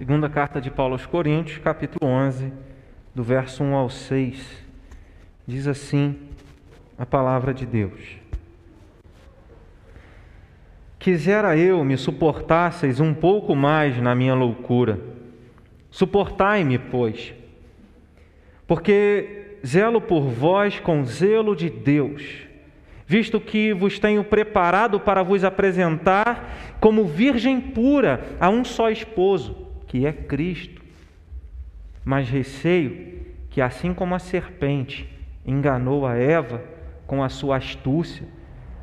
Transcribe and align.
Segunda 0.00 0.30
carta 0.30 0.62
de 0.62 0.70
Paulo 0.70 0.94
aos 0.94 1.04
Coríntios, 1.04 1.58
capítulo 1.58 2.10
11, 2.10 2.50
do 3.14 3.22
verso 3.22 3.62
1 3.62 3.74
ao 3.74 3.90
6. 3.90 4.64
Diz 5.46 5.66
assim 5.66 6.16
a 6.96 7.04
palavra 7.04 7.52
de 7.52 7.66
Deus: 7.66 8.16
Quisera 10.98 11.54
eu 11.54 11.84
me 11.84 11.98
suportasseis 11.98 12.98
um 12.98 13.12
pouco 13.12 13.54
mais 13.54 14.00
na 14.00 14.14
minha 14.14 14.32
loucura. 14.32 14.98
Suportai-me, 15.90 16.78
pois, 16.78 17.34
porque 18.66 19.58
zelo 19.66 20.00
por 20.00 20.22
vós 20.22 20.80
com 20.80 21.04
zelo 21.04 21.54
de 21.54 21.68
Deus, 21.68 22.46
visto 23.06 23.38
que 23.38 23.74
vos 23.74 23.98
tenho 23.98 24.24
preparado 24.24 24.98
para 24.98 25.22
vos 25.22 25.44
apresentar 25.44 26.78
como 26.80 27.04
virgem 27.04 27.60
pura 27.60 28.24
a 28.40 28.48
um 28.48 28.64
só 28.64 28.88
esposo 28.90 29.68
que 29.90 30.06
é 30.06 30.12
Cristo. 30.12 30.80
Mas 32.04 32.28
receio 32.30 33.24
que, 33.50 33.60
assim 33.60 33.92
como 33.92 34.14
a 34.14 34.20
serpente 34.20 35.08
enganou 35.44 36.06
a 36.06 36.14
Eva 36.14 36.62
com 37.08 37.24
a 37.24 37.28
sua 37.28 37.56
astúcia, 37.56 38.28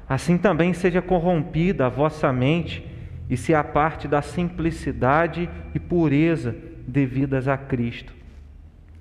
assim 0.10 0.38
também 0.38 0.74
seja 0.74 1.02
corrompida 1.02 1.86
a 1.86 1.90
vossa 1.90 2.34
mente 2.34 2.86
e 3.30 3.38
se 3.38 3.56
aparte 3.56 4.06
da 4.06 4.22
simplicidade 4.22 5.50
e 5.74 5.80
pureza 5.80 6.54
devidas 6.86 7.48
a 7.48 7.58
Cristo. 7.58 8.14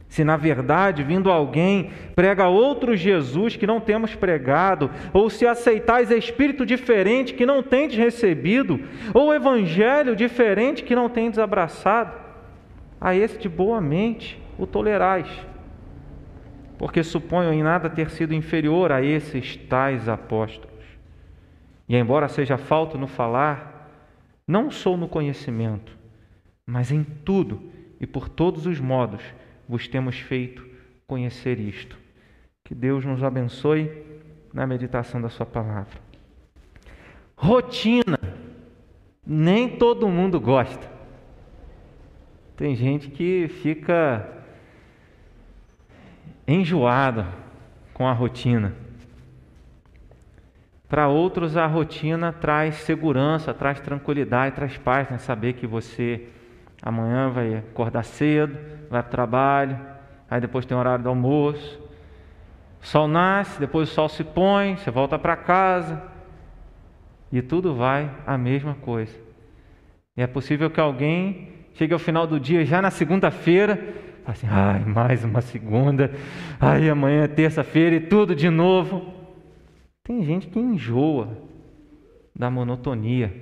Se 0.08 0.24
na 0.24 0.36
verdade, 0.36 1.02
vindo 1.02 1.30
alguém, 1.30 1.90
prega 2.14 2.48
outro 2.48 2.96
Jesus 2.96 3.56
que 3.56 3.66
não 3.66 3.80
temos 3.80 4.14
pregado, 4.14 4.90
ou 5.12 5.28
se 5.28 5.46
aceitais 5.46 6.10
espírito 6.10 6.64
diferente 6.64 7.34
que 7.34 7.44
não 7.44 7.62
tendes 7.62 7.98
recebido, 7.98 8.80
ou 9.12 9.34
evangelho 9.34 10.14
diferente 10.14 10.84
que 10.84 10.94
não 10.94 11.08
tendes 11.08 11.38
abraçado, 11.38 12.26
a 13.00 13.14
esse 13.14 13.38
de 13.38 13.48
boa 13.48 13.80
mente 13.80 14.40
o 14.58 14.66
tolerais, 14.66 15.28
porque 16.78 17.02
suponho 17.02 17.52
em 17.52 17.62
nada 17.62 17.90
ter 17.90 18.10
sido 18.10 18.34
inferior 18.34 18.92
a 18.92 19.02
esses 19.02 19.56
tais 19.56 20.08
apóstolos. 20.08 20.76
E 21.88 21.96
embora 21.96 22.28
seja 22.28 22.56
falto 22.56 22.98
no 22.98 23.06
falar, 23.06 23.90
não 24.46 24.70
sou 24.70 24.96
no 24.96 25.08
conhecimento, 25.08 25.96
mas 26.64 26.90
em 26.90 27.04
tudo 27.04 27.62
e 28.00 28.06
por 28.06 28.28
todos 28.28 28.66
os 28.66 28.80
modos 28.80 29.22
vos 29.68 29.88
temos 29.88 30.18
feito 30.18 30.66
conhecer 31.06 31.58
isto. 31.58 31.96
Que 32.64 32.74
Deus 32.74 33.04
nos 33.04 33.22
abençoe 33.22 33.90
na 34.52 34.66
meditação 34.66 35.20
da 35.20 35.28
Sua 35.28 35.46
palavra. 35.46 35.98
Rotina. 37.36 38.18
Nem 39.24 39.76
todo 39.76 40.08
mundo 40.08 40.38
gosta. 40.40 40.88
Tem 42.56 42.74
gente 42.74 43.08
que 43.10 43.48
fica 43.60 44.26
enjoada 46.46 47.26
com 47.92 48.06
a 48.06 48.12
rotina. 48.12 48.72
Para 50.88 51.08
outros, 51.08 51.56
a 51.56 51.66
rotina 51.66 52.32
traz 52.32 52.76
segurança, 52.76 53.52
traz 53.52 53.80
tranquilidade, 53.80 54.54
traz 54.54 54.78
paz, 54.78 55.10
né? 55.10 55.18
saber 55.18 55.54
que 55.54 55.66
você 55.66 56.28
amanhã 56.82 57.30
vai 57.30 57.56
acordar 57.56 58.04
cedo, 58.04 58.58
vai 58.90 59.02
para 59.02 59.08
o 59.08 59.10
trabalho, 59.10 59.80
aí 60.30 60.40
depois 60.40 60.66
tem 60.66 60.76
horário 60.76 61.02
do 61.02 61.08
almoço. 61.08 61.80
O 62.82 62.86
sol 62.86 63.08
nasce, 63.08 63.58
depois 63.58 63.90
o 63.90 63.92
sol 63.92 64.08
se 64.08 64.22
põe, 64.22 64.76
você 64.76 64.90
volta 64.90 65.18
para 65.18 65.36
casa 65.36 66.02
e 67.32 67.42
tudo 67.42 67.74
vai 67.74 68.10
a 68.26 68.38
mesma 68.38 68.74
coisa. 68.74 69.14
E 70.16 70.22
é 70.22 70.26
possível 70.26 70.70
que 70.70 70.80
alguém 70.80 71.48
chegue 71.74 71.92
ao 71.92 71.98
final 71.98 72.26
do 72.26 72.40
dia, 72.40 72.64
já 72.64 72.80
na 72.80 72.90
segunda-feira, 72.90 73.78
assim, 74.24 74.46
ai, 74.48 74.84
mais 74.84 75.24
uma 75.24 75.40
segunda, 75.40 76.10
ai, 76.58 76.88
amanhã 76.88 77.24
é 77.24 77.28
terça-feira 77.28 77.96
e 77.96 78.00
tudo 78.00 78.34
de 78.34 78.48
novo. 78.48 79.12
Tem 80.02 80.24
gente 80.24 80.46
que 80.46 80.58
enjoa 80.58 81.36
da 82.34 82.50
monotonia, 82.50 83.34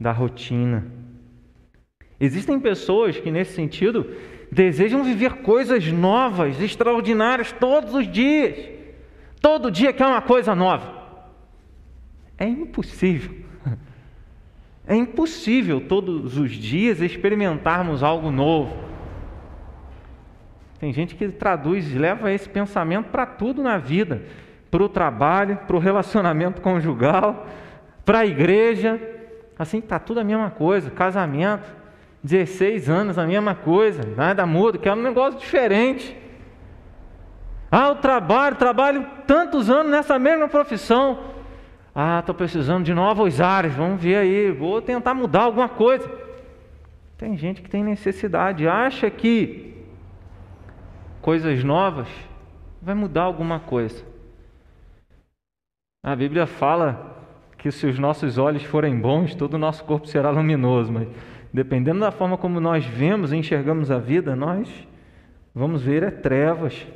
da 0.00 0.12
rotina. 0.12 1.01
Existem 2.22 2.60
pessoas 2.60 3.18
que, 3.18 3.32
nesse 3.32 3.52
sentido, 3.52 4.06
desejam 4.48 5.02
viver 5.02 5.38
coisas 5.38 5.84
novas, 5.88 6.60
extraordinárias 6.60 7.50
todos 7.50 7.92
os 7.94 8.06
dias. 8.06 8.68
Todo 9.40 9.72
dia 9.72 9.92
quer 9.92 10.06
uma 10.06 10.22
coisa 10.22 10.54
nova. 10.54 11.02
É 12.38 12.46
impossível. 12.46 13.42
É 14.84 14.96
impossível 14.96 15.80
todos 15.80 16.36
os 16.36 16.50
dias 16.50 17.00
experimentarmos 17.00 18.02
algo 18.02 18.32
novo. 18.32 18.76
Tem 20.80 20.92
gente 20.92 21.14
que 21.14 21.28
traduz, 21.28 21.94
leva 21.94 22.32
esse 22.32 22.48
pensamento 22.48 23.06
para 23.06 23.24
tudo 23.24 23.62
na 23.62 23.78
vida, 23.78 24.24
para 24.72 24.82
o 24.82 24.88
trabalho, 24.88 25.56
para 25.68 25.76
o 25.76 25.78
relacionamento 25.78 26.60
conjugal, 26.60 27.46
para 28.04 28.18
a 28.18 28.26
igreja. 28.26 29.00
Assim, 29.56 29.78
está 29.78 30.00
tudo 30.00 30.18
a 30.18 30.24
mesma 30.24 30.50
coisa, 30.50 30.90
casamento. 30.90 31.81
16 32.22 32.88
anos, 32.88 33.18
a 33.18 33.26
mesma 33.26 33.54
coisa, 33.54 34.02
nada 34.16 34.46
muda, 34.46 34.78
quer 34.78 34.92
um 34.92 35.02
negócio 35.02 35.40
diferente. 35.40 36.16
Ah, 37.70 37.90
o 37.90 37.96
trabalho, 37.96 38.56
trabalho 38.56 39.06
tantos 39.26 39.68
anos 39.68 39.90
nessa 39.90 40.18
mesma 40.18 40.48
profissão. 40.48 41.32
Ah, 41.94 42.20
estou 42.20 42.34
precisando 42.34 42.84
de 42.84 42.94
novos 42.94 43.40
áreas, 43.40 43.74
vamos 43.74 44.00
ver 44.00 44.16
aí, 44.16 44.52
vou 44.52 44.80
tentar 44.80 45.14
mudar 45.14 45.42
alguma 45.42 45.68
coisa. 45.68 46.08
Tem 47.18 47.36
gente 47.36 47.60
que 47.60 47.70
tem 47.70 47.82
necessidade, 47.82 48.68
acha 48.68 49.10
que 49.10 49.74
coisas 51.20 51.62
novas 51.64 52.08
vai 52.80 52.94
mudar 52.94 53.22
alguma 53.22 53.60
coisa. 53.60 54.04
A 56.04 56.16
Bíblia 56.16 56.46
fala 56.46 57.16
que 57.56 57.70
se 57.70 57.86
os 57.86 57.98
nossos 57.98 58.38
olhos 58.38 58.64
forem 58.64 58.98
bons, 58.98 59.34
todo 59.34 59.54
o 59.54 59.58
nosso 59.58 59.84
corpo 59.84 60.06
será 60.06 60.30
luminoso, 60.30 60.92
mas 60.92 61.06
dependendo 61.52 62.00
da 62.00 62.10
forma 62.10 62.38
como 62.38 62.58
nós 62.60 62.84
vemos 62.84 63.32
e 63.32 63.36
enxergamos 63.36 63.90
a 63.90 63.98
vida, 63.98 64.34
nós 64.34 64.68
vamos 65.54 65.82
ver 65.82 66.02
é 66.02 66.10
trevas. 66.10 66.86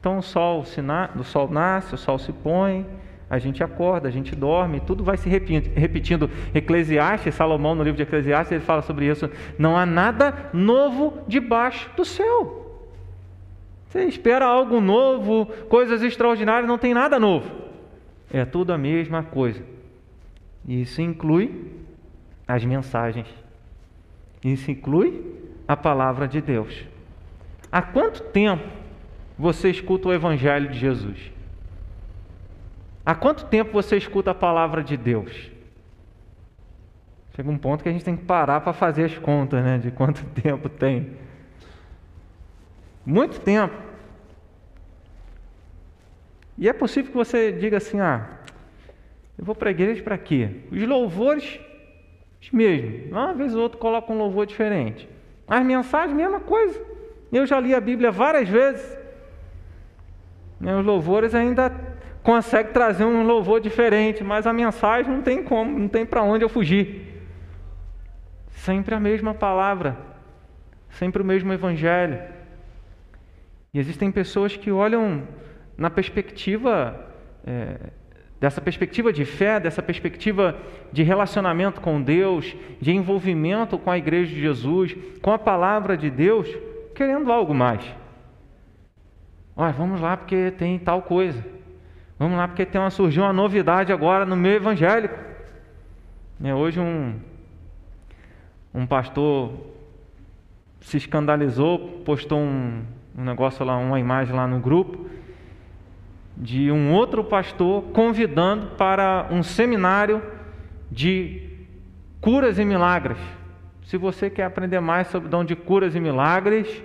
Então 0.00 0.18
o 0.18 0.22
sol, 0.22 0.64
se 0.64 0.82
na, 0.82 1.10
o 1.16 1.22
sol 1.22 1.48
nasce, 1.48 1.94
o 1.94 1.98
sol 1.98 2.18
se 2.18 2.32
põe, 2.32 2.84
a 3.30 3.38
gente 3.38 3.62
acorda, 3.62 4.08
a 4.08 4.10
gente 4.10 4.34
dorme, 4.34 4.80
tudo 4.80 5.02
vai 5.02 5.16
se 5.16 5.28
repetindo. 5.28 6.28
Eclesiastes, 6.54 7.34
Salomão 7.34 7.74
no 7.74 7.82
livro 7.82 7.96
de 7.96 8.02
Eclesiastes, 8.02 8.52
ele 8.52 8.64
fala 8.64 8.82
sobre 8.82 9.06
isso. 9.06 9.30
Não 9.58 9.76
há 9.76 9.86
nada 9.86 10.50
novo 10.52 11.18
debaixo 11.26 11.90
do 11.96 12.04
céu. 12.04 12.82
Você 13.88 14.04
espera 14.04 14.44
algo 14.44 14.80
novo, 14.80 15.46
coisas 15.68 16.02
extraordinárias, 16.02 16.68
não 16.68 16.76
tem 16.76 16.92
nada 16.92 17.18
novo. 17.18 17.50
É 18.32 18.44
tudo 18.44 18.72
a 18.72 18.78
mesma 18.78 19.22
coisa. 19.22 19.62
Isso 20.66 21.00
inclui 21.00 21.72
as 22.46 22.64
mensagens 22.64 23.43
isso 24.52 24.70
inclui 24.70 25.24
a 25.66 25.76
palavra 25.76 26.28
de 26.28 26.40
Deus. 26.40 26.84
Há 27.72 27.80
quanto 27.80 28.22
tempo 28.24 28.68
você 29.38 29.70
escuta 29.70 30.08
o 30.08 30.12
Evangelho 30.12 30.70
de 30.70 30.78
Jesus? 30.78 31.32
Há 33.04 33.14
quanto 33.14 33.46
tempo 33.46 33.72
você 33.72 33.96
escuta 33.96 34.30
a 34.30 34.34
palavra 34.34 34.84
de 34.84 34.96
Deus? 34.96 35.50
Chega 37.34 37.50
um 37.50 37.58
ponto 37.58 37.82
que 37.82 37.88
a 37.88 37.92
gente 37.92 38.04
tem 38.04 38.16
que 38.16 38.24
parar 38.24 38.60
para 38.60 38.72
fazer 38.72 39.04
as 39.04 39.18
contas, 39.18 39.64
né? 39.64 39.78
De 39.78 39.90
quanto 39.90 40.24
tempo 40.40 40.68
tem. 40.68 41.16
Muito 43.04 43.40
tempo. 43.40 43.74
E 46.56 46.68
é 46.68 46.72
possível 46.72 47.10
que 47.10 47.16
você 47.16 47.50
diga 47.50 47.78
assim: 47.78 47.98
ah, 47.98 48.38
eu 49.36 49.44
vou 49.44 49.54
para 49.54 49.70
a 49.70 49.72
igreja 49.72 50.02
para 50.02 50.16
quê? 50.16 50.60
Os 50.70 50.82
louvores 50.86 51.58
mesmo. 52.52 53.10
Uma 53.10 53.32
vez 53.34 53.54
ou 53.54 53.62
outra 53.62 53.78
coloca 53.78 54.12
um 54.12 54.18
louvor 54.18 54.46
diferente. 54.46 55.08
As 55.46 55.64
mensagens, 55.64 56.16
mesma 56.16 56.40
coisa. 56.40 56.80
Eu 57.32 57.46
já 57.46 57.60
li 57.60 57.74
a 57.74 57.80
Bíblia 57.80 58.10
várias 58.10 58.48
vezes. 58.48 58.98
Os 60.60 60.84
louvores 60.84 61.34
ainda 61.34 61.70
conseguem 62.22 62.72
trazer 62.72 63.04
um 63.04 63.24
louvor 63.24 63.60
diferente, 63.60 64.24
mas 64.24 64.46
a 64.46 64.52
mensagem 64.52 65.12
não 65.12 65.22
tem 65.22 65.42
como, 65.42 65.78
não 65.78 65.88
tem 65.88 66.06
para 66.06 66.22
onde 66.22 66.44
eu 66.44 66.48
fugir. 66.48 67.22
Sempre 68.48 68.94
a 68.94 69.00
mesma 69.00 69.34
palavra, 69.34 69.96
sempre 70.90 71.20
o 71.20 71.24
mesmo 71.24 71.52
evangelho. 71.52 72.22
E 73.74 73.78
existem 73.78 74.10
pessoas 74.10 74.56
que 74.56 74.70
olham 74.70 75.28
na 75.76 75.90
perspectiva 75.90 77.12
é, 77.46 77.76
dessa 78.40 78.60
perspectiva 78.60 79.12
de 79.12 79.24
fé, 79.24 79.58
dessa 79.58 79.82
perspectiva 79.82 80.56
de 80.92 81.02
relacionamento 81.02 81.80
com 81.80 82.02
Deus, 82.02 82.54
de 82.80 82.92
envolvimento 82.92 83.78
com 83.78 83.90
a 83.90 83.98
igreja 83.98 84.34
de 84.34 84.40
Jesus, 84.40 84.94
com 85.22 85.32
a 85.32 85.38
palavra 85.38 85.96
de 85.96 86.10
Deus, 86.10 86.48
querendo 86.94 87.32
algo 87.32 87.54
mais. 87.54 87.84
Olha, 89.56 89.72
vamos 89.72 90.00
lá 90.00 90.16
porque 90.16 90.50
tem 90.50 90.78
tal 90.78 91.02
coisa. 91.02 91.44
Vamos 92.18 92.36
lá 92.36 92.48
porque 92.48 92.66
tem 92.66 92.80
uma, 92.80 92.90
surgiu 92.90 93.22
uma 93.22 93.32
novidade 93.32 93.92
agora 93.92 94.24
no 94.24 94.36
meio 94.36 94.56
evangélico. 94.56 95.16
É, 96.42 96.54
hoje 96.54 96.80
um, 96.80 97.14
um 98.74 98.86
pastor 98.86 99.52
se 100.80 100.96
escandalizou, 100.96 102.02
postou 102.04 102.38
um, 102.38 102.82
um 103.16 103.24
negócio 103.24 103.64
lá, 103.64 103.76
uma 103.76 103.98
imagem 103.98 104.34
lá 104.34 104.46
no 104.46 104.60
grupo, 104.60 105.08
de 106.36 106.70
um 106.70 106.92
outro 106.92 107.22
pastor 107.22 107.82
convidando 107.92 108.68
para 108.76 109.28
um 109.30 109.42
seminário 109.42 110.22
de 110.90 111.50
curas 112.20 112.58
e 112.58 112.64
milagres. 112.64 113.18
Se 113.84 113.96
você 113.96 114.28
quer 114.30 114.44
aprender 114.44 114.80
mais 114.80 115.08
sobre 115.08 115.28
o 115.28 115.30
dom 115.30 115.44
de 115.44 115.54
curas 115.54 115.94
e 115.94 116.00
milagres, 116.00 116.82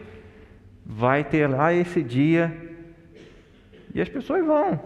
vai 0.85 1.23
ter 1.23 1.47
lá 1.47 1.73
esse 1.73 2.03
dia. 2.03 2.55
E 3.93 4.01
as 4.01 4.09
pessoas 4.09 4.45
vão. 4.45 4.79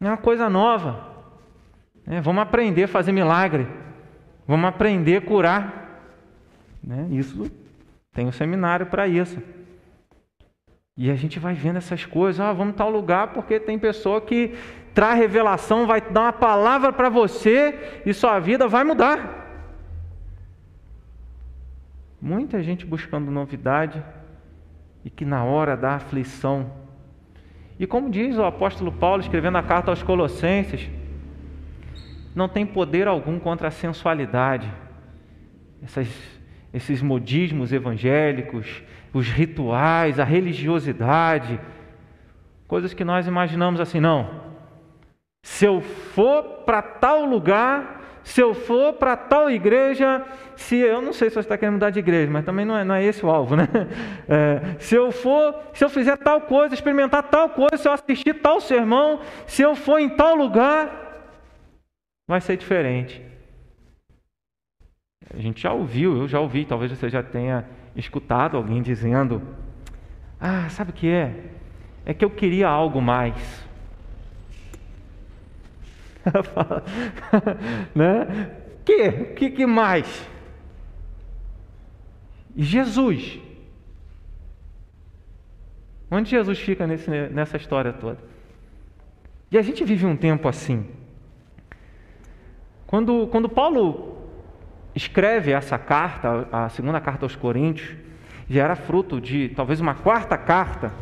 É 0.00 0.06
uma 0.06 0.16
coisa 0.16 0.48
nova. 0.48 1.08
É, 2.06 2.20
vamos 2.20 2.42
aprender 2.42 2.84
a 2.84 2.88
fazer 2.88 3.12
milagre. 3.12 3.66
Vamos 4.46 4.68
aprender 4.68 5.16
a 5.16 5.20
curar. 5.20 6.02
Né? 6.82 7.08
Isso 7.10 7.50
tem 8.12 8.26
um 8.26 8.32
seminário 8.32 8.86
para 8.86 9.06
isso. 9.06 9.40
E 10.96 11.10
a 11.10 11.14
gente 11.14 11.38
vai 11.38 11.54
vendo 11.54 11.76
essas 11.76 12.04
coisas, 12.04 12.40
ah, 12.40 12.52
vamos 12.52 12.76
tal 12.76 12.90
lugar 12.90 13.28
porque 13.28 13.58
tem 13.58 13.78
pessoa 13.78 14.20
que 14.20 14.54
traz 14.94 15.18
revelação, 15.18 15.86
vai 15.86 16.00
dar 16.00 16.22
uma 16.22 16.32
palavra 16.32 16.92
para 16.92 17.08
você 17.08 18.02
e 18.04 18.12
sua 18.12 18.38
vida 18.38 18.68
vai 18.68 18.84
mudar. 18.84 19.40
Muita 22.20 22.62
gente 22.62 22.84
buscando 22.84 23.30
novidade 23.30 24.02
e 25.04 25.08
que 25.08 25.24
na 25.24 25.42
hora 25.44 25.76
da 25.76 25.94
aflição. 25.94 26.70
E 27.78 27.86
como 27.86 28.10
diz 28.10 28.36
o 28.36 28.44
apóstolo 28.44 28.92
Paulo 28.92 29.22
escrevendo 29.22 29.56
a 29.56 29.62
carta 29.62 29.90
aos 29.90 30.02
Colossenses, 30.02 30.90
não 32.34 32.48
tem 32.48 32.66
poder 32.66 33.08
algum 33.08 33.38
contra 33.38 33.68
a 33.68 33.70
sensualidade. 33.70 34.70
Essas, 35.82 36.08
esses 36.74 37.00
modismos 37.00 37.72
evangélicos, 37.72 38.82
os 39.12 39.28
rituais, 39.28 40.20
a 40.20 40.24
religiosidade, 40.24 41.60
coisas 42.66 42.94
que 42.94 43.04
nós 43.04 43.26
imaginamos 43.26 43.80
assim, 43.80 44.00
não. 44.00 44.48
Se 45.42 45.64
eu 45.64 45.80
for 45.80 46.42
para 46.64 46.82
tal 46.82 47.24
lugar, 47.24 48.20
se 48.22 48.40
eu 48.40 48.54
for 48.54 48.92
para 48.92 49.16
tal 49.16 49.50
igreja, 49.50 50.24
se 50.54 50.76
eu 50.76 51.00
não 51.00 51.12
sei 51.12 51.30
se 51.30 51.34
você 51.34 51.40
está 51.40 51.56
querendo 51.56 51.74
mudar 51.74 51.90
de 51.90 51.98
igreja, 51.98 52.30
mas 52.30 52.44
também 52.44 52.64
não 52.64 52.76
é, 52.76 52.84
não 52.84 52.94
é 52.94 53.02
esse 53.02 53.24
o 53.24 53.30
alvo, 53.30 53.56
né? 53.56 53.66
É, 54.28 54.76
se 54.78 54.94
eu 54.94 55.10
for, 55.10 55.56
se 55.74 55.84
eu 55.84 55.88
fizer 55.88 56.16
tal 56.16 56.42
coisa, 56.42 56.72
experimentar 56.72 57.24
tal 57.24 57.50
coisa, 57.50 57.76
se 57.76 57.88
eu 57.88 57.92
assistir 57.92 58.34
tal 58.34 58.60
sermão, 58.60 59.20
se 59.46 59.62
eu 59.62 59.74
for 59.74 59.98
em 59.98 60.08
tal 60.08 60.36
lugar, 60.36 61.34
vai 62.28 62.40
ser 62.40 62.56
diferente. 62.56 63.20
A 65.34 65.38
gente 65.38 65.62
já 65.62 65.72
ouviu, 65.72 66.16
eu 66.16 66.28
já 66.28 66.38
ouvi, 66.38 66.64
talvez 66.64 66.92
você 66.92 67.08
já 67.08 67.22
tenha 67.22 67.66
escutado 67.96 68.56
alguém 68.56 68.82
dizendo: 68.82 69.42
Ah, 70.40 70.68
sabe 70.68 70.90
o 70.90 70.94
que 70.94 71.08
é? 71.08 71.34
É 72.04 72.14
que 72.14 72.24
eu 72.24 72.30
queria 72.30 72.68
algo 72.68 73.00
mais. 73.00 73.68
né? 77.94 78.50
Que? 78.84 79.12
Que, 79.34 79.50
que 79.50 79.66
mais? 79.66 80.28
Jesus. 82.56 83.40
Onde 86.10 86.30
Jesus 86.30 86.58
fica 86.58 86.86
nesse, 86.86 87.08
nessa 87.28 87.56
história 87.56 87.92
toda? 87.92 88.18
E 89.50 89.58
a 89.58 89.62
gente 89.62 89.84
vive 89.84 90.06
um 90.06 90.16
tempo 90.16 90.48
assim. 90.48 90.86
Quando, 92.86 93.28
quando 93.28 93.48
Paulo 93.48 94.09
escreve 94.94 95.52
essa 95.52 95.78
carta, 95.78 96.48
a 96.50 96.68
segunda 96.68 97.00
carta 97.00 97.24
aos 97.24 97.36
Coríntios, 97.36 97.96
já 98.48 98.64
era 98.64 98.76
fruto 98.76 99.20
de 99.20 99.48
talvez 99.50 99.80
uma 99.80 99.94
quarta 99.94 100.36
carta. 100.36 100.92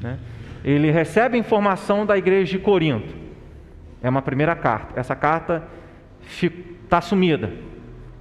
Né? 0.00 0.18
Ele 0.64 0.90
recebe 0.90 1.38
informação 1.38 2.04
da 2.04 2.18
igreja 2.18 2.50
de 2.52 2.58
Corinto. 2.58 3.14
É 4.02 4.08
uma 4.08 4.22
primeira 4.22 4.56
carta. 4.56 4.98
Essa 4.98 5.14
carta 5.14 5.62
está 6.84 7.00
sumida, 7.00 7.52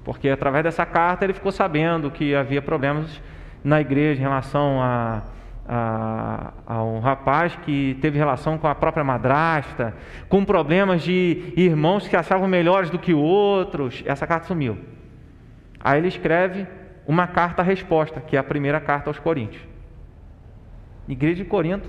porque 0.03 0.29
através 0.29 0.63
dessa 0.63 0.85
carta 0.85 1.25
ele 1.25 1.33
ficou 1.33 1.51
sabendo 1.51 2.11
que 2.11 2.35
havia 2.35 2.61
problemas 2.61 3.21
na 3.63 3.81
igreja 3.81 4.19
em 4.19 4.23
relação 4.23 4.79
a, 4.79 5.23
a, 5.67 6.53
a, 6.67 6.83
um 6.83 6.99
rapaz 6.99 7.55
que 7.65 7.97
teve 7.99 8.19
relação 8.19 8.59
com 8.59 8.67
a 8.67 8.75
própria 8.75 9.03
madrasta, 9.03 9.95
com 10.29 10.45
problemas 10.45 11.01
de 11.01 11.51
irmãos 11.57 12.07
que 12.07 12.15
achavam 12.15 12.47
melhores 12.47 12.91
do 12.91 12.99
que 12.99 13.13
outros. 13.13 14.03
Essa 14.05 14.27
carta 14.27 14.45
sumiu. 14.45 14.77
Aí 15.85 15.99
ele 15.99 16.07
escreve 16.07 16.65
uma 17.05 17.27
carta-resposta, 17.27 18.19
que 18.19 18.35
é 18.35 18.39
a 18.39 18.43
primeira 18.43 18.79
carta 18.79 19.07
aos 19.07 19.19
Coríntios. 19.19 19.61
Igreja 21.07 21.43
de 21.43 21.45
Corinto 21.45 21.87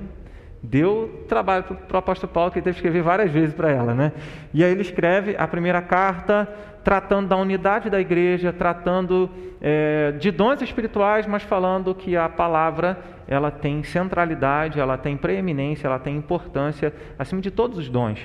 deu 0.62 1.24
trabalho 1.26 1.64
para 1.64 1.94
o 1.94 1.98
apóstolo 1.98 2.30
Paulo, 2.30 2.50
que 2.50 2.58
ele 2.58 2.64
teve 2.64 2.74
que 2.74 2.80
escrever 2.80 3.02
várias 3.02 3.30
vezes 3.30 3.54
para 3.54 3.70
ela. 3.70 3.94
Né? 3.94 4.12
E 4.52 4.62
aí 4.62 4.70
ele 4.70 4.82
escreve 4.82 5.34
a 5.38 5.48
primeira 5.48 5.80
carta 5.80 6.46
tratando 6.84 7.28
da 7.28 7.36
unidade 7.38 7.88
da 7.88 7.98
igreja, 7.98 8.52
tratando 8.52 9.30
é, 9.62 10.12
de 10.12 10.30
dons 10.30 10.60
espirituais, 10.60 11.26
mas 11.26 11.42
falando 11.42 11.94
que 11.94 12.18
a 12.18 12.28
palavra 12.28 12.98
ela 13.26 13.50
tem 13.50 13.82
centralidade, 13.82 14.78
ela 14.78 14.98
tem 14.98 15.16
preeminência, 15.16 15.86
ela 15.86 15.98
tem 15.98 16.14
importância 16.14 16.92
acima 17.18 17.40
de 17.40 17.50
todos 17.50 17.78
os 17.78 17.88
dons. 17.88 18.20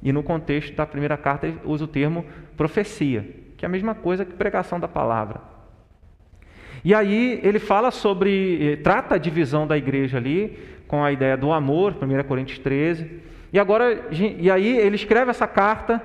E 0.00 0.12
no 0.12 0.22
contexto 0.22 0.76
da 0.76 0.86
primeira 0.86 1.16
carta 1.16 1.48
ele 1.48 1.58
usa 1.64 1.84
o 1.84 1.88
termo 1.88 2.24
profecia, 2.56 3.26
que 3.60 3.66
é 3.66 3.68
a 3.68 3.70
mesma 3.70 3.94
coisa 3.94 4.24
que 4.24 4.32
pregação 4.32 4.80
da 4.80 4.88
palavra. 4.88 5.42
E 6.82 6.94
aí 6.94 7.38
ele 7.42 7.58
fala 7.58 7.90
sobre, 7.90 8.72
eh, 8.72 8.76
trata 8.76 9.16
a 9.16 9.18
divisão 9.18 9.66
da 9.66 9.76
igreja 9.76 10.16
ali, 10.16 10.58
com 10.88 11.04
a 11.04 11.12
ideia 11.12 11.36
do 11.36 11.52
amor, 11.52 11.94
1 12.00 12.24
Coríntios 12.24 12.58
13. 12.58 13.20
E 13.52 13.58
agora, 13.58 14.08
e 14.10 14.50
aí 14.50 14.78
ele 14.78 14.96
escreve 14.96 15.30
essa 15.30 15.46
carta. 15.46 16.02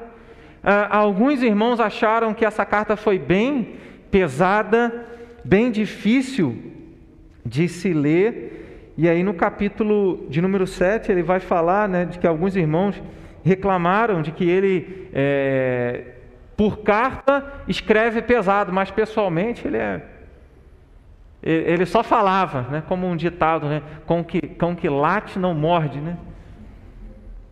Ah, 0.61 0.97
alguns 0.97 1.41
irmãos 1.41 1.79
acharam 1.79 2.33
que 2.33 2.43
essa 2.43 2.65
carta 2.65 2.97
foi 2.97 3.17
bem 3.17 3.75
pesada, 4.11 5.05
bem 5.41 5.71
difícil 5.71 6.61
de 7.45 7.69
se 7.69 7.93
ler. 7.93 8.91
E 8.97 9.07
aí 9.07 9.23
no 9.23 9.33
capítulo 9.33 10.27
de 10.29 10.41
número 10.41 10.67
7 10.67 11.09
ele 11.09 11.23
vai 11.23 11.39
falar 11.39 11.87
né, 11.87 12.03
de 12.03 12.19
que 12.19 12.27
alguns 12.27 12.53
irmãos 12.57 13.01
reclamaram 13.45 14.21
de 14.21 14.33
que 14.33 14.43
ele, 14.43 15.07
é, 15.13 16.14
por 16.55 16.79
carta, 16.79 17.45
escreve 17.67 18.21
pesado, 18.21 18.71
mas 18.71 18.91
pessoalmente 18.91 19.67
ele 19.67 19.77
é 19.77 20.15
ele 21.45 21.85
só 21.85 22.01
falava, 22.01 22.63
né, 22.71 22.83
como 22.87 23.05
um 23.05 23.15
ditado, 23.15 23.67
né, 23.67 23.83
com 24.07 24.23
que, 24.23 24.41
com 24.41 24.75
que 24.75 24.89
late 24.89 25.37
não 25.37 25.53
morde, 25.53 25.99
né? 25.99 26.17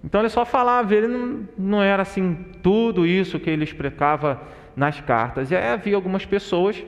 Então 0.03 0.19
ele 0.19 0.29
só 0.29 0.43
falava, 0.43 0.95
ele 0.95 1.07
não, 1.07 1.47
não 1.55 1.83
era 1.83 2.01
assim 2.01 2.43
tudo 2.63 3.05
isso 3.05 3.39
que 3.39 3.51
ele 3.51 3.63
explicava 3.63 4.41
nas 4.75 4.99
cartas. 4.99 5.51
E 5.51 5.55
aí 5.55 5.67
havia 5.67 5.95
algumas 5.95 6.25
pessoas 6.25 6.83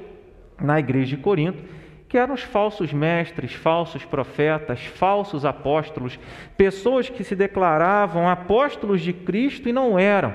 na 0.59 0.79
igreja 0.79 1.15
de 1.15 1.21
Corinto 1.21 1.63
que 2.09 2.17
eram 2.17 2.33
os 2.33 2.41
falsos 2.41 2.91
mestres, 2.91 3.53
falsos 3.53 4.03
profetas, 4.03 4.85
falsos 4.85 5.45
apóstolos, 5.45 6.19
pessoas 6.57 7.09
que 7.09 7.23
se 7.23 7.35
declaravam 7.35 8.27
apóstolos 8.27 9.01
de 9.01 9.13
Cristo 9.13 9.69
e 9.69 9.73
não 9.73 9.97
eram. 9.97 10.33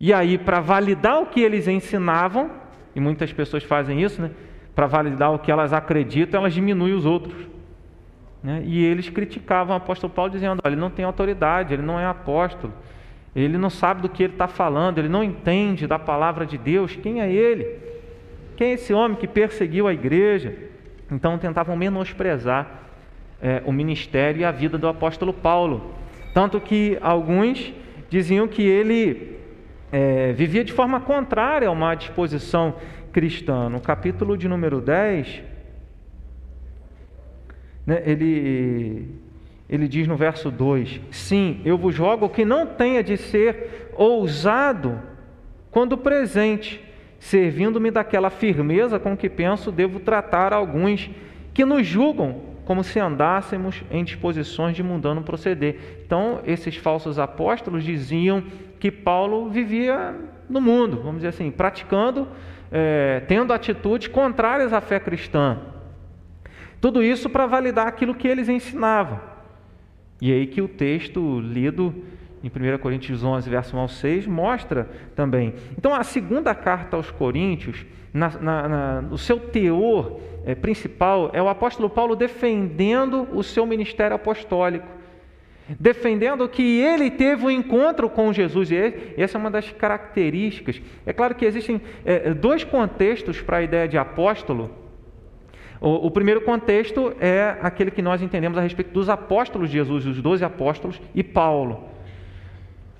E 0.00 0.12
aí, 0.12 0.38
para 0.38 0.60
validar 0.60 1.20
o 1.20 1.26
que 1.26 1.40
eles 1.40 1.66
ensinavam, 1.66 2.50
e 2.94 3.00
muitas 3.00 3.32
pessoas 3.32 3.64
fazem 3.64 4.00
isso, 4.02 4.22
né? 4.22 4.30
para 4.74 4.86
validar 4.86 5.32
o 5.32 5.40
que 5.40 5.50
elas 5.50 5.72
acreditam, 5.72 6.40
elas 6.40 6.54
diminuem 6.54 6.94
os 6.94 7.04
outros. 7.04 7.34
Né? 8.40 8.62
E 8.64 8.84
eles 8.84 9.08
criticavam 9.08 9.74
o 9.74 9.76
apóstolo 9.76 10.12
Paulo, 10.12 10.30
dizendo: 10.30 10.62
ele 10.64 10.76
não 10.76 10.88
tem 10.88 11.04
autoridade, 11.04 11.74
ele 11.74 11.82
não 11.82 11.98
é 11.98 12.06
apóstolo, 12.06 12.72
ele 13.34 13.58
não 13.58 13.70
sabe 13.70 14.02
do 14.02 14.08
que 14.08 14.22
ele 14.22 14.34
está 14.34 14.46
falando, 14.46 14.98
ele 14.98 15.08
não 15.08 15.24
entende 15.24 15.84
da 15.86 15.98
palavra 15.98 16.46
de 16.46 16.56
Deus. 16.56 16.94
Quem 16.94 17.20
é 17.20 17.28
ele? 17.28 17.78
Quem 18.56 18.70
é 18.70 18.74
esse 18.74 18.92
homem 18.92 19.16
que 19.16 19.26
perseguiu 19.26 19.88
a 19.88 19.92
igreja? 19.92 20.54
Então 21.10 21.38
tentavam 21.38 21.76
menosprezar 21.76 22.84
é, 23.42 23.62
o 23.64 23.72
ministério 23.72 24.42
e 24.42 24.44
a 24.44 24.52
vida 24.52 24.78
do 24.78 24.86
apóstolo 24.86 25.32
Paulo. 25.32 25.92
Tanto 26.32 26.60
que 26.60 26.96
alguns 27.00 27.72
diziam 28.08 28.46
que 28.46 28.62
ele 28.62 29.37
é, 29.90 30.32
vivia 30.32 30.64
de 30.64 30.72
forma 30.72 31.00
contrária 31.00 31.68
a 31.68 31.70
uma 31.70 31.94
disposição 31.94 32.74
cristã, 33.12 33.68
no 33.68 33.80
capítulo 33.80 34.36
de 34.36 34.48
número 34.48 34.80
10, 34.80 35.42
né, 37.86 38.02
ele, 38.04 39.08
ele 39.68 39.88
diz 39.88 40.06
no 40.06 40.16
verso 40.16 40.50
2: 40.50 41.00
Sim, 41.10 41.60
eu 41.64 41.78
vos 41.78 41.96
rogo 41.96 42.28
que 42.28 42.44
não 42.44 42.66
tenha 42.66 43.02
de 43.02 43.16
ser 43.16 43.90
ousado 43.94 45.00
quando 45.70 45.96
presente, 45.96 46.84
servindo-me 47.18 47.90
daquela 47.90 48.30
firmeza 48.30 48.98
com 48.98 49.16
que 49.16 49.28
penso 49.28 49.72
devo 49.72 50.00
tratar 50.00 50.52
alguns 50.52 51.10
que 51.54 51.64
nos 51.64 51.86
julgam 51.86 52.47
como 52.68 52.84
se 52.84 53.00
andássemos 53.00 53.82
em 53.90 54.04
disposições 54.04 54.76
de 54.76 54.82
mundano 54.82 55.22
proceder. 55.22 56.02
Então, 56.04 56.42
esses 56.44 56.76
falsos 56.76 57.18
apóstolos 57.18 57.82
diziam 57.82 58.44
que 58.78 58.90
Paulo 58.90 59.48
vivia 59.48 60.14
no 60.50 60.60
mundo, 60.60 60.98
vamos 60.98 61.16
dizer 61.16 61.28
assim, 61.28 61.50
praticando, 61.50 62.28
é, 62.70 63.22
tendo 63.26 63.54
atitudes 63.54 64.08
contrárias 64.08 64.74
à 64.74 64.82
fé 64.82 65.00
cristã. 65.00 65.60
Tudo 66.78 67.02
isso 67.02 67.30
para 67.30 67.46
validar 67.46 67.86
aquilo 67.86 68.14
que 68.14 68.28
eles 68.28 68.50
ensinavam. 68.50 69.18
E 70.20 70.30
aí 70.30 70.46
que 70.46 70.60
o 70.60 70.68
texto 70.68 71.40
lido 71.40 72.04
em 72.44 72.48
1 72.48 72.78
Coríntios 72.80 73.24
11, 73.24 73.48
verso 73.48 73.74
1 73.74 73.80
ao 73.80 73.88
6, 73.88 74.26
mostra 74.26 74.90
também. 75.16 75.54
Então, 75.78 75.94
a 75.94 76.04
segunda 76.04 76.54
carta 76.54 76.98
aos 76.98 77.10
Coríntios, 77.10 77.86
na, 78.12 78.30
na, 78.40 78.68
na, 78.68 79.08
o 79.10 79.18
seu 79.18 79.38
teor 79.38 80.20
é, 80.44 80.54
principal 80.54 81.30
é 81.32 81.42
o 81.42 81.48
apóstolo 81.48 81.90
Paulo 81.90 82.16
defendendo 82.16 83.28
o 83.32 83.42
seu 83.42 83.66
ministério 83.66 84.16
apostólico, 84.16 84.86
defendendo 85.78 86.48
que 86.48 86.80
ele 86.80 87.10
teve 87.10 87.44
um 87.44 87.50
encontro 87.50 88.08
com 88.08 88.32
Jesus, 88.32 88.70
e 88.70 89.14
essa 89.16 89.36
é 89.36 89.40
uma 89.40 89.50
das 89.50 89.70
características. 89.70 90.80
É 91.04 91.12
claro 91.12 91.34
que 91.34 91.44
existem 91.44 91.80
é, 92.04 92.32
dois 92.32 92.64
contextos 92.64 93.42
para 93.42 93.58
a 93.58 93.62
ideia 93.62 93.86
de 93.86 93.98
apóstolo. 93.98 94.70
O, 95.80 96.06
o, 96.06 96.10
primeiro 96.10 96.40
contexto 96.40 97.14
é 97.20 97.56
aquele 97.60 97.90
que 97.90 98.02
nós 98.02 98.22
entendemos 98.22 98.58
a 98.58 98.62
respeito 98.62 98.90
dos 98.90 99.08
apóstolos 99.08 99.68
de 99.68 99.76
Jesus, 99.76 100.06
os 100.06 100.20
doze 100.20 100.44
apóstolos, 100.44 101.00
e 101.14 101.22
Paulo. 101.22 101.84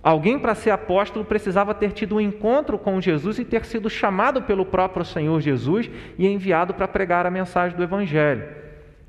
Alguém 0.08 0.38
para 0.38 0.54
ser 0.54 0.70
apóstolo 0.70 1.22
precisava 1.22 1.74
ter 1.74 1.92
tido 1.92 2.16
um 2.16 2.20
encontro 2.20 2.78
com 2.78 2.98
Jesus 2.98 3.38
e 3.38 3.44
ter 3.44 3.66
sido 3.66 3.90
chamado 3.90 4.40
pelo 4.40 4.64
próprio 4.64 5.04
Senhor 5.04 5.38
Jesus 5.38 5.90
e 6.16 6.26
enviado 6.26 6.72
para 6.72 6.88
pregar 6.88 7.26
a 7.26 7.30
mensagem 7.30 7.76
do 7.76 7.82
Evangelho. 7.82 8.67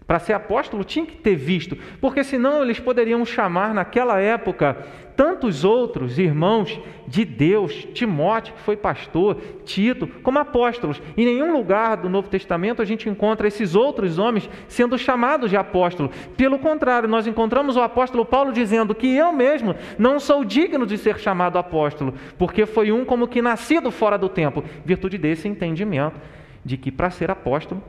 Para 0.09 0.17
ser 0.17 0.33
apóstolo 0.33 0.83
tinha 0.83 1.05
que 1.05 1.15
ter 1.15 1.35
visto, 1.35 1.77
porque 2.01 2.23
senão 2.23 2.63
eles 2.63 2.79
poderiam 2.79 3.23
chamar 3.23 3.75
naquela 3.75 4.19
época 4.19 4.75
tantos 5.15 5.63
outros 5.63 6.17
irmãos 6.17 6.79
de 7.07 7.23
Deus, 7.23 7.87
Timóteo, 7.93 8.55
que 8.55 8.61
foi 8.61 8.75
pastor, 8.75 9.37
Tito, 9.65 10.07
como 10.23 10.39
apóstolos. 10.39 10.99
Em 11.15 11.25
nenhum 11.25 11.53
lugar 11.53 11.97
do 11.97 12.09
Novo 12.09 12.27
Testamento 12.27 12.81
a 12.81 12.85
gente 12.85 13.07
encontra 13.07 13.47
esses 13.47 13.75
outros 13.75 14.17
homens 14.17 14.49
sendo 14.67 14.97
chamados 14.97 15.51
de 15.51 15.57
apóstolo. 15.57 16.09
Pelo 16.35 16.57
contrário, 16.57 17.07
nós 17.07 17.27
encontramos 17.27 17.77
o 17.77 17.81
apóstolo 17.81 18.25
Paulo 18.25 18.51
dizendo 18.51 18.95
que 18.95 19.15
eu 19.15 19.31
mesmo 19.31 19.75
não 19.95 20.19
sou 20.19 20.43
digno 20.43 20.87
de 20.87 20.97
ser 20.97 21.19
chamado 21.19 21.59
apóstolo, 21.59 22.15
porque 22.35 22.65
foi 22.65 22.91
um 22.91 23.05
como 23.05 23.27
que 23.27 23.43
nascido 23.43 23.91
fora 23.91 24.17
do 24.17 24.27
tempo, 24.27 24.63
virtude 24.83 25.19
desse 25.19 25.47
entendimento 25.47 26.19
de 26.65 26.77
que 26.77 26.91
para 26.91 27.11
ser 27.11 27.29
apóstolo 27.29 27.79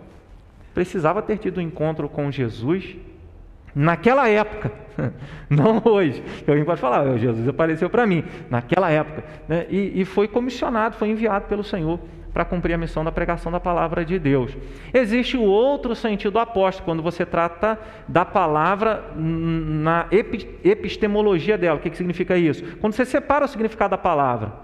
precisava 0.81 1.21
ter 1.21 1.37
tido 1.37 1.59
um 1.59 1.61
encontro 1.61 2.09
com 2.09 2.31
Jesus 2.31 2.97
naquela 3.75 4.27
época, 4.31 4.73
não 5.51 5.83
hoje. 5.85 6.23
Alguém 6.49 6.65
pode 6.65 6.81
falar, 6.81 7.19
Jesus 7.19 7.47
apareceu 7.47 7.91
para 7.91 8.07
mim, 8.07 8.25
naquela 8.49 8.91
época. 8.91 9.23
Né? 9.47 9.67
E, 9.69 10.01
e 10.01 10.05
foi 10.07 10.27
comissionado, 10.27 10.97
foi 10.97 11.11
enviado 11.11 11.45
pelo 11.49 11.63
Senhor 11.63 12.01
para 12.33 12.47
cumprir 12.47 12.73
a 12.73 12.79
missão 12.79 13.05
da 13.05 13.13
pregação 13.13 13.53
da 13.53 13.61
palavra 13.61 14.07
de 14.07 14.19
Deus. 14.19 14.57
Existe 14.95 15.37
o 15.37 15.43
outro 15.43 15.95
sentido 15.95 16.39
apóstolo, 16.39 16.87
quando 16.87 17.03
você 17.03 17.27
trata 17.27 17.79
da 18.09 18.25
palavra 18.25 19.05
na 19.15 20.07
epistemologia 20.65 21.59
dela. 21.59 21.79
O 21.79 21.83
que, 21.83 21.91
que 21.91 21.97
significa 21.99 22.39
isso? 22.39 22.65
Quando 22.79 22.95
você 22.95 23.05
separa 23.05 23.45
o 23.45 23.49
significado 23.49 23.91
da 23.91 23.99
palavra, 23.99 24.55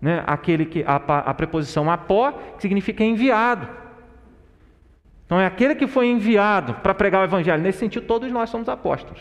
né? 0.00 0.24
aquele 0.26 0.64
que 0.64 0.82
a, 0.86 0.96
a 0.96 1.34
preposição 1.34 1.90
apó, 1.90 2.32
significa 2.58 3.04
enviado. 3.04 3.79
Então 5.30 5.38
é 5.38 5.46
aquele 5.46 5.76
que 5.76 5.86
foi 5.86 6.08
enviado 6.08 6.74
para 6.82 6.92
pregar 6.92 7.20
o 7.20 7.24
evangelho. 7.24 7.62
Nesse 7.62 7.78
sentido, 7.78 8.04
todos 8.04 8.32
nós 8.32 8.50
somos 8.50 8.68
apóstolos. 8.68 9.20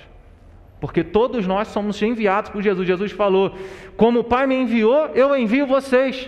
Porque 0.81 1.03
todos 1.03 1.45
nós 1.45 1.67
somos 1.67 2.01
enviados 2.01 2.49
por 2.49 2.63
Jesus. 2.63 2.87
Jesus 2.87 3.11
falou: 3.11 3.55
Como 3.95 4.21
o 4.21 4.23
Pai 4.23 4.47
me 4.47 4.55
enviou, 4.55 5.11
eu 5.13 5.37
envio 5.37 5.67
vocês. 5.67 6.27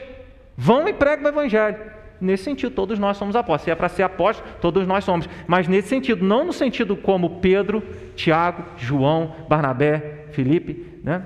Vão 0.56 0.88
e 0.88 0.94
pregam 0.94 1.26
o 1.26 1.30
Evangelho. 1.30 1.80
Nesse 2.20 2.44
sentido, 2.44 2.76
todos 2.76 3.00
nós 3.00 3.18
somos 3.18 3.36
apóstolos. 3.36 3.64
Se 3.64 3.72
é 3.72 3.76
para 3.76 3.90
ser 3.90 4.04
apóstolo, 4.04 4.48
todos 4.62 4.86
nós 4.86 5.04
somos. 5.04 5.28
Mas 5.48 5.68
nesse 5.68 5.88
sentido, 5.88 6.24
não 6.24 6.46
no 6.46 6.54
sentido 6.54 6.96
como 6.96 7.40
Pedro, 7.40 7.82
Tiago, 8.16 8.64
João, 8.78 9.36
Barnabé, 9.50 10.28
Felipe, 10.32 11.00
né? 11.04 11.26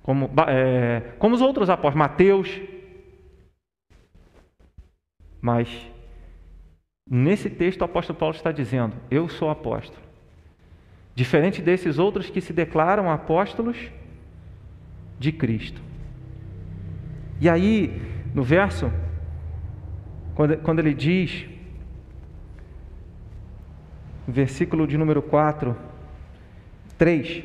como, 0.00 0.30
é, 0.46 1.02
como 1.18 1.34
os 1.34 1.42
outros 1.42 1.68
apóstolos, 1.68 1.98
Mateus. 1.98 2.60
Mas 5.40 5.89
Nesse 7.12 7.50
texto, 7.50 7.80
o 7.80 7.84
apóstolo 7.84 8.16
Paulo 8.16 8.36
está 8.36 8.52
dizendo: 8.52 8.94
Eu 9.10 9.28
sou 9.28 9.50
apóstolo. 9.50 10.00
Diferente 11.12 11.60
desses 11.60 11.98
outros 11.98 12.30
que 12.30 12.40
se 12.40 12.52
declaram 12.52 13.10
apóstolos 13.10 13.76
de 15.18 15.32
Cristo. 15.32 15.82
E 17.40 17.48
aí, 17.48 18.00
no 18.32 18.44
verso, 18.44 18.92
quando, 20.36 20.56
quando 20.58 20.78
ele 20.78 20.94
diz, 20.94 21.46
versículo 24.28 24.86
de 24.86 24.96
número 24.96 25.20
4, 25.20 25.76
3: 26.96 27.44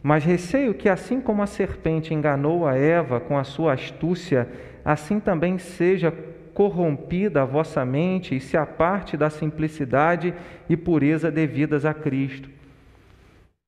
Mas 0.00 0.22
receio 0.22 0.72
que, 0.72 0.88
assim 0.88 1.20
como 1.20 1.42
a 1.42 1.46
serpente 1.46 2.14
enganou 2.14 2.64
a 2.64 2.76
Eva 2.76 3.18
com 3.18 3.36
a 3.36 3.42
sua 3.42 3.72
astúcia, 3.72 4.48
assim 4.84 5.18
também 5.18 5.58
seja 5.58 6.14
corrompida 6.60 7.40
a 7.40 7.46
vossa 7.46 7.86
mente 7.86 8.36
e 8.36 8.40
se 8.40 8.54
aparte 8.54 9.16
da 9.16 9.30
simplicidade 9.30 10.34
e 10.68 10.76
pureza 10.76 11.30
devidas 11.30 11.86
a 11.86 11.94
Cristo. 11.94 12.50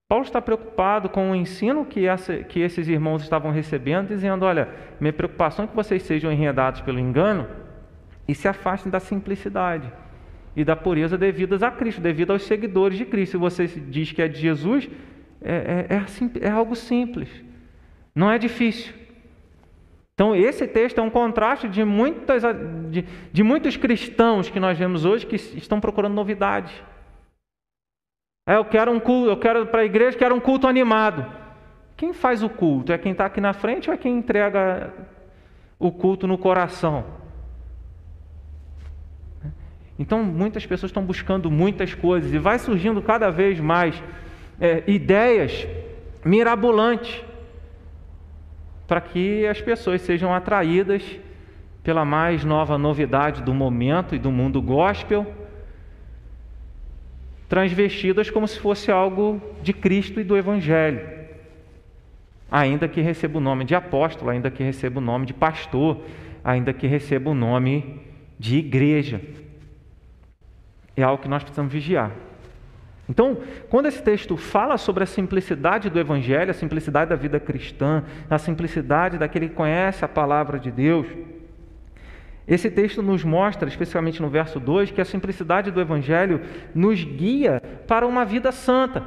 Paulo 0.07 0.27
está 0.27 0.43
preocupado 0.43 1.09
com 1.09 1.31
o 1.31 1.35
ensino 1.35 1.87
que, 1.87 2.07
essa, 2.07 2.37
que 2.45 2.61
esses 2.61 2.89
irmãos 2.89 3.23
estavam 3.23 3.51
recebendo, 3.51 4.09
dizendo: 4.09 4.45
Olha, 4.45 4.69
minha 5.01 5.11
preocupação 5.11 5.65
é 5.65 5.69
que 5.69 5.75
vocês 5.75 6.03
sejam 6.03 6.31
enredados 6.31 6.83
pelo 6.83 6.99
engano 6.99 7.49
e 8.29 8.35
se 8.35 8.47
afastem 8.47 8.93
da 8.93 9.01
simplicidade 9.01 9.91
e 10.55 10.63
da 10.63 10.77
pureza 10.77 11.17
devidas 11.17 11.63
a 11.63 11.71
Cristo, 11.71 11.99
devido 11.99 12.33
aos 12.33 12.43
seguidores 12.43 12.99
de 12.99 13.07
Cristo. 13.07 13.33
Se 13.33 13.39
você 13.39 13.67
diz 13.67 14.13
que 14.13 14.21
é 14.21 14.29
de 14.29 14.39
Jesus, 14.39 14.87
é, 15.41 15.87
é, 15.89 15.97
é, 15.97 16.47
é 16.47 16.51
algo 16.51 16.77
simples, 16.77 17.31
não 18.15 18.31
é 18.31 18.37
difícil. 18.37 19.01
Então, 20.23 20.37
esse 20.37 20.69
texto 20.69 20.99
é 20.99 21.02
um 21.02 21.11
contraste 21.11 21.69
de, 21.69 21.85
muitas, 21.85 22.45
de, 22.93 23.05
de 23.33 23.43
muitos 23.43 23.76
cristãos 23.76 24.49
que 24.49 24.61
nós 24.61 24.79
vemos 24.79 25.05
hoje 25.05 25.26
que 25.26 25.35
estão 25.35 25.81
procurando 25.81 26.14
novidades. 26.14 26.73
É, 28.47 28.55
eu 28.55 28.64
quero 28.64 28.93
um 28.93 29.00
culto, 29.00 29.31
eu 29.31 29.37
quero 29.37 29.67
para 29.67 29.81
a 29.81 29.85
igreja, 29.85 30.17
quero 30.17 30.33
um 30.33 30.38
culto 30.38 30.69
animado. 30.69 31.26
Quem 31.97 32.12
faz 32.12 32.41
o 32.41 32.49
culto? 32.49 32.93
É 32.93 32.99
quem 32.99 33.11
está 33.11 33.26
aqui 33.26 33.41
na 33.41 33.52
frente 33.52 33.91
ou 33.91 33.95
é 33.95 33.99
quem 33.99 34.17
entrega 34.17 34.95
o 35.76 35.91
culto 35.91 36.25
no 36.29 36.38
coração? 36.38 37.05
Então, 39.99 40.23
muitas 40.23 40.64
pessoas 40.64 40.91
estão 40.91 41.05
buscando 41.05 41.50
muitas 41.50 41.95
coisas 41.95 42.33
e 42.33 42.38
vai 42.38 42.61
surgindo 42.61 43.02
cada 43.02 43.29
vez 43.29 43.59
mais 43.59 44.00
é, 44.61 44.85
ideias 44.87 45.67
mirabolantes 46.25 47.25
para 48.93 49.01
que 49.01 49.47
as 49.47 49.59
pessoas 49.59 50.03
sejam 50.03 50.35
atraídas 50.35 51.03
pela 51.83 52.05
mais 52.05 52.45
nova 52.45 52.77
novidade 52.77 53.41
do 53.41 53.55
momento 53.55 54.15
e 54.15 54.19
do 54.19 54.31
mundo 54.31 54.61
gospel, 54.61 55.27
transvestidas 57.49 58.29
como 58.29 58.47
se 58.47 58.61
fosse 58.61 58.93
algo 58.93 59.41
de 59.63 59.73
Cristo 59.73 60.21
e 60.21 60.25
do 60.25 60.37
Evangelho. 60.37 61.01
Ainda 62.51 62.87
que 62.87 63.01
receba 63.01 63.39
o 63.39 63.41
nome 63.41 63.65
de 63.65 63.75
apóstolo, 63.75 64.31
ainda 64.31 64.51
que 64.51 64.63
receba 64.63 64.99
o 64.99 65.03
nome 65.03 65.25
de 65.25 65.33
pastor, 65.33 66.03
ainda 66.45 66.75
que 66.75 66.87
receba 66.87 67.31
o 67.31 67.35
nome 67.35 67.99
de 68.39 68.59
igreja. 68.59 69.23
É 70.95 71.03
algo 71.03 71.23
que 71.23 71.31
nós 71.31 71.43
precisamos 71.43 71.73
vigiar. 71.73 72.13
Então, 73.09 73.38
quando 73.68 73.87
esse 73.87 74.02
texto 74.02 74.37
fala 74.37 74.78
sobre 74.78 75.02
a 75.02 75.06
simplicidade 75.06 75.90
do 75.90 75.99
Evangelho, 75.99 76.50
a 76.50 76.54
simplicidade 76.54 77.11
da 77.11 77.16
vida 77.16 77.40
cristã, 77.40 78.04
a 78.30 78.38
simplicidade 78.38 79.18
daquele 79.18 79.49
que 79.49 79.54
conhece 79.54 80.04
a 80.04 80.09
palavra 80.09 80.59
de 80.59 80.71
Deus, 80.71 81.06
esse 82.47 82.71
texto 82.71 83.02
nos 83.02 83.25
mostra, 83.25 83.68
especialmente 83.68 84.21
no 84.21 84.28
verso 84.28 84.59
2, 84.59 84.90
que 84.90 85.00
a 85.00 85.04
simplicidade 85.04 85.71
do 85.71 85.80
Evangelho 85.80 86.40
nos 86.75 87.02
guia 87.02 87.61
para 87.87 88.06
uma 88.06 88.25
vida 88.25 88.50
santa. 88.52 89.02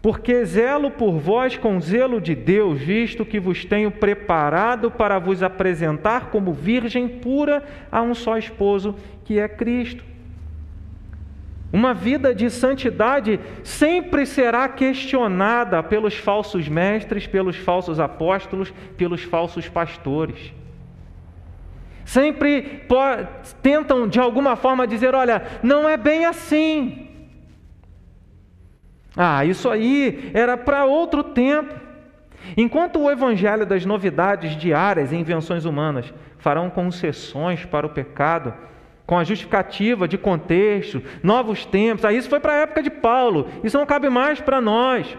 Porque 0.00 0.44
zelo 0.44 0.90
por 0.90 1.12
vós 1.18 1.56
com 1.56 1.80
zelo 1.80 2.20
de 2.20 2.34
Deus, 2.34 2.80
visto 2.80 3.24
que 3.24 3.38
vos 3.38 3.64
tenho 3.64 3.90
preparado 3.90 4.90
para 4.90 5.18
vos 5.18 5.42
apresentar 5.42 6.30
como 6.30 6.52
virgem 6.52 7.06
pura 7.06 7.62
a 7.90 8.02
um 8.02 8.14
só 8.14 8.36
esposo, 8.36 8.96
que 9.24 9.38
é 9.38 9.48
Cristo. 9.48 10.11
Uma 11.72 11.94
vida 11.94 12.34
de 12.34 12.50
santidade 12.50 13.40
sempre 13.64 14.26
será 14.26 14.68
questionada 14.68 15.82
pelos 15.82 16.14
falsos 16.14 16.68
mestres, 16.68 17.26
pelos 17.26 17.56
falsos 17.56 17.98
apóstolos, 17.98 18.70
pelos 18.96 19.22
falsos 19.22 19.68
pastores. 19.70 20.52
Sempre 22.04 22.82
tentam 23.62 24.06
de 24.06 24.20
alguma 24.20 24.54
forma 24.54 24.86
dizer: 24.86 25.14
olha, 25.14 25.42
não 25.62 25.88
é 25.88 25.96
bem 25.96 26.26
assim. 26.26 27.08
Ah, 29.16 29.44
isso 29.44 29.70
aí 29.70 30.30
era 30.34 30.58
para 30.58 30.84
outro 30.84 31.22
tempo. 31.22 31.74
Enquanto 32.54 33.00
o 33.00 33.10
evangelho 33.10 33.64
das 33.64 33.86
novidades 33.86 34.56
diárias 34.56 35.10
e 35.10 35.16
invenções 35.16 35.64
humanas 35.64 36.12
farão 36.38 36.68
concessões 36.68 37.64
para 37.64 37.86
o 37.86 37.90
pecado, 37.90 38.52
com 39.06 39.18
a 39.18 39.24
justificativa 39.24 40.06
de 40.06 40.16
contexto, 40.16 41.02
novos 41.22 41.66
tempos, 41.66 42.04
aí 42.04 42.16
isso 42.16 42.28
foi 42.28 42.40
para 42.40 42.52
a 42.52 42.60
época 42.60 42.82
de 42.82 42.90
Paulo, 42.90 43.48
isso 43.64 43.78
não 43.78 43.86
cabe 43.86 44.08
mais 44.08 44.40
para 44.40 44.60
nós. 44.60 45.16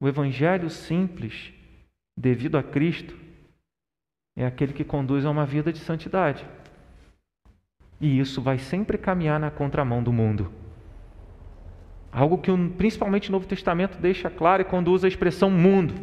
O 0.00 0.08
evangelho 0.08 0.68
simples, 0.68 1.52
devido 2.16 2.56
a 2.56 2.62
Cristo, 2.62 3.16
é 4.36 4.44
aquele 4.44 4.72
que 4.72 4.84
conduz 4.84 5.24
a 5.24 5.30
uma 5.30 5.46
vida 5.46 5.72
de 5.72 5.78
santidade. 5.78 6.44
E 8.00 8.18
isso 8.18 8.42
vai 8.42 8.58
sempre 8.58 8.98
caminhar 8.98 9.38
na 9.38 9.50
contramão 9.50 10.02
do 10.02 10.12
mundo. 10.12 10.52
Algo 12.12 12.38
que 12.38 12.50
principalmente 12.76 13.28
o 13.28 13.32
Novo 13.32 13.46
Testamento 13.46 13.98
deixa 13.98 14.28
claro 14.28 14.62
e 14.62 14.64
quando 14.64 14.92
usa 14.92 15.06
a 15.06 15.08
expressão 15.08 15.50
mundo. 15.50 15.94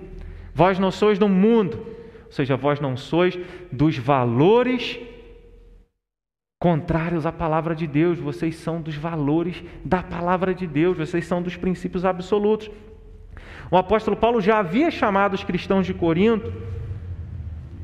Vós 0.54 0.80
não 0.80 0.92
sois 0.92 1.20
do 1.20 1.30
mundo, 1.30 1.86
ou 2.26 2.32
seja, 2.32 2.58
vós 2.58 2.80
não 2.80 2.98
sois 2.98 3.38
dos 3.72 3.98
valores 3.98 5.00
contrários 6.62 7.26
à 7.26 7.32
palavra 7.32 7.74
de 7.74 7.88
Deus, 7.88 8.20
vocês 8.20 8.56
são 8.56 8.80
dos 8.80 8.96
valores 8.96 9.64
da 9.84 10.04
palavra 10.04 10.54
de 10.54 10.68
Deus, 10.68 10.96
vocês 10.96 11.26
são 11.26 11.42
dos 11.42 11.58
princípios 11.58 12.06
absolutos. 12.06 12.70
O 13.72 13.78
apóstolo 13.78 14.16
Paulo 14.16 14.40
já 14.40 14.60
havia 14.60 14.92
chamado 14.92 15.34
os 15.34 15.44
cristãos 15.44 15.88
de 15.88 15.94
Corinto 15.96 16.54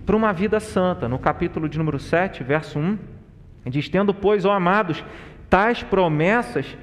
para 0.06 0.16
uma 0.16 0.32
vida 0.32 0.60
santa. 0.60 1.10
No 1.10 1.18
capítulo 1.18 1.68
de 1.68 1.76
número 1.76 1.98
7, 1.98 2.44
verso 2.44 2.78
1, 2.78 3.00
diz: 3.66 3.90
Tendo, 3.90 4.14
pois, 4.14 4.46
ó 4.46 4.52
amados, 4.52 5.04
tais 5.50 5.82
promessas, 5.82 6.78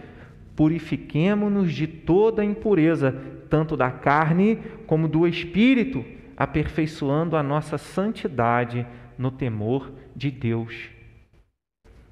purifiquemo-nos 0.56 1.72
de 1.72 1.86
toda 1.86 2.44
impureza, 2.44 3.14
tanto 3.48 3.76
da 3.76 3.92
carne 3.92 4.58
como 4.88 5.06
do 5.06 5.28
espírito, 5.28 6.04
aperfeiçoando 6.36 7.36
a 7.36 7.42
nossa 7.42 7.78
santidade 7.78 8.84
no 9.16 9.30
temor 9.30 9.92
de 10.16 10.32
Deus. 10.32 10.93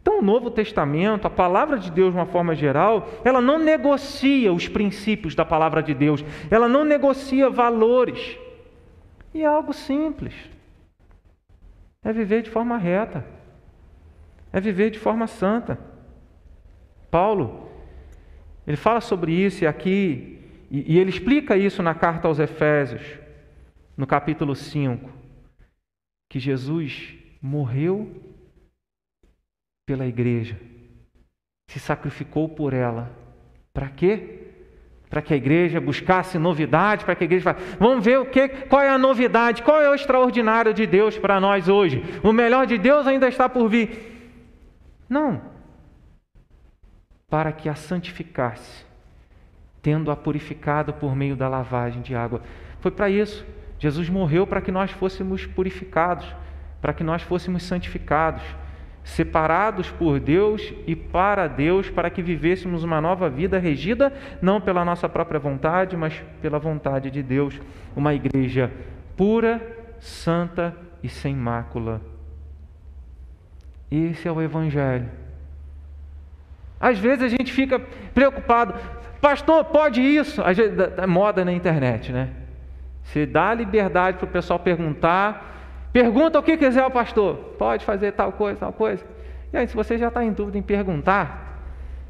Então, 0.02 0.18
o 0.18 0.22
Novo 0.22 0.50
Testamento, 0.50 1.26
a 1.26 1.30
palavra 1.30 1.78
de 1.78 1.88
Deus 1.88 2.12
de 2.12 2.18
uma 2.18 2.26
forma 2.26 2.56
geral, 2.56 3.08
ela 3.24 3.40
não 3.40 3.56
negocia 3.56 4.52
os 4.52 4.66
princípios 4.66 5.36
da 5.36 5.44
palavra 5.44 5.80
de 5.80 5.94
Deus, 5.94 6.24
ela 6.50 6.66
não 6.66 6.84
negocia 6.84 7.48
valores. 7.48 8.36
E 9.32 9.42
é 9.42 9.46
algo 9.46 9.72
simples. 9.72 10.34
É 12.04 12.12
viver 12.12 12.42
de 12.42 12.50
forma 12.50 12.76
reta. 12.76 13.24
É 14.52 14.60
viver 14.60 14.90
de 14.90 14.98
forma 14.98 15.28
santa. 15.28 15.78
Paulo, 17.08 17.70
ele 18.66 18.76
fala 18.76 19.00
sobre 19.00 19.32
isso 19.32 19.62
e 19.62 19.68
aqui, 19.68 20.40
e, 20.68 20.94
e 20.94 20.98
ele 20.98 21.10
explica 21.10 21.56
isso 21.56 21.80
na 21.80 21.94
carta 21.94 22.26
aos 22.26 22.40
Efésios, 22.40 23.02
no 23.96 24.06
capítulo 24.06 24.56
5, 24.56 25.08
que 26.28 26.40
Jesus 26.40 27.14
morreu 27.40 28.31
pela 29.86 30.06
igreja, 30.06 30.58
se 31.68 31.80
sacrificou 31.80 32.48
por 32.48 32.72
ela. 32.72 33.10
Para 33.72 33.88
quê? 33.88 34.42
para 35.12 35.20
que 35.20 35.34
a 35.34 35.36
igreja 35.36 35.78
buscasse 35.78 36.38
novidade, 36.38 37.04
para 37.04 37.14
que 37.14 37.22
a 37.24 37.26
igreja 37.26 37.54
vamos 37.78 38.02
ver 38.02 38.18
o 38.18 38.24
que, 38.24 38.48
qual 38.48 38.80
é 38.80 38.88
a 38.88 38.96
novidade, 38.96 39.62
qual 39.62 39.78
é 39.78 39.90
o 39.90 39.94
extraordinário 39.94 40.72
de 40.72 40.86
Deus 40.86 41.18
para 41.18 41.38
nós 41.38 41.68
hoje. 41.68 42.02
O 42.22 42.32
melhor 42.32 42.66
de 42.66 42.78
Deus 42.78 43.06
ainda 43.06 43.28
está 43.28 43.46
por 43.46 43.68
vir. 43.68 44.32
Não. 45.06 45.42
Para 47.28 47.52
que 47.52 47.68
a 47.68 47.74
santificasse, 47.74 48.86
tendo-a 49.82 50.16
purificado 50.16 50.94
por 50.94 51.14
meio 51.14 51.36
da 51.36 51.46
lavagem 51.46 52.00
de 52.00 52.14
água. 52.14 52.40
Foi 52.80 52.90
para 52.90 53.10
isso. 53.10 53.44
Jesus 53.78 54.08
morreu 54.08 54.46
para 54.46 54.62
que 54.62 54.72
nós 54.72 54.92
fôssemos 54.92 55.44
purificados, 55.44 56.24
para 56.80 56.94
que 56.94 57.04
nós 57.04 57.20
fôssemos 57.20 57.64
santificados 57.64 58.42
separados 59.04 59.90
por 59.90 60.20
Deus 60.20 60.72
e 60.86 60.94
para 60.94 61.48
Deus, 61.48 61.90
para 61.90 62.10
que 62.10 62.22
vivêssemos 62.22 62.84
uma 62.84 63.00
nova 63.00 63.28
vida 63.28 63.58
regida 63.58 64.12
não 64.40 64.60
pela 64.60 64.84
nossa 64.84 65.08
própria 65.08 65.40
vontade, 65.40 65.96
mas 65.96 66.22
pela 66.40 66.58
vontade 66.58 67.10
de 67.10 67.22
Deus. 67.22 67.60
Uma 67.96 68.14
igreja 68.14 68.70
pura, 69.16 69.60
santa 69.98 70.76
e 71.02 71.08
sem 71.08 71.34
mácula. 71.34 72.00
Esse 73.90 74.26
é 74.26 74.32
o 74.32 74.40
Evangelho. 74.40 75.08
Às 76.80 76.98
vezes 76.98 77.24
a 77.24 77.28
gente 77.28 77.52
fica 77.52 77.78
preocupado, 78.14 78.74
pastor, 79.20 79.64
pode 79.66 80.00
isso? 80.00 80.42
A 80.42 80.52
é 80.52 81.06
moda 81.06 81.44
na 81.44 81.52
internet, 81.52 82.10
né? 82.10 82.30
Você 83.04 83.26
dá 83.26 83.52
liberdade 83.52 84.16
para 84.16 84.26
o 84.26 84.30
pessoal 84.30 84.58
perguntar, 84.58 85.51
Pergunta 85.92 86.38
o 86.38 86.42
que 86.42 86.56
quiser 86.56 86.82
ao 86.82 86.90
pastor. 86.90 87.36
Pode 87.58 87.84
fazer 87.84 88.12
tal 88.12 88.32
coisa, 88.32 88.60
tal 88.60 88.72
coisa. 88.72 89.04
E 89.52 89.56
aí, 89.56 89.68
se 89.68 89.74
você 89.74 89.98
já 89.98 90.08
está 90.08 90.24
em 90.24 90.32
dúvida 90.32 90.56
em 90.56 90.62
perguntar, 90.62 91.60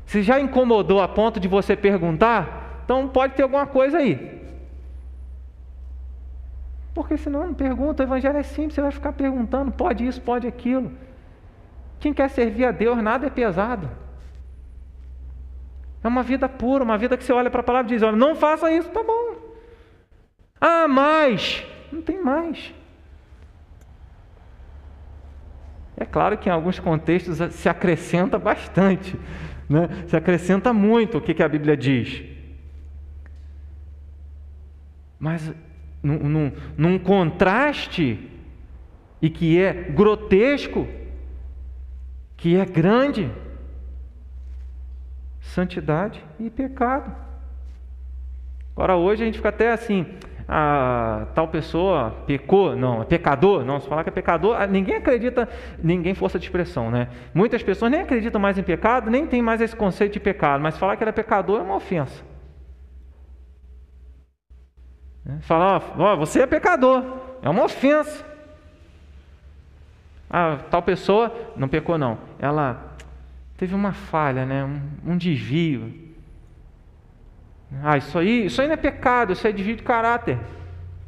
se 0.07 0.23
já 0.23 0.39
incomodou 0.39 1.01
a 1.01 1.09
ponto 1.09 1.41
de 1.41 1.49
você 1.49 1.75
perguntar, 1.75 2.83
então 2.85 3.09
pode 3.09 3.35
ter 3.35 3.43
alguma 3.43 3.67
coisa 3.67 3.99
aí. 3.99 4.41
Porque 6.95 7.17
senão 7.17 7.47
não 7.47 7.55
pergunta, 7.55 8.03
o 8.03 8.07
evangelho 8.07 8.39
é 8.39 8.43
simples, 8.43 8.75
você 8.75 8.83
vai 8.83 8.93
ficar 8.93 9.13
perguntando, 9.13 9.73
pode 9.73 10.07
isso, 10.07 10.21
pode 10.21 10.47
aquilo. 10.47 10.93
Quem 11.99 12.13
quer 12.13 12.29
servir 12.29 12.67
a 12.67 12.71
Deus, 12.71 13.03
nada 13.03 13.27
é 13.27 13.31
pesado. 13.31 13.89
É 16.05 16.09
uma 16.09 16.23
vida 16.23 16.49
pura, 16.49 16.85
uma 16.85 16.99
vida 16.99 17.17
que 17.17 17.25
você 17.25 17.33
olha 17.33 17.51
para 17.51 17.61
a 17.61 17.65
palavra 17.65 17.91
e 17.91 17.95
diz: 17.95 18.03
olha, 18.03 18.17
não 18.17 18.35
faça 18.35 18.71
isso, 18.71 18.89
tá 18.91 19.03
bom. 19.03 19.37
Ah, 20.61 20.87
mais. 20.87 21.65
Não 21.91 22.03
tem 22.03 22.21
mais. 22.21 22.75
É 26.03 26.05
claro 26.05 26.37
que 26.37 26.49
em 26.49 26.53
alguns 26.53 26.81
contextos 26.81 27.39
se 27.55 27.69
acrescenta 27.69 28.37
bastante, 28.37 29.17
né? 29.69 29.89
se 30.09 30.17
acrescenta 30.17 30.73
muito 30.73 31.19
o 31.19 31.21
que, 31.21 31.33
que 31.33 31.45
a 31.45 31.49
Bíblia 31.49 31.77
diz. 31.77 32.25
Mas 35.17 35.55
num, 36.03 36.19
num, 36.19 36.53
num 36.77 36.99
contraste, 36.99 38.19
e 39.21 39.31
que 39.31 39.63
é 39.63 39.73
grotesco, 39.73 40.89
que 42.37 42.57
é 42.57 42.65
grande, 42.65 43.31
santidade 45.41 46.21
e 46.41 46.51
pecado. 46.51 47.15
Agora 48.75 48.97
hoje 48.97 49.23
a 49.23 49.27
gente 49.27 49.37
fica 49.37 49.51
até 49.51 49.71
assim, 49.71 50.05
a 50.49 51.27
tal 51.35 51.49
pessoa 51.49 52.11
pecou, 52.27 52.75
não, 52.77 53.03
é 53.03 53.05
pecador, 53.05 53.65
não, 53.65 53.81
se 53.81 53.89
falar 53.89 54.03
que 54.03 54.11
é 54.11 54.13
pecador, 54.13 54.57
ninguém 54.69 54.97
acredita, 54.97 55.49
ninguém 55.83 56.15
força 56.15 56.39
de 56.39 56.45
expressão, 56.45 56.91
né? 56.91 57.09
Muitas 57.35 57.63
pessoas 57.63 57.91
nem 57.91 58.01
acreditam 58.01 58.41
mais 58.41 58.59
em 58.59 58.63
pecado, 58.63 59.11
nem 59.11 59.27
tem 59.27 59.41
mais 59.41 59.61
esse 59.61 59.75
conceito 59.75 60.15
de 60.15 60.21
pecado, 60.21 60.63
mas 60.63 60.77
falar 60.77 60.97
que 60.97 61.03
ela 61.03 61.11
é 61.11 61.13
pecador 61.13 61.61
é 61.61 61.63
uma 61.63 61.77
ofensa. 61.77 62.23
Né? 65.25 65.39
Falar, 65.43 65.95
ó, 65.99 66.17
você 66.17 66.43
é 66.43 66.47
pecador, 66.47 67.05
é 67.43 67.49
uma 67.49 67.65
ofensa. 67.65 68.25
Ah, 70.29 70.59
tal 70.71 70.83
pessoa 70.83 71.35
não 71.57 71.69
pecou 71.69 71.99
não, 71.99 72.19
ela 72.39 72.97
teve 73.57 73.75
uma 73.75 73.93
falha, 73.93 74.45
né? 74.47 74.65
um, 74.65 75.13
um 75.13 75.17
desvio, 75.17 76.12
ah, 77.83 77.97
isso 77.97 78.19
aí, 78.19 78.47
isso 78.47 78.61
aí 78.61 78.67
não 78.67 78.75
é 78.75 78.77
pecado, 78.77 79.33
isso 79.33 79.47
é 79.47 79.53
desvio 79.53 79.77
de 79.77 79.83
caráter. 79.83 80.39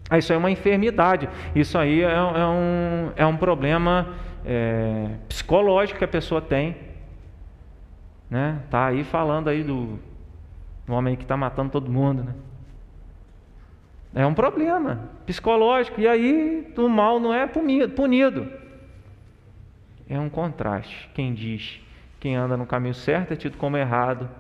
Ah, 0.09 0.19
isso 0.19 0.33
aí 0.33 0.37
é 0.37 0.39
uma 0.39 0.51
enfermidade. 0.51 1.29
Isso 1.55 1.77
aí 1.77 2.03
é, 2.03 2.13
é 2.13 2.47
um, 2.47 3.13
é 3.17 3.27
um 3.27 3.37
problema 3.37 4.15
é, 4.45 5.09
psicológico 5.29 5.99
que 5.99 6.05
a 6.05 6.09
pessoa 6.09 6.41
tem. 6.41 6.77
Né? 8.31 8.61
Tá 8.71 8.87
aí 8.87 9.05
falando 9.05 9.49
aí 9.49 9.63
do, 9.63 9.99
do 10.87 10.93
homem 10.93 11.17
que 11.17 11.23
está 11.23 11.37
matando 11.37 11.71
todo 11.71 11.91
mundo. 11.91 12.25
Né? 12.25 12.35
É 14.15 14.27
um 14.27 14.35
problema 14.35 15.09
psicológico. 15.27 16.01
E 16.01 16.07
aí 16.07 16.73
o 16.77 16.89
mal 16.89 17.19
não 17.19 17.33
é 17.33 17.47
punido. 17.47 18.49
É 20.09 20.19
um 20.19 20.29
contraste. 20.29 21.11
Quem 21.15 21.33
diz 21.33 21.81
quem 22.21 22.37
anda 22.37 22.57
no 22.57 22.65
caminho 22.65 22.95
certo 22.95 23.33
é 23.33 23.37
tido 23.37 23.59
como 23.59 23.77
errado 23.77 24.31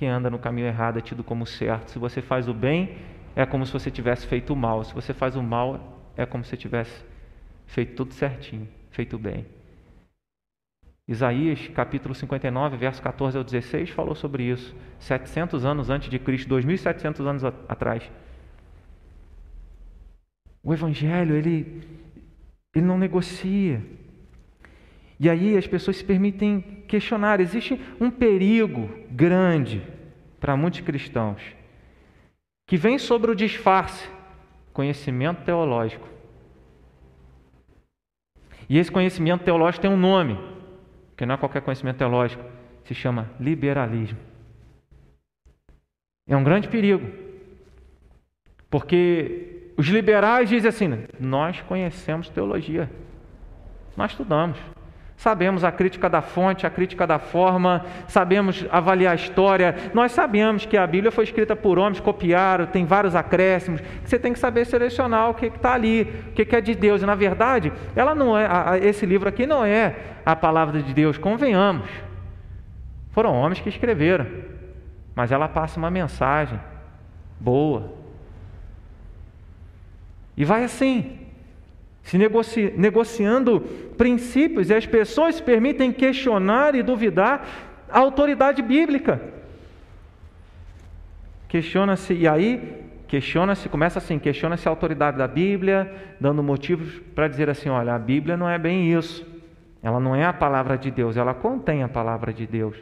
quem 0.00 0.08
anda 0.08 0.30
no 0.30 0.38
caminho 0.38 0.66
errado 0.66 0.98
é 0.98 1.02
tido 1.02 1.22
como 1.22 1.44
certo. 1.44 1.90
Se 1.90 1.98
você 1.98 2.22
faz 2.22 2.48
o 2.48 2.54
bem, 2.54 2.96
é 3.36 3.44
como 3.44 3.66
se 3.66 3.72
você 3.74 3.90
tivesse 3.90 4.26
feito 4.26 4.54
o 4.54 4.56
mal. 4.56 4.82
Se 4.82 4.94
você 4.94 5.12
faz 5.12 5.36
o 5.36 5.42
mal, 5.42 6.00
é 6.16 6.24
como 6.24 6.42
se 6.42 6.56
tivesse 6.56 7.04
feito 7.66 7.96
tudo 7.96 8.14
certinho, 8.14 8.66
feito 8.90 9.18
bem. 9.18 9.44
Isaías, 11.06 11.68
capítulo 11.68 12.14
59, 12.14 12.78
verso 12.78 13.02
14 13.02 13.36
ao 13.36 13.44
16, 13.44 13.90
falou 13.90 14.14
sobre 14.14 14.44
isso. 14.44 14.74
700 15.00 15.66
anos 15.66 15.90
antes 15.90 16.08
de 16.08 16.18
Cristo, 16.18 16.48
2700 16.48 17.26
anos 17.26 17.44
atrás. 17.44 18.10
O 20.62 20.72
evangelho, 20.72 21.36
ele 21.36 21.82
ele 22.74 22.86
não 22.86 22.96
negocia. 22.96 23.82
E 25.20 25.28
aí 25.28 25.54
as 25.54 25.66
pessoas 25.66 25.98
se 25.98 26.04
permitem 26.04 26.62
questionar. 26.88 27.40
Existe 27.40 27.78
um 28.00 28.10
perigo 28.10 28.88
grande 29.10 29.86
para 30.40 30.56
muitos 30.56 30.80
cristãos 30.80 31.42
que 32.66 32.78
vem 32.78 32.98
sobre 32.98 33.30
o 33.30 33.34
disfarce 33.34 34.08
conhecimento 34.72 35.44
teológico. 35.44 36.08
E 38.66 38.78
esse 38.78 38.90
conhecimento 38.90 39.44
teológico 39.44 39.82
tem 39.82 39.90
um 39.90 39.96
nome, 39.96 40.38
que 41.16 41.26
não 41.26 41.34
é 41.34 41.38
qualquer 41.38 41.60
conhecimento 41.60 41.98
teológico, 41.98 42.42
se 42.84 42.94
chama 42.94 43.28
liberalismo. 43.38 44.18
É 46.26 46.36
um 46.36 46.44
grande 46.44 46.68
perigo, 46.68 47.06
porque 48.70 49.72
os 49.76 49.86
liberais 49.88 50.48
dizem 50.48 50.68
assim: 50.68 50.88
nós 51.18 51.60
conhecemos 51.62 52.30
teologia, 52.30 52.88
nós 53.96 54.12
estudamos. 54.12 54.58
Sabemos 55.20 55.64
a 55.64 55.70
crítica 55.70 56.08
da 56.08 56.22
fonte, 56.22 56.66
a 56.66 56.70
crítica 56.70 57.06
da 57.06 57.18
forma, 57.18 57.84
sabemos 58.08 58.64
avaliar 58.70 59.12
a 59.12 59.14
história. 59.14 59.76
Nós 59.92 60.12
sabemos 60.12 60.64
que 60.64 60.78
a 60.78 60.86
Bíblia 60.86 61.12
foi 61.12 61.24
escrita 61.24 61.54
por 61.54 61.78
homens, 61.78 62.00
copiaram, 62.00 62.64
tem 62.64 62.86
vários 62.86 63.14
acréscimos. 63.14 63.82
Você 64.02 64.18
tem 64.18 64.32
que 64.32 64.38
saber 64.38 64.64
selecionar 64.64 65.28
o 65.28 65.34
que 65.34 65.44
está 65.44 65.74
ali, 65.74 66.10
o 66.28 66.32
que 66.32 66.56
é 66.56 66.60
de 66.62 66.74
Deus. 66.74 67.02
E 67.02 67.04
na 67.04 67.14
verdade, 67.14 67.70
ela 67.94 68.14
não 68.14 68.34
é, 68.34 68.48
esse 68.82 69.04
livro 69.04 69.28
aqui 69.28 69.46
não 69.46 69.62
é 69.62 69.94
a 70.24 70.34
palavra 70.34 70.82
de 70.82 70.94
Deus, 70.94 71.18
convenhamos. 71.18 71.90
Foram 73.10 73.34
homens 73.34 73.60
que 73.60 73.68
escreveram, 73.68 74.26
mas 75.14 75.30
ela 75.30 75.48
passa 75.48 75.78
uma 75.78 75.90
mensagem 75.90 76.58
boa. 77.38 77.92
E 80.34 80.46
vai 80.46 80.64
assim 80.64 81.19
se 82.02 82.16
negoci 82.18 82.72
negociando 82.76 83.60
princípios 83.96 84.70
e 84.70 84.74
as 84.74 84.86
pessoas 84.86 85.36
se 85.36 85.42
permitem 85.42 85.92
questionar 85.92 86.74
e 86.74 86.82
duvidar 86.82 87.46
a 87.88 87.98
autoridade 87.98 88.62
bíblica. 88.62 89.20
Questiona-se, 91.48 92.14
e 92.14 92.28
aí, 92.28 92.84
questiona-se, 93.08 93.68
começa 93.68 93.98
assim, 93.98 94.18
questiona-se 94.18 94.68
a 94.68 94.70
autoridade 94.70 95.18
da 95.18 95.26
Bíblia, 95.26 95.92
dando 96.20 96.42
motivos 96.42 97.00
para 97.14 97.26
dizer 97.26 97.50
assim: 97.50 97.68
olha, 97.68 97.94
a 97.94 97.98
Bíblia 97.98 98.36
não 98.36 98.48
é 98.48 98.56
bem 98.56 98.92
isso. 98.92 99.26
Ela 99.82 99.98
não 99.98 100.14
é 100.14 100.24
a 100.24 100.32
palavra 100.32 100.76
de 100.76 100.90
Deus, 100.90 101.16
ela 101.16 101.34
contém 101.34 101.82
a 101.82 101.88
palavra 101.88 102.32
de 102.32 102.46
Deus. 102.46 102.76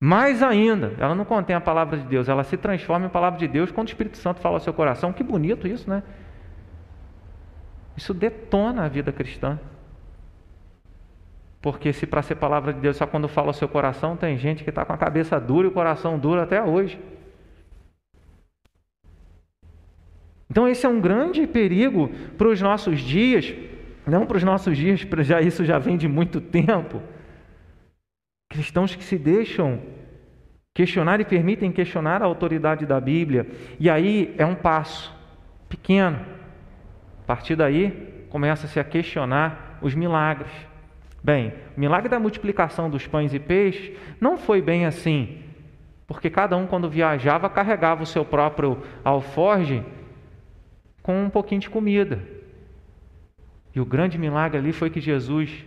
Mais 0.00 0.42
ainda, 0.44 0.94
ela 0.98 1.14
não 1.14 1.24
contém 1.24 1.56
a 1.56 1.60
palavra 1.60 1.98
de 1.98 2.04
Deus, 2.04 2.28
ela 2.28 2.44
se 2.44 2.56
transforma 2.56 3.06
em 3.06 3.10
palavra 3.10 3.38
de 3.38 3.48
Deus 3.48 3.72
quando 3.72 3.88
o 3.88 3.90
Espírito 3.90 4.16
Santo 4.16 4.40
fala 4.40 4.56
ao 4.56 4.60
seu 4.60 4.72
coração. 4.72 5.12
Que 5.12 5.24
bonito 5.24 5.66
isso, 5.66 5.90
né? 5.90 6.02
Isso 7.98 8.14
detona 8.14 8.84
a 8.84 8.88
vida 8.88 9.10
cristã. 9.10 9.58
Porque 11.60 11.92
se 11.92 12.06
para 12.06 12.22
ser 12.22 12.36
palavra 12.36 12.72
de 12.72 12.78
Deus 12.78 12.96
só 12.96 13.08
quando 13.08 13.26
fala 13.26 13.50
o 13.50 13.52
seu 13.52 13.68
coração, 13.68 14.16
tem 14.16 14.38
gente 14.38 14.62
que 14.62 14.70
está 14.70 14.84
com 14.84 14.92
a 14.92 14.96
cabeça 14.96 15.40
dura 15.40 15.66
e 15.66 15.70
o 15.70 15.72
coração 15.72 16.16
duro 16.16 16.40
até 16.40 16.62
hoje. 16.62 16.96
Então 20.48 20.68
esse 20.68 20.86
é 20.86 20.88
um 20.88 21.00
grande 21.00 21.44
perigo 21.44 22.08
para 22.38 22.46
os 22.46 22.62
nossos 22.62 23.00
dias, 23.00 23.52
não 24.06 24.24
para 24.26 24.36
os 24.36 24.44
nossos 24.44 24.78
dias, 24.78 25.00
já 25.22 25.40
isso 25.40 25.64
já 25.64 25.80
vem 25.80 25.96
de 25.96 26.06
muito 26.06 26.40
tempo. 26.40 27.02
Cristãos 28.48 28.94
que 28.94 29.02
se 29.02 29.18
deixam 29.18 29.82
questionar 30.72 31.20
e 31.20 31.24
permitem 31.24 31.72
questionar 31.72 32.22
a 32.22 32.26
autoridade 32.26 32.86
da 32.86 33.00
Bíblia. 33.00 33.44
E 33.80 33.90
aí 33.90 34.32
é 34.38 34.46
um 34.46 34.54
passo 34.54 35.12
pequeno 35.68 36.37
partir 37.28 37.56
daí, 37.56 38.24
começa-se 38.30 38.80
a 38.80 38.84
questionar 38.84 39.78
os 39.82 39.94
milagres. 39.94 40.50
Bem, 41.22 41.52
o 41.76 41.80
milagre 41.80 42.08
da 42.08 42.18
multiplicação 42.18 42.88
dos 42.88 43.06
pães 43.06 43.34
e 43.34 43.38
peixes 43.38 43.94
não 44.18 44.38
foi 44.38 44.62
bem 44.62 44.86
assim, 44.86 45.42
porque 46.06 46.30
cada 46.30 46.56
um, 46.56 46.66
quando 46.66 46.88
viajava, 46.88 47.50
carregava 47.50 48.02
o 48.02 48.06
seu 48.06 48.24
próprio 48.24 48.82
alforge 49.04 49.84
com 51.02 51.22
um 51.22 51.28
pouquinho 51.28 51.60
de 51.60 51.68
comida. 51.68 52.18
E 53.74 53.80
o 53.80 53.84
grande 53.84 54.16
milagre 54.16 54.56
ali 54.56 54.72
foi 54.72 54.88
que 54.88 54.98
Jesus, 54.98 55.66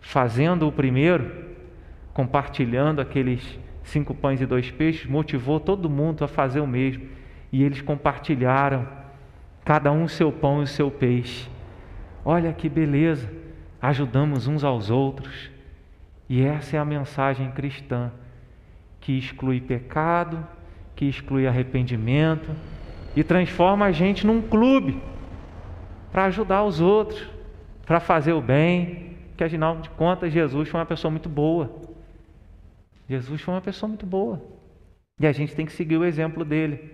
fazendo 0.00 0.66
o 0.66 0.72
primeiro, 0.72 1.30
compartilhando 2.12 3.00
aqueles 3.00 3.56
cinco 3.84 4.16
pães 4.16 4.40
e 4.40 4.46
dois 4.46 4.68
peixes, 4.68 5.08
motivou 5.08 5.60
todo 5.60 5.88
mundo 5.88 6.24
a 6.24 6.28
fazer 6.28 6.58
o 6.58 6.66
mesmo. 6.66 7.06
E 7.52 7.62
eles 7.62 7.80
compartilharam 7.80 8.99
cada 9.64 9.92
um 9.92 10.08
seu 10.08 10.32
pão 10.32 10.60
e 10.60 10.64
o 10.64 10.66
seu 10.66 10.90
peixe. 10.90 11.48
Olha 12.24 12.52
que 12.52 12.68
beleza, 12.68 13.30
ajudamos 13.80 14.46
uns 14.46 14.64
aos 14.64 14.90
outros. 14.90 15.50
E 16.28 16.42
essa 16.42 16.76
é 16.76 16.78
a 16.78 16.84
mensagem 16.84 17.50
cristã, 17.50 18.10
que 19.00 19.18
exclui 19.18 19.60
pecado, 19.60 20.46
que 20.94 21.06
exclui 21.06 21.46
arrependimento 21.46 22.50
e 23.16 23.24
transforma 23.24 23.86
a 23.86 23.92
gente 23.92 24.26
num 24.26 24.40
clube 24.40 25.02
para 26.12 26.26
ajudar 26.26 26.62
os 26.64 26.80
outros, 26.80 27.28
para 27.84 28.00
fazer 28.00 28.32
o 28.32 28.40
bem, 28.40 29.16
que 29.36 29.42
afinal 29.42 29.76
de 29.80 29.90
contas 29.90 30.32
Jesus 30.32 30.68
foi 30.68 30.78
uma 30.78 30.86
pessoa 30.86 31.10
muito 31.10 31.28
boa. 31.28 31.70
Jesus 33.08 33.40
foi 33.40 33.54
uma 33.54 33.60
pessoa 33.60 33.88
muito 33.88 34.06
boa. 34.06 34.40
E 35.18 35.26
a 35.26 35.32
gente 35.32 35.54
tem 35.54 35.66
que 35.66 35.72
seguir 35.72 35.96
o 35.96 36.04
exemplo 36.04 36.44
dele. 36.44 36.90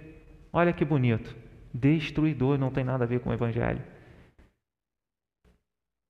Olha 0.52 0.72
que 0.72 0.84
bonito 0.84 1.45
destruidor, 1.76 2.58
não 2.58 2.70
tem 2.70 2.84
nada 2.84 3.04
a 3.04 3.06
ver 3.06 3.20
com 3.20 3.30
o 3.30 3.32
Evangelho. 3.32 3.82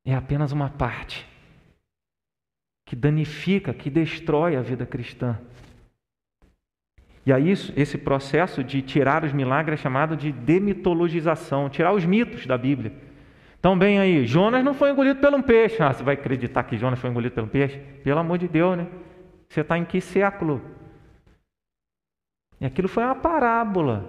É 0.07 0.14
apenas 0.14 0.52
uma 0.52 0.70
parte 0.70 1.26
que 2.87 2.94
danifica, 2.94 3.74
que 3.74 3.90
destrói 3.90 4.57
a 4.57 4.62
vida 4.62 4.87
cristã. 4.87 5.38
E 7.26 7.33
aí, 7.33 7.50
esse 7.50 7.98
processo 7.98 8.62
de 8.62 8.81
tirar 8.81 9.24
os 9.24 9.33
milagres 9.33 9.81
é 9.81 9.83
chamado 9.83 10.16
de 10.16 10.31
demitologização 10.31 11.68
tirar 11.68 11.92
os 11.92 12.05
mitos 12.05 12.46
da 12.46 12.57
Bíblia. 12.57 12.92
Então, 13.59 13.76
bem 13.76 13.98
aí, 13.98 14.24
Jonas 14.24 14.64
não 14.64 14.72
foi 14.72 14.92
engolido 14.92 15.18
pelo 15.20 15.42
peixe. 15.42 15.83
Ah, 15.83 15.92
você 15.92 16.05
vai 16.05 16.14
acreditar 16.14 16.62
que 16.62 16.79
Jonas 16.79 17.00
foi 17.00 17.11
engolido 17.11 17.35
pelo 17.35 17.48
peixe? 17.48 17.79
Pelo 18.05 18.20
amor 18.20 18.38
de 18.38 18.46
Deus, 18.46 18.79
né? 18.79 18.87
Você 19.48 19.62
está 19.62 19.76
em 19.76 19.85
que 19.85 20.00
século? 20.00 20.62
E 22.61 22.64
aquilo 22.64 22.87
foi 22.87 23.02
uma 23.02 23.16
parábola. 23.16 24.09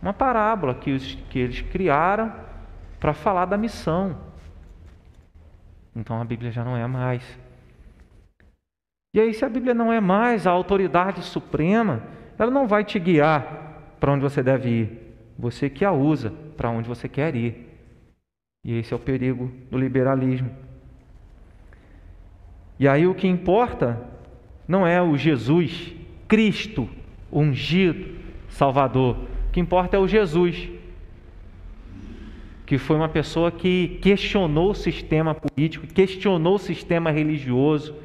Uma 0.00 0.12
parábola 0.12 0.74
que, 0.74 0.92
os, 0.92 1.14
que 1.28 1.38
eles 1.38 1.60
criaram 1.60 2.32
para 2.98 3.12
falar 3.12 3.46
da 3.46 3.56
missão. 3.56 4.16
Então 5.94 6.20
a 6.20 6.24
Bíblia 6.24 6.50
já 6.50 6.64
não 6.64 6.76
é 6.76 6.86
mais. 6.86 7.38
E 9.12 9.20
aí, 9.20 9.34
se 9.34 9.44
a 9.44 9.48
Bíblia 9.48 9.74
não 9.74 9.92
é 9.92 10.00
mais 10.00 10.46
a 10.46 10.50
autoridade 10.50 11.22
suprema, 11.22 12.02
ela 12.38 12.50
não 12.50 12.68
vai 12.68 12.84
te 12.84 12.98
guiar 12.98 13.96
para 13.98 14.12
onde 14.12 14.22
você 14.22 14.42
deve 14.42 14.68
ir. 14.68 15.14
Você 15.38 15.68
que 15.68 15.84
a 15.84 15.90
usa 15.90 16.32
para 16.56 16.70
onde 16.70 16.88
você 16.88 17.08
quer 17.08 17.34
ir. 17.34 17.68
E 18.64 18.78
esse 18.78 18.92
é 18.92 18.96
o 18.96 19.00
perigo 19.00 19.50
do 19.70 19.76
liberalismo. 19.76 20.50
E 22.78 22.86
aí 22.86 23.06
o 23.06 23.14
que 23.14 23.26
importa 23.26 24.00
não 24.66 24.86
é 24.86 25.02
o 25.02 25.16
Jesus, 25.16 25.92
Cristo, 26.28 26.88
ungido, 27.32 28.16
Salvador. 28.48 29.16
O 29.50 29.52
que 29.52 29.58
importa 29.58 29.96
é 29.96 29.98
o 29.98 30.06
Jesus, 30.06 30.68
que 32.64 32.78
foi 32.78 32.94
uma 32.94 33.08
pessoa 33.08 33.50
que 33.50 33.98
questionou 34.00 34.70
o 34.70 34.74
sistema 34.76 35.34
político, 35.34 35.88
questionou 35.88 36.54
o 36.54 36.58
sistema 36.58 37.10
religioso, 37.10 37.96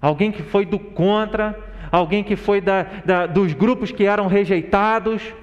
alguém 0.00 0.32
que 0.32 0.42
foi 0.42 0.64
do 0.64 0.78
contra, 0.78 1.54
alguém 1.92 2.24
que 2.24 2.34
foi 2.34 2.62
da, 2.62 2.82
da, 3.04 3.26
dos 3.26 3.52
grupos 3.52 3.92
que 3.92 4.04
eram 4.04 4.26
rejeitados. 4.26 5.34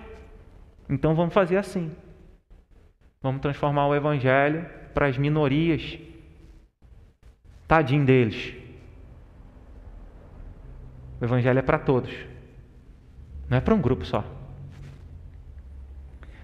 Então 0.90 1.14
vamos 1.14 1.36
fazer 1.36 1.58
assim. 1.58 1.92
Vamos 3.22 3.42
transformar 3.42 3.86
o 3.86 3.94
Evangelho 3.94 4.66
para 4.92 5.06
as 5.06 5.20
minorias. 5.20 6.00
Tadinho 7.68 8.06
deles. 8.08 8.56
O 11.22 11.26
Evangelho 11.26 11.60
é 11.60 11.62
para 11.62 11.78
todos, 11.78 12.12
não 13.48 13.60
é 13.60 13.62
para 13.62 13.76
um 13.76 13.80
grupo 13.80 14.04
só. 14.04 14.41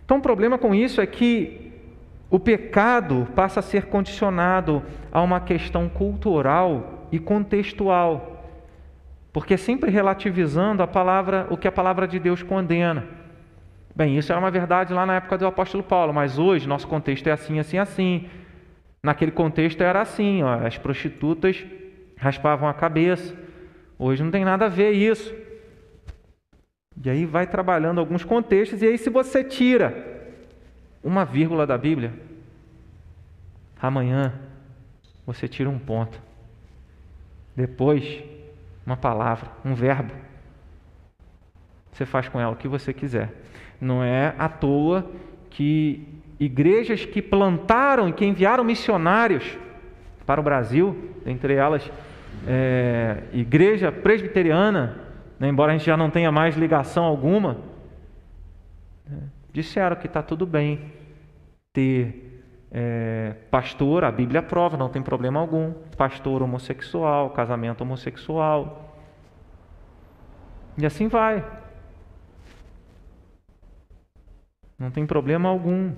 Então, 0.07 0.19
o 0.19 0.21
problema 0.21 0.57
com 0.57 0.73
isso 0.73 1.01
é 1.01 1.05
que 1.05 1.69
o 2.29 2.39
pecado 2.39 3.27
passa 3.35 3.59
a 3.59 3.63
ser 3.63 3.87
condicionado 3.87 4.81
a 5.11 5.21
uma 5.21 5.41
questão 5.41 5.89
cultural 5.89 7.09
e 7.11 7.19
contextual, 7.19 8.41
porque 9.33 9.57
sempre 9.57 9.91
relativizando 9.91 10.81
a 10.81 10.87
palavra, 10.87 11.45
o 11.49 11.57
que 11.57 11.67
a 11.67 11.71
palavra 11.73 12.07
de 12.07 12.19
Deus 12.19 12.41
condena. 12.41 13.03
Bem, 13.93 14.17
isso 14.17 14.31
era 14.31 14.39
uma 14.39 14.49
verdade 14.49 14.93
lá 14.93 15.05
na 15.05 15.15
época 15.15 15.37
do 15.39 15.45
apóstolo 15.45 15.83
Paulo, 15.83 16.13
mas 16.13 16.39
hoje 16.39 16.69
nosso 16.69 16.87
contexto 16.87 17.27
é 17.27 17.33
assim, 17.33 17.59
assim, 17.59 17.77
assim. 17.77 18.29
Naquele 19.03 19.31
contexto 19.31 19.81
era 19.81 19.99
assim, 19.99 20.41
ó, 20.41 20.65
as 20.65 20.77
prostitutas 20.77 21.65
raspavam 22.15 22.69
a 22.69 22.73
cabeça. 22.73 23.35
Hoje 23.99 24.23
não 24.23 24.31
tem 24.31 24.45
nada 24.45 24.67
a 24.67 24.69
ver 24.69 24.91
isso. 24.91 25.35
E 27.03 27.10
aí 27.10 27.25
vai 27.25 27.45
trabalhando 27.45 27.99
alguns 27.99 28.23
contextos, 28.23 28.81
e 28.81 28.86
aí 28.86 28.97
se 28.97 29.10
você 29.10 29.43
tira 29.43 30.17
uma 31.03 31.23
vírgula 31.23 31.65
da 31.65 31.77
Bíblia, 31.77 32.12
amanhã 33.81 34.33
você 35.25 35.47
tira 35.47 35.69
um 35.69 35.79
ponto. 35.79 36.19
Depois, 37.55 38.23
uma 38.86 38.97
palavra, 38.97 39.49
um 39.63 39.73
verbo. 39.73 40.13
você 41.91 42.05
faz 42.05 42.27
com 42.29 42.39
ela 42.39 42.53
o 42.53 42.55
que 42.55 42.67
você 42.67 42.93
quiser. 42.93 43.33
Não 43.79 44.03
é 44.03 44.33
à 44.38 44.47
toa 44.49 45.10
que 45.49 46.07
igrejas 46.39 47.05
que 47.05 47.21
plantaram 47.21 48.10
e 48.10 48.13
que 48.13 48.25
enviaram 48.25 48.63
missionários 48.63 49.57
para 50.25 50.39
o 50.39 50.43
Brasil, 50.43 51.12
entre 51.25 51.53
elas 51.53 51.89
é, 52.47 53.23
Igreja 53.33 53.91
Presbiteriana, 53.91 55.06
né, 55.39 55.47
embora 55.47 55.71
a 55.71 55.78
gente 55.78 55.86
já 55.86 55.97
não 55.97 56.10
tenha 56.10 56.32
mais 56.32 56.56
ligação 56.56 57.06
alguma, 57.06 57.58
né, 59.06 59.30
disseram 59.52 59.95
que 59.95 60.08
está 60.08 60.21
tudo 60.21 60.45
bem 60.45 60.91
ter 61.73 62.28
é, 62.71 63.36
pastor, 63.50 64.04
a 64.04 64.12
Bíblia 64.12 64.41
prova, 64.41 64.78
não 64.78 64.89
tem 64.89 65.02
problema 65.02 65.39
algum, 65.39 65.71
pastor 65.95 66.41
homossexual, 66.41 67.30
casamento 67.32 67.82
homossexual, 67.82 68.88
e 70.78 70.86
assim 70.86 71.08
vai. 71.08 71.43
Não 74.78 74.91
tem 74.91 75.08
problema 75.08 75.50
algum. 75.50 75.91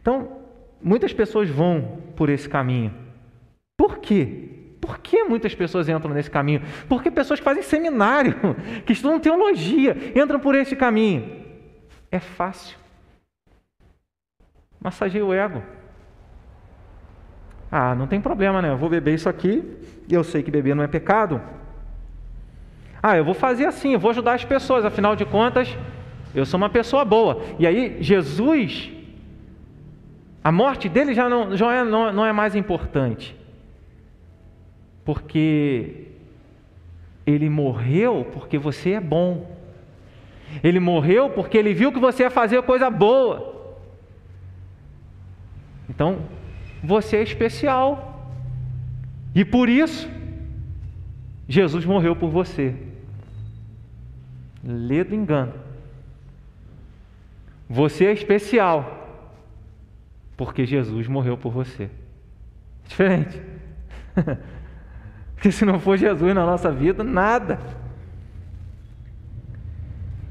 Então, 0.00 0.40
muitas 0.82 1.12
pessoas 1.12 1.50
vão 1.50 1.98
por 2.16 2.30
esse 2.30 2.48
caminho. 2.48 2.94
Por 3.76 3.98
quê? 3.98 4.43
Por 4.84 4.98
que 4.98 5.24
muitas 5.24 5.54
pessoas 5.54 5.88
entram 5.88 6.12
nesse 6.12 6.30
caminho? 6.30 6.60
Porque 6.90 7.10
pessoas 7.10 7.40
que 7.40 7.44
fazem 7.44 7.62
seminário, 7.62 8.34
que 8.84 8.92
estudam 8.92 9.18
teologia, 9.18 9.96
entram 10.14 10.38
por 10.38 10.54
esse 10.54 10.76
caminho. 10.76 11.42
É 12.12 12.18
fácil. 12.18 12.76
Massageia 14.78 15.24
o 15.24 15.32
ego. 15.32 15.62
Ah, 17.72 17.94
não 17.94 18.06
tem 18.06 18.20
problema, 18.20 18.60
né? 18.60 18.68
Eu 18.68 18.76
vou 18.76 18.90
beber 18.90 19.14
isso 19.14 19.26
aqui, 19.26 19.64
eu 20.10 20.22
sei 20.22 20.42
que 20.42 20.50
beber 20.50 20.76
não 20.76 20.84
é 20.84 20.86
pecado. 20.86 21.40
Ah, 23.02 23.16
eu 23.16 23.24
vou 23.24 23.32
fazer 23.32 23.64
assim, 23.64 23.94
eu 23.94 23.98
vou 23.98 24.10
ajudar 24.10 24.34
as 24.34 24.44
pessoas, 24.44 24.84
afinal 24.84 25.16
de 25.16 25.24
contas, 25.24 25.74
eu 26.34 26.44
sou 26.44 26.58
uma 26.58 26.68
pessoa 26.68 27.06
boa. 27.06 27.42
E 27.58 27.66
aí, 27.66 27.96
Jesus, 28.02 28.92
a 30.42 30.52
morte 30.52 30.90
dele 30.90 31.14
já 31.14 31.26
não, 31.26 31.56
já 31.56 31.72
é, 31.72 31.82
não, 31.82 32.12
não 32.12 32.26
é 32.26 32.34
mais 32.34 32.54
importante 32.54 33.43
porque 35.04 36.08
ele 37.26 37.48
morreu 37.48 38.26
porque 38.32 38.58
você 38.58 38.92
é 38.92 39.00
bom. 39.00 39.50
Ele 40.62 40.80
morreu 40.80 41.30
porque 41.30 41.58
ele 41.58 41.74
viu 41.74 41.92
que 41.92 41.98
você 41.98 42.22
ia 42.22 42.30
fazer 42.30 42.62
coisa 42.62 42.88
boa. 42.90 43.54
Então, 45.88 46.20
você 46.82 47.16
é 47.16 47.22
especial. 47.22 48.30
E 49.34 49.44
por 49.44 49.68
isso, 49.68 50.08
Jesus 51.48 51.84
morreu 51.84 52.14
por 52.14 52.30
você. 52.30 52.74
Lê 54.62 55.04
do 55.04 55.14
engano. 55.14 55.54
Você 57.68 58.06
é 58.06 58.12
especial 58.12 59.02
porque 60.36 60.64
Jesus 60.64 61.06
morreu 61.06 61.36
por 61.36 61.52
você. 61.52 61.90
Diferente. 62.86 63.40
Porque 65.34 65.52
se 65.52 65.64
não 65.64 65.78
for 65.78 65.96
Jesus 65.96 66.34
na 66.34 66.46
nossa 66.46 66.70
vida, 66.70 67.04
nada. 67.04 67.58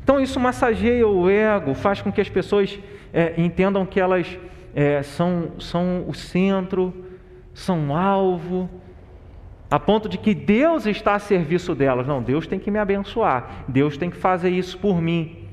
Então 0.03 0.19
isso 0.19 0.39
massageia 0.39 1.07
o 1.07 1.29
ego, 1.29 1.73
faz 1.73 2.01
com 2.01 2.11
que 2.11 2.19
as 2.19 2.29
pessoas 2.29 2.77
é, 3.13 3.33
entendam 3.37 3.85
que 3.85 3.99
elas 3.99 4.37
é, 4.75 5.01
são, 5.03 5.51
são 5.59 6.05
o 6.07 6.13
centro, 6.13 6.93
são 7.53 7.95
alvo, 7.95 8.69
a 9.69 9.79
ponto 9.79 10.09
de 10.09 10.17
que 10.17 10.35
Deus 10.35 10.85
está 10.85 11.15
a 11.15 11.19
serviço 11.19 11.73
delas. 11.73 12.05
Não, 12.05 12.21
Deus 12.21 12.45
tem 12.45 12.59
que 12.59 12.69
me 12.69 12.79
abençoar, 12.79 13.63
Deus 13.67 13.97
tem 13.97 14.09
que 14.09 14.17
fazer 14.17 14.49
isso 14.49 14.77
por 14.77 15.01
mim. 15.01 15.47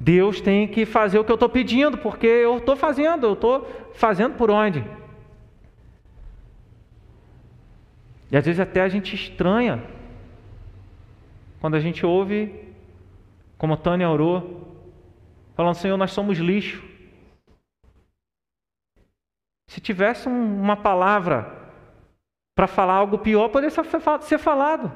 Deus 0.00 0.40
tem 0.40 0.66
que 0.66 0.86
fazer 0.86 1.18
o 1.18 1.24
que 1.24 1.30
eu 1.30 1.34
estou 1.34 1.48
pedindo, 1.48 1.98
porque 1.98 2.26
eu 2.26 2.58
estou 2.58 2.76
fazendo, 2.76 3.26
eu 3.26 3.32
estou 3.32 3.68
fazendo 3.94 4.34
por 4.34 4.50
onde? 4.50 4.84
E 8.30 8.36
às 8.36 8.44
vezes 8.44 8.60
até 8.60 8.82
a 8.82 8.88
gente 8.88 9.14
estranha 9.14 9.82
quando 11.60 11.74
a 11.74 11.80
gente 11.80 12.04
ouve, 12.06 12.74
como 13.56 13.76
Tânia 13.76 14.08
orou, 14.08 14.76
falando: 15.54 15.74
Senhor, 15.74 15.96
nós 15.96 16.12
somos 16.12 16.38
lixo. 16.38 16.86
Se 19.68 19.80
tivesse 19.80 20.28
uma 20.28 20.76
palavra 20.76 21.56
para 22.54 22.66
falar 22.66 22.94
algo 22.94 23.18
pior, 23.18 23.48
poderia 23.48 23.70
ser 23.70 24.38
falado. 24.38 24.90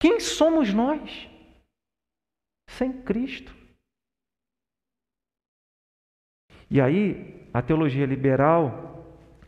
Quem 0.00 0.20
somos 0.20 0.72
nós 0.72 1.28
sem 2.68 3.02
Cristo? 3.02 3.54
E 6.70 6.80
aí, 6.80 7.48
a 7.52 7.62
teologia 7.62 8.06
liberal 8.06 8.93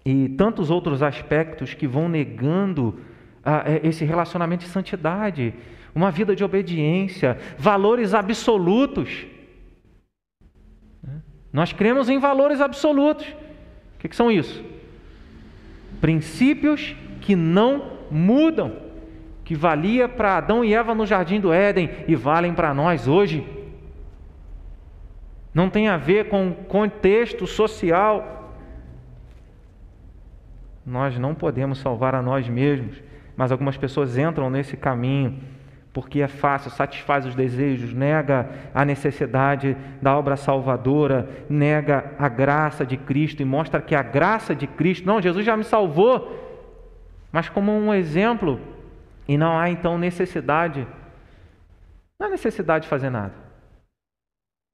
e 0.06 0.28
tantos 0.28 0.70
outros 0.70 1.02
aspectos 1.02 1.74
que 1.74 1.84
vão 1.84 2.08
negando 2.08 3.00
ah, 3.44 3.64
é, 3.66 3.80
esse 3.84 4.04
relacionamento 4.04 4.64
de 4.64 4.70
santidade, 4.70 5.52
uma 5.92 6.12
vida 6.12 6.36
de 6.36 6.44
obediência, 6.44 7.36
valores 7.58 8.14
absolutos. 8.14 9.26
Nós 11.52 11.72
cremos 11.72 12.08
em 12.08 12.20
valores 12.20 12.60
absolutos. 12.60 13.26
O 13.26 13.98
que, 13.98 14.08
que 14.08 14.14
são 14.14 14.30
isso? 14.30 14.64
Princípios 16.00 16.94
que 17.20 17.34
não 17.34 17.98
mudam, 18.08 18.76
que 19.44 19.56
valia 19.56 20.08
para 20.08 20.36
Adão 20.36 20.64
e 20.64 20.72
Eva 20.72 20.94
no 20.94 21.04
jardim 21.04 21.40
do 21.40 21.52
Éden 21.52 21.90
e 22.06 22.14
valem 22.14 22.54
para 22.54 22.72
nós 22.72 23.08
hoje. 23.08 23.44
Não 25.52 25.68
tem 25.68 25.88
a 25.88 25.96
ver 25.96 26.28
com 26.28 26.52
contexto 26.52 27.44
social 27.44 28.35
nós 30.86 31.18
não 31.18 31.34
podemos 31.34 31.78
salvar 31.78 32.14
a 32.14 32.22
nós 32.22 32.48
mesmos, 32.48 33.02
mas 33.36 33.50
algumas 33.50 33.76
pessoas 33.76 34.16
entram 34.16 34.48
nesse 34.48 34.76
caminho 34.76 35.40
porque 35.96 36.20
é 36.20 36.28
fácil, 36.28 36.70
satisfaz 36.70 37.24
os 37.24 37.34
desejos, 37.34 37.94
nega 37.94 38.50
a 38.74 38.84
necessidade 38.84 39.74
da 40.02 40.14
obra 40.14 40.36
salvadora, 40.36 41.26
nega 41.48 42.12
a 42.18 42.28
graça 42.28 42.84
de 42.84 42.98
Cristo 42.98 43.40
e 43.40 43.46
mostra 43.46 43.80
que 43.80 43.94
a 43.94 44.02
graça 44.02 44.54
de 44.54 44.66
Cristo, 44.66 45.06
não, 45.06 45.22
Jesus 45.22 45.42
já 45.42 45.56
me 45.56 45.64
salvou, 45.64 46.46
mas 47.32 47.48
como 47.48 47.72
um 47.72 47.94
exemplo, 47.94 48.60
e 49.26 49.38
não 49.38 49.58
há 49.58 49.70
então 49.70 49.96
necessidade, 49.96 50.86
não 52.20 52.26
há 52.26 52.30
necessidade 52.30 52.82
de 52.82 52.90
fazer 52.90 53.08
nada. 53.08 53.32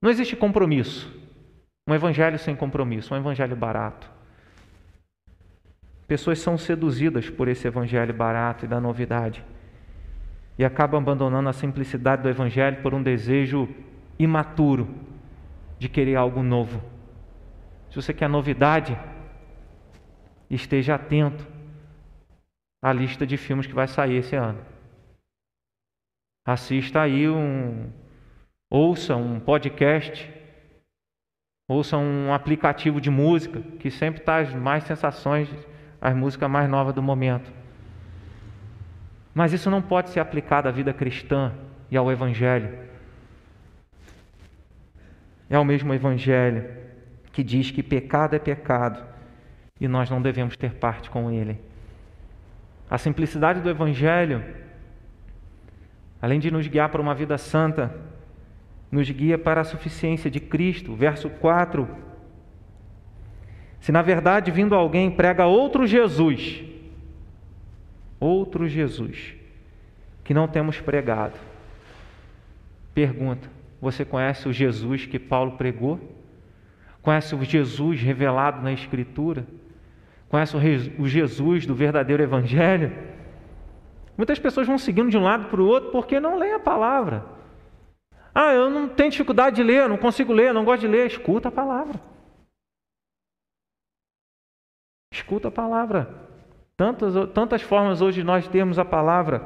Não 0.01 0.09
existe 0.09 0.35
compromisso. 0.35 1.09
Um 1.87 1.95
evangelho 1.95 2.37
sem 2.37 2.53
compromisso, 2.53 3.13
um 3.13 3.17
evangelho 3.17 3.55
barato. 3.55 4.11
Pessoas 6.07 6.39
são 6.39 6.57
seduzidas 6.57 7.29
por 7.29 7.47
esse 7.47 7.67
evangelho 7.67 8.13
barato 8.13 8.65
e 8.65 8.67
da 8.67 8.79
novidade 8.79 9.43
e 10.57 10.63
acabam 10.63 11.01
abandonando 11.01 11.49
a 11.49 11.53
simplicidade 11.53 12.21
do 12.21 12.29
evangelho 12.29 12.81
por 12.81 12.93
um 12.93 13.01
desejo 13.01 13.67
imaturo 14.19 14.87
de 15.79 15.89
querer 15.89 16.15
algo 16.15 16.43
novo. 16.43 16.81
Se 17.89 17.95
você 17.95 18.13
quer 18.13 18.29
novidade, 18.29 18.97
esteja 20.49 20.95
atento 20.95 21.45
à 22.81 22.91
lista 22.93 23.25
de 23.25 23.37
filmes 23.37 23.65
que 23.65 23.73
vai 23.73 23.87
sair 23.87 24.17
esse 24.17 24.35
ano. 24.35 24.59
Assista 26.45 27.01
aí 27.01 27.27
um 27.29 27.89
ouça 28.69 29.15
um 29.15 29.39
podcast, 29.39 30.31
ouça 31.69 31.97
um 31.97 32.33
aplicativo 32.33 32.99
de 32.99 33.09
música 33.09 33.61
que 33.79 33.89
sempre 33.89 34.21
traz 34.21 34.53
mais 34.53 34.83
sensações 34.83 35.47
as 36.03 36.13
músicas 36.13 36.51
mais 36.51 36.69
novas 36.69 36.93
do 36.93 37.01
momento. 37.01 37.49
Mas 39.33 39.53
isso 39.53 39.69
não 39.69 39.81
pode 39.81 40.09
ser 40.09 40.19
aplicado 40.19 40.67
à 40.67 40.71
vida 40.71 40.93
cristã 40.93 41.53
e 41.89 41.95
ao 41.95 42.11
Evangelho. 42.11 42.77
É 45.49 45.57
o 45.57 45.63
mesmo 45.63 45.93
Evangelho 45.93 46.69
que 47.31 47.41
diz 47.41 47.71
que 47.71 47.81
pecado 47.81 48.35
é 48.35 48.39
pecado 48.39 49.01
e 49.79 49.87
nós 49.87 50.09
não 50.09 50.21
devemos 50.21 50.57
ter 50.57 50.73
parte 50.73 51.09
com 51.09 51.31
ele. 51.31 51.57
A 52.89 52.97
simplicidade 52.97 53.61
do 53.61 53.69
Evangelho, 53.69 54.43
além 56.21 56.37
de 56.37 56.51
nos 56.51 56.67
guiar 56.67 56.89
para 56.89 57.01
uma 57.01 57.15
vida 57.15 57.37
santa, 57.37 57.95
nos 58.91 59.09
guia 59.09 59.37
para 59.37 59.61
a 59.61 59.63
suficiência 59.63 60.29
de 60.29 60.41
Cristo. 60.41 60.93
Verso 60.95 61.29
4 61.29 61.87
se 63.83 63.91
na 63.91 64.01
verdade 64.01 64.49
vindo 64.49 64.73
alguém 64.73 65.11
prega 65.11 65.45
outro 65.45 65.85
Jesus, 65.85 66.63
outro 68.17 68.65
Jesus, 68.65 69.35
que 70.23 70.33
não 70.33 70.47
temos 70.47 70.79
pregado. 70.79 71.33
Pergunta: 72.93 73.49
você 73.81 74.05
conhece 74.05 74.47
o 74.47 74.53
Jesus 74.53 75.05
que 75.05 75.19
Paulo 75.19 75.57
pregou? 75.57 75.99
Conhece 77.01 77.35
o 77.35 77.43
Jesus 77.43 77.99
revelado 77.99 78.61
na 78.61 78.71
Escritura? 78.71 79.45
Conhece 80.29 80.55
o 80.97 81.05
Jesus 81.05 81.65
do 81.65 81.75
verdadeiro 81.75 82.23
Evangelho? 82.23 82.89
Muitas 84.17 84.39
pessoas 84.39 84.65
vão 84.65 84.77
seguindo 84.77 85.09
de 85.09 85.17
um 85.17 85.23
lado 85.23 85.49
para 85.49 85.61
o 85.61 85.67
outro 85.67 85.91
porque 85.91 86.21
não 86.21 86.39
leem 86.39 86.53
a 86.53 86.59
palavra. 86.59 87.25
Ah, 88.33 88.53
eu 88.53 88.69
não 88.69 88.87
tenho 88.87 89.11
dificuldade 89.11 89.57
de 89.57 89.63
ler, 89.63 89.89
não 89.89 89.97
consigo 89.97 90.31
ler, 90.31 90.53
não 90.53 90.63
gosto 90.63 90.83
de 90.83 90.87
ler. 90.87 91.05
Escuta 91.05 91.49
a 91.49 91.51
palavra. 91.51 92.13
Escuta 95.23 95.47
a 95.47 95.51
palavra. 95.51 96.09
Tantas, 96.75 97.13
tantas 97.33 97.61
formas 97.61 98.01
hoje 98.01 98.23
nós 98.23 98.45
termos 98.45 98.77
a 98.77 98.83
palavra 98.83 99.41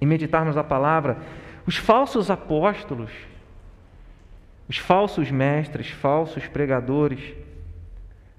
e 0.00 0.04
meditarmos 0.04 0.56
a 0.56 0.64
palavra. 0.64 1.18
Os 1.64 1.76
falsos 1.76 2.28
apóstolos, 2.28 3.12
os 4.68 4.78
falsos 4.78 5.30
mestres, 5.30 5.90
falsos 5.90 6.48
pregadores, 6.48 7.20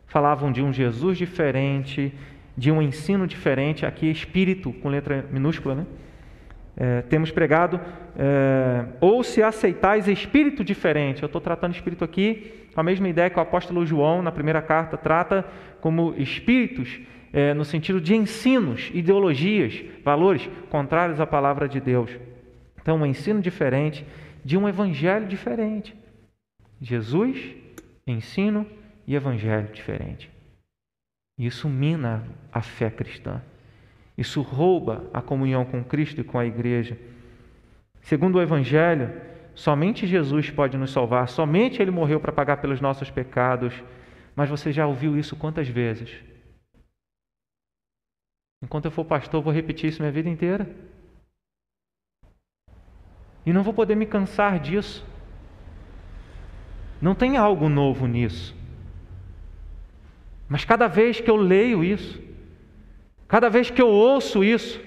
falavam 0.07 0.51
de 0.51 0.61
um 0.61 0.73
Jesus 0.73 1.17
diferente, 1.17 2.13
de 2.55 2.69
um 2.69 2.81
ensino 2.81 3.25
diferente, 3.25 3.85
aqui 3.85 4.11
espírito 4.11 4.73
com 4.73 4.89
letra 4.89 5.25
minúscula, 5.31 5.73
né? 5.73 5.85
É, 6.75 7.01
temos 7.03 7.31
pregado, 7.31 7.79
é, 8.19 8.85
ou 8.99 9.23
se 9.23 9.41
aceitais 9.41 10.09
espírito 10.09 10.65
diferente. 10.65 11.23
Eu 11.23 11.27
estou 11.27 11.39
tratando 11.39 11.73
espírito 11.73 12.03
aqui 12.03 12.56
a 12.77 12.83
mesma 12.83 13.09
ideia 13.09 13.29
que 13.29 13.37
o 13.37 13.41
apóstolo 13.41 13.85
João, 13.85 14.21
na 14.21 14.31
primeira 14.31 14.61
carta, 14.61 14.97
trata 14.97 15.43
como 15.81 16.13
espíritos, 16.15 16.99
é, 17.33 17.53
no 17.53 17.65
sentido 17.65 17.99
de 17.99 18.15
ensinos, 18.15 18.91
ideologias, 18.93 19.83
valores 20.03 20.47
contrários 20.69 21.19
à 21.19 21.25
palavra 21.25 21.67
de 21.67 21.81
Deus. 21.81 22.11
Então, 22.79 22.97
um 22.97 23.05
ensino 23.05 23.41
diferente 23.41 24.05
de 24.45 24.55
um 24.55 24.69
evangelho 24.69 25.27
diferente. 25.27 25.95
Jesus, 26.79 27.55
ensino 28.05 28.65
e 29.05 29.15
evangelho 29.15 29.69
diferente. 29.73 30.29
Isso 31.37 31.67
mina 31.67 32.23
a 32.51 32.61
fé 32.61 32.89
cristã. 32.89 33.41
Isso 34.17 34.41
rouba 34.41 35.09
a 35.13 35.21
comunhão 35.21 35.65
com 35.65 35.83
Cristo 35.83 36.21
e 36.21 36.23
com 36.23 36.39
a 36.39 36.45
igreja. 36.45 36.97
Segundo 38.01 38.37
o 38.37 38.41
Evangelho, 38.41 39.13
somente 39.57 40.05
Jesus 40.05 40.51
pode 40.51 40.77
nos 40.77 40.91
salvar, 40.91 41.27
somente 41.27 41.81
Ele 41.81 41.89
morreu 41.89 42.19
para 42.19 42.31
pagar 42.31 42.57
pelos 42.57 42.79
nossos 42.79 43.09
pecados. 43.09 43.73
Mas 44.35 44.49
você 44.49 44.71
já 44.71 44.85
ouviu 44.85 45.17
isso 45.17 45.35
quantas 45.35 45.67
vezes? 45.67 46.15
Enquanto 48.61 48.85
eu 48.85 48.91
for 48.91 49.03
pastor, 49.03 49.41
vou 49.41 49.51
repetir 49.51 49.89
isso 49.89 49.99
minha 49.99 50.11
vida 50.11 50.29
inteira. 50.29 50.69
E 53.43 53.51
não 53.51 53.63
vou 53.63 53.73
poder 53.73 53.95
me 53.95 54.05
cansar 54.05 54.59
disso. 54.59 55.03
Não 57.01 57.15
tem 57.15 57.35
algo 57.35 57.67
novo 57.67 58.05
nisso. 58.05 58.55
Mas 60.47 60.63
cada 60.63 60.87
vez 60.87 61.19
que 61.19 61.31
eu 61.31 61.35
leio 61.35 61.83
isso, 61.83 62.21
cada 63.27 63.49
vez 63.49 63.71
que 63.71 63.81
eu 63.81 63.89
ouço 63.89 64.43
isso, 64.43 64.79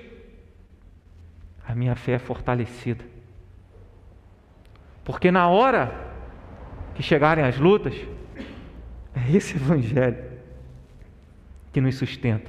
a 1.67 1.75
minha 1.75 1.97
fé 1.97 2.13
é 2.13 2.19
fortalecida. 2.21 3.05
Porque 5.11 5.33
na 5.33 5.49
hora 5.49 5.93
que 6.95 7.03
chegarem 7.03 7.45
as 7.45 7.59
lutas, 7.59 7.95
é 9.13 9.37
esse 9.37 9.57
evangelho 9.57 10.19
que 11.73 11.81
nos 11.81 11.97
sustenta. 11.97 12.49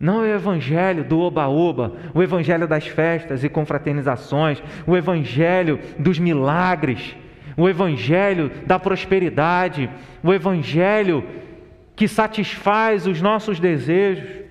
Não 0.00 0.24
é 0.24 0.32
o 0.32 0.34
evangelho 0.34 1.04
do 1.04 1.20
oba-oba, 1.20 1.92
o 2.14 2.22
evangelho 2.22 2.66
das 2.66 2.86
festas 2.86 3.44
e 3.44 3.50
confraternizações, 3.50 4.62
o 4.86 4.96
evangelho 4.96 5.78
dos 5.98 6.18
milagres, 6.18 7.14
o 7.54 7.68
evangelho 7.68 8.50
da 8.66 8.78
prosperidade, 8.78 9.90
o 10.22 10.32
evangelho 10.32 11.22
que 11.94 12.08
satisfaz 12.08 13.06
os 13.06 13.20
nossos 13.20 13.60
desejos. 13.60 14.42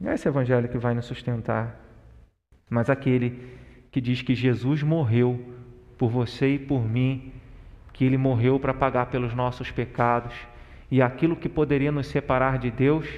Não 0.00 0.12
é 0.12 0.14
esse 0.14 0.26
evangelho 0.26 0.66
que 0.66 0.78
vai 0.78 0.94
nos 0.94 1.04
sustentar, 1.04 1.78
mas 2.70 2.88
aquele 2.88 3.38
que 3.90 4.00
diz 4.00 4.22
que 4.22 4.34
Jesus 4.34 4.82
morreu 4.82 5.53
por 5.96 6.10
você 6.10 6.54
e 6.54 6.58
por 6.58 6.88
mim, 6.88 7.32
que 7.92 8.04
ele 8.04 8.16
morreu 8.16 8.58
para 8.58 8.74
pagar 8.74 9.06
pelos 9.06 9.34
nossos 9.34 9.70
pecados, 9.70 10.34
e 10.90 11.00
aquilo 11.00 11.36
que 11.36 11.48
poderia 11.48 11.92
nos 11.92 12.06
separar 12.06 12.58
de 12.58 12.70
Deus 12.70 13.08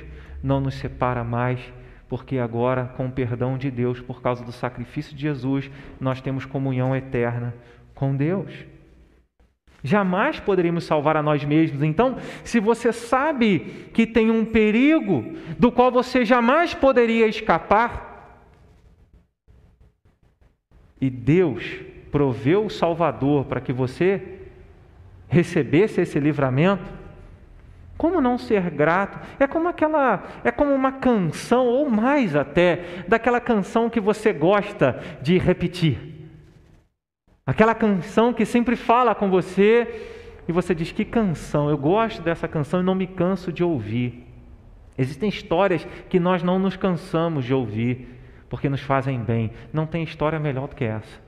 não 0.43 0.61
nos 0.61 0.75
separa 0.75 1.25
mais, 1.25 1.61
porque 2.09 2.39
agora, 2.39 2.85
com 2.97 3.07
o 3.07 3.12
perdão 3.12 3.59
de 3.59 3.71
Deus, 3.71 4.01
por 4.01 4.23
causa 4.23 4.45
do 4.45 4.53
sacrifício 4.53 5.15
de 5.15 5.23
Jesus, 5.23 5.71
nós 6.01 6.21
temos 6.21 6.45
comunhão 6.45 6.95
eterna 6.95 7.55
com 7.95 8.15
Deus. 8.15 8.53
Jamais 9.83 10.39
poderíamos 10.41 10.85
salvar 10.85 11.17
a 11.17 11.23
nós 11.23 11.45
mesmos. 11.45 11.83
Então, 11.83 12.17
se 12.45 12.61
você 12.61 12.93
sabe 12.93 13.91
que 13.93 14.07
tem 14.07 14.31
um 14.31 14.45
perigo 14.45 15.37
do 15.59 15.71
qual 15.73 15.91
você 15.91 16.25
jamais 16.25 16.75
poderia 16.75 17.27
escapar, 17.27 18.15
e 21.01 21.11
Deus 21.11 21.62
proveu 22.11 22.66
o 22.66 22.71
Salvador 22.71 23.45
para 23.45 23.61
que 23.61 23.73
você 23.73 24.40
recebesse 25.29 26.01
esse 26.01 26.19
livramento, 26.19 26.85
como 27.97 28.21
não 28.21 28.37
ser 28.37 28.71
grato? 28.71 29.19
É 29.40 29.47
como 29.47 29.69
aquela, 29.69 30.23
é 30.45 30.51
como 30.51 30.73
uma 30.73 30.92
canção 30.92 31.66
ou 31.66 31.88
mais 31.88 32.37
até 32.37 33.05
daquela 33.09 33.40
canção 33.40 33.88
que 33.88 34.01
você 34.01 34.33
gosta 34.33 35.01
de 35.23 35.38
repetir. 35.38 35.99
Aquela 37.47 37.75
canção 37.75 38.33
que 38.33 38.45
sempre 38.45 38.77
fala 38.77 39.14
com 39.14 39.31
você 39.31 40.11
e 40.47 40.53
você 40.53 40.75
diz: 40.75 40.92
Que 40.92 41.05
canção, 41.05 41.71
eu 41.71 41.79
gosto 41.79 42.21
dessa 42.21 42.47
canção 42.47 42.81
e 42.81 42.85
não 42.85 42.95
me 42.95 43.07
canso 43.07 43.53
de 43.53 43.64
ouvir. 43.64 44.27
Existem 44.99 45.29
histórias 45.29 45.87
que 46.09 46.19
nós 46.19 46.42
não 46.42 46.59
nos 46.59 46.77
cansamos 46.77 47.45
de 47.45 47.55
ouvir 47.55 48.09
porque 48.49 48.69
nos 48.69 48.81
fazem 48.81 49.19
bem. 49.21 49.51
Não 49.73 49.87
tem 49.87 50.03
história 50.03 50.38
melhor 50.38 50.69
do 50.69 50.77
que 50.77 50.85
essa. 50.85 51.26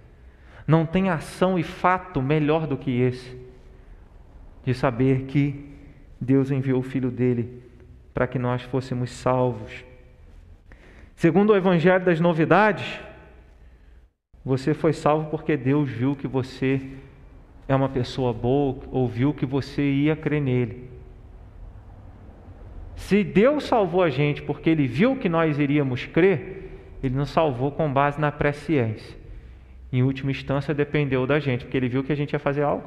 Não 0.68 0.86
tem 0.86 1.08
ação 1.08 1.58
e 1.58 1.62
fato 1.64 2.22
melhor 2.22 2.66
do 2.66 2.76
que 2.76 3.00
esse 3.00 3.36
de 4.64 4.74
saber 4.74 5.22
que 5.22 5.64
Deus 6.20 6.50
enviou 6.50 6.80
o 6.80 6.82
Filho 6.82 7.10
dele 7.10 7.62
para 8.12 8.26
que 8.26 8.38
nós 8.38 8.62
fôssemos 8.62 9.10
salvos. 9.10 9.82
Segundo 11.16 11.54
o 11.54 11.56
Evangelho 11.56 12.04
das 12.04 12.20
Novidades, 12.20 13.00
você 14.44 14.74
foi 14.74 14.92
salvo 14.92 15.30
porque 15.30 15.56
Deus 15.56 15.88
viu 15.88 16.14
que 16.14 16.28
você 16.28 16.82
é 17.66 17.74
uma 17.74 17.88
pessoa 17.88 18.32
boa, 18.32 18.78
ou 18.90 19.08
viu 19.08 19.32
que 19.32 19.46
você 19.46 19.82
ia 19.82 20.14
crer 20.14 20.40
nele. 20.40 20.90
Se 22.94 23.22
Deus 23.24 23.64
salvou 23.64 24.02
a 24.02 24.10
gente 24.10 24.42
porque 24.42 24.70
Ele 24.70 24.86
viu 24.86 25.16
que 25.16 25.28
nós 25.28 25.58
iríamos 25.58 26.06
crer, 26.06 26.78
Ele 27.02 27.14
nos 27.14 27.30
salvou 27.30 27.70
com 27.70 27.92
base 27.92 28.20
na 28.20 28.30
presciência. 28.32 29.17
Em 29.92 30.02
última 30.02 30.30
instância, 30.30 30.74
dependeu 30.74 31.26
da 31.26 31.38
gente, 31.38 31.64
porque 31.64 31.76
Ele 31.76 31.88
viu 31.88 32.04
que 32.04 32.12
a 32.12 32.16
gente 32.16 32.32
ia 32.32 32.38
fazer 32.38 32.62
algo. 32.62 32.84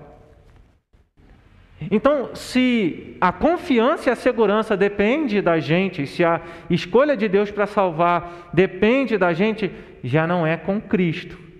Então, 1.89 2.35
se 2.35 3.17
a 3.19 3.31
confiança 3.31 4.09
e 4.09 4.13
a 4.13 4.15
segurança 4.15 4.77
depende 4.77 5.41
da 5.41 5.59
gente, 5.59 6.05
se 6.05 6.23
a 6.23 6.39
escolha 6.69 7.17
de 7.17 7.27
Deus 7.27 7.49
para 7.49 7.65
salvar 7.65 8.51
depende 8.53 9.17
da 9.17 9.33
gente, 9.33 9.71
já 10.03 10.27
não 10.27 10.45
é 10.45 10.55
com 10.57 10.79
Cristo 10.79 11.51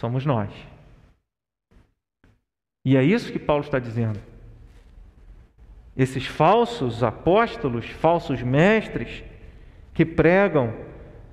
somos 0.00 0.24
nós. 0.24 0.50
E 2.84 2.96
é 2.96 3.02
isso 3.02 3.32
que 3.32 3.38
Paulo 3.38 3.62
está 3.62 3.78
dizendo. 3.78 4.18
Esses 5.96 6.26
falsos 6.26 7.02
apóstolos, 7.02 7.86
falsos 7.86 8.40
mestres, 8.42 9.22
que 9.92 10.06
pregam 10.06 10.74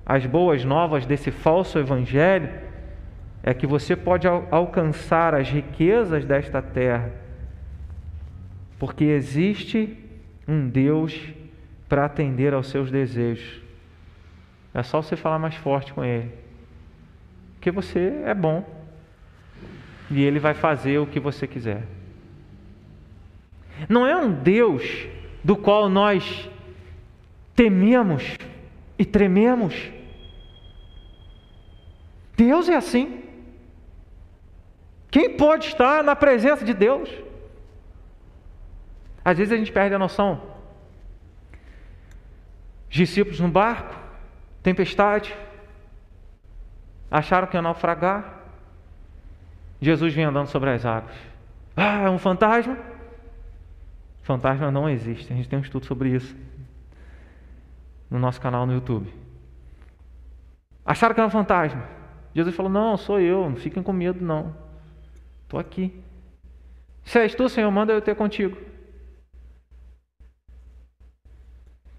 as 0.08 0.24
boas 0.24 0.64
novas 0.64 1.04
desse 1.04 1.30
falso 1.30 1.78
evangelho, 1.78 2.48
é 3.42 3.52
que 3.52 3.66
você 3.66 3.94
pode 3.94 4.26
alcançar 4.26 5.34
as 5.34 5.50
riquezas 5.50 6.24
desta 6.24 6.62
terra, 6.62 7.12
porque 8.78 9.04
existe 9.04 9.98
um 10.46 10.66
Deus 10.66 11.20
para 11.86 12.06
atender 12.06 12.54
aos 12.54 12.68
seus 12.68 12.90
desejos. 12.90 13.60
É 14.72 14.82
só 14.82 15.02
você 15.02 15.14
falar 15.14 15.38
mais 15.38 15.54
forte 15.56 15.92
com 15.92 16.02
Ele. 16.02 16.30
Porque 17.54 17.70
você 17.70 18.22
é 18.24 18.32
bom. 18.32 18.64
E 20.10 20.22
Ele 20.22 20.38
vai 20.38 20.54
fazer 20.54 20.98
o 20.98 21.06
que 21.06 21.20
você 21.20 21.46
quiser. 21.46 21.82
Não 23.88 24.06
é 24.06 24.16
um 24.16 24.32
Deus 24.32 25.06
do 25.44 25.56
qual 25.56 25.88
nós 25.88 26.48
tememos 27.54 28.36
e 28.98 29.04
trememos. 29.04 29.97
Deus 32.44 32.68
é 32.68 32.76
assim. 32.76 33.06
Quem 35.10 35.36
pode 35.36 35.66
estar 35.66 36.02
na 36.02 36.16
presença 36.16 36.64
de 36.64 36.72
Deus? 36.72 37.10
Às 39.24 39.36
vezes 39.38 39.52
a 39.52 39.56
gente 39.56 39.72
perde 39.72 39.94
a 39.94 39.98
noção. 39.98 40.30
Os 42.88 42.96
discípulos 42.96 43.40
no 43.40 43.48
barco, 43.48 43.94
tempestade, 44.62 45.36
Acharam 47.10 47.46
que 47.46 47.56
ia 47.56 47.62
naufragar. 47.62 48.34
Jesus 49.80 50.12
vem 50.12 50.24
andando 50.24 50.48
sobre 50.48 50.70
as 50.70 50.84
águas. 50.84 51.16
Ah, 51.76 52.02
é 52.02 52.10
um 52.10 52.18
fantasma? 52.18 52.76
Fantasma 54.22 54.70
não 54.70 54.88
existe. 54.88 55.32
A 55.32 55.36
gente 55.36 55.48
tem 55.48 55.58
um 55.58 55.62
estudo 55.62 55.86
sobre 55.86 56.10
isso. 56.10 56.36
no 58.10 58.18
nosso 58.18 58.40
canal 58.40 58.66
no 58.66 58.72
YouTube. 58.72 59.12
Acharam 60.84 61.14
que 61.14 61.20
era 61.20 61.28
um 61.28 61.30
fantasma. 61.30 61.97
Jesus 62.38 62.54
falou: 62.54 62.70
Não, 62.70 62.96
sou 62.96 63.18
eu, 63.18 63.50
não 63.50 63.56
fiquem 63.56 63.82
com 63.82 63.92
medo, 63.92 64.24
não. 64.24 64.54
Estou 65.42 65.58
aqui. 65.58 66.00
Se 67.02 67.18
és 67.18 67.34
tu, 67.34 67.48
Senhor, 67.48 67.68
manda 67.68 67.92
eu 67.92 68.00
ter 68.00 68.14
contigo. 68.14 68.56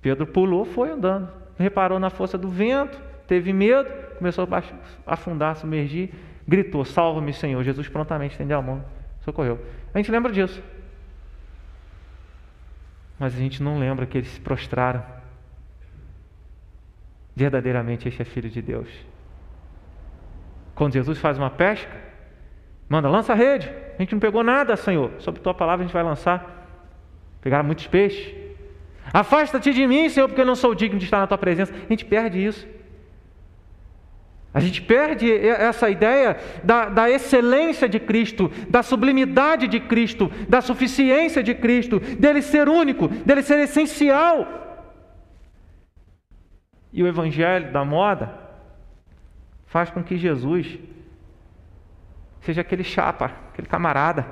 Pedro 0.01 0.25
pulou, 0.25 0.63
foi 0.63 0.91
andando. 0.91 1.29
Reparou 1.57 1.99
na 1.99 2.09
força 2.09 2.37
do 2.37 2.47
vento, 2.47 2.97
teve 3.27 3.51
medo, 3.51 3.89
começou 4.17 4.47
a 5.05 5.13
afundar, 5.13 5.57
submergir, 5.57 6.11
gritou: 6.47 6.85
Salva-me, 6.85 7.33
Senhor. 7.33 7.61
Jesus 7.61 7.89
prontamente 7.89 8.31
estendeu 8.31 8.59
a 8.59 8.61
mão, 8.61 8.81
socorreu. 9.19 9.59
A 9.93 9.97
gente 9.97 10.09
lembra 10.09 10.31
disso. 10.31 10.63
Mas 13.19 13.35
a 13.35 13.37
gente 13.37 13.61
não 13.61 13.77
lembra 13.77 14.05
que 14.05 14.17
eles 14.17 14.29
se 14.29 14.39
prostraram. 14.39 15.03
Verdadeiramente, 17.35 18.07
este 18.07 18.21
é 18.21 18.25
filho 18.25 18.49
de 18.49 18.61
Deus. 18.61 18.87
Quando 20.79 20.93
Jesus 20.93 21.17
faz 21.17 21.37
uma 21.37 21.49
pesca, 21.49 21.91
manda, 22.87 23.09
lança 23.09 23.33
a 23.33 23.35
rede. 23.35 23.69
A 23.97 24.01
gente 24.01 24.13
não 24.13 24.19
pegou 24.21 24.41
nada, 24.41 24.77
Senhor. 24.77 25.11
Sobre 25.19 25.41
tua 25.41 25.53
palavra 25.53 25.83
a 25.83 25.85
gente 25.85 25.93
vai 25.93 26.01
lançar. 26.01 26.39
Pegaram 27.41 27.65
muitos 27.65 27.85
peixes. 27.87 28.33
Afasta-te 29.11 29.73
de 29.73 29.85
mim, 29.85 30.07
Senhor, 30.07 30.29
porque 30.29 30.39
eu 30.39 30.45
não 30.45 30.55
sou 30.55 30.73
digno 30.73 30.97
de 30.97 31.03
estar 31.03 31.19
na 31.19 31.27
tua 31.27 31.37
presença. 31.37 31.73
A 31.73 31.89
gente 31.89 32.05
perde 32.05 32.45
isso. 32.45 32.65
A 34.53 34.61
gente 34.61 34.81
perde 34.81 35.29
essa 35.29 35.89
ideia 35.89 36.37
da, 36.63 36.85
da, 36.85 37.09
excelência 37.09 37.89
de 37.89 37.99
Cristo, 37.99 38.49
da 38.69 38.81
sublimidade 38.81 39.67
de 39.67 39.81
Cristo, 39.81 40.31
da 40.47 40.61
suficiência 40.61 41.43
de 41.43 41.55
Cristo, 41.55 41.99
dele 41.99 42.41
ser 42.41 42.69
único, 42.69 43.09
dele 43.09 43.43
ser 43.43 43.59
essencial. 43.59 44.47
E 46.93 47.03
o 47.03 47.07
evangelho 47.07 47.69
da 47.73 47.83
moda 47.83 48.48
faz 49.69 49.89
com 49.89 50.03
que 50.03 50.17
Jesus 50.17 50.77
seja 52.41 52.61
aquele 52.61 52.83
chapa, 52.83 53.25
aquele 53.51 53.67
camarada, 53.67 54.25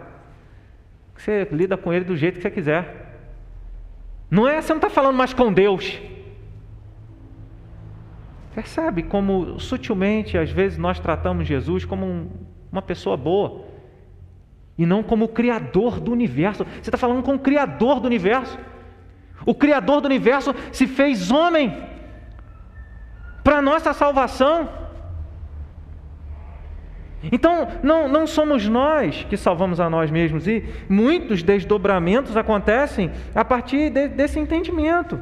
que 1.15 1.21
você 1.21 1.47
lida 1.51 1.77
com 1.77 1.93
ele 1.93 2.05
do 2.05 2.17
jeito 2.17 2.35
que 2.35 2.41
você 2.41 2.51
quiser. 2.51 3.05
Não 4.29 4.47
é, 4.47 4.61
você 4.61 4.73
não 4.73 4.77
está 4.77 4.89
falando 4.89 5.15
mais 5.15 5.33
com 5.33 5.53
Deus. 5.53 5.99
Percebe 8.53 9.03
como 9.03 9.59
sutilmente, 9.59 10.37
às 10.37 10.51
vezes, 10.51 10.77
nós 10.77 10.99
tratamos 10.99 11.47
Jesus 11.47 11.85
como 11.85 12.05
um, 12.05 12.29
uma 12.71 12.81
pessoa 12.81 13.15
boa 13.15 13.65
e 14.77 14.85
não 14.85 15.03
como 15.03 15.25
o 15.25 15.29
Criador 15.29 15.99
do 15.99 16.11
universo. 16.11 16.63
Você 16.63 16.89
está 16.89 16.97
falando 16.97 17.21
com 17.23 17.35
o 17.35 17.39
Criador 17.39 17.99
do 17.99 18.07
universo. 18.07 18.57
O 19.45 19.53
Criador 19.53 20.01
do 20.01 20.05
universo 20.05 20.55
se 20.71 20.87
fez 20.87 21.29
homem 21.29 21.77
para 23.43 23.61
nossa 23.61 23.93
salvação. 23.93 24.86
Então, 27.23 27.67
não, 27.81 28.07
não 28.07 28.27
somos 28.27 28.67
nós 28.67 29.23
que 29.23 29.35
salvamos 29.35 29.79
a 29.79 29.89
nós 29.89 30.11
mesmos, 30.11 30.47
e 30.47 30.63
muitos 30.87 31.41
desdobramentos 31.41 32.37
acontecem 32.37 33.11
a 33.33 33.43
partir 33.43 33.89
de, 33.89 34.07
desse 34.07 34.39
entendimento 34.39 35.19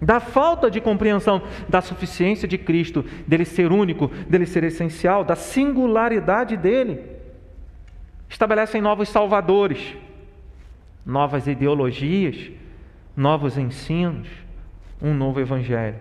da 0.00 0.20
falta 0.20 0.70
de 0.70 0.80
compreensão 0.80 1.42
da 1.68 1.80
suficiência 1.80 2.46
de 2.46 2.58
Cristo, 2.58 3.04
dele 3.26 3.44
ser 3.44 3.72
único, 3.72 4.08
dele 4.28 4.46
ser 4.46 4.64
essencial, 4.64 5.24
da 5.24 5.34
singularidade 5.34 6.56
dele. 6.56 7.00
Estabelecem 8.28 8.80
novos 8.80 9.08
salvadores, 9.08 9.96
novas 11.04 11.46
ideologias, 11.46 12.50
novos 13.16 13.56
ensinos, 13.56 14.28
um 15.00 15.14
novo 15.14 15.40
evangelho. 15.40 15.96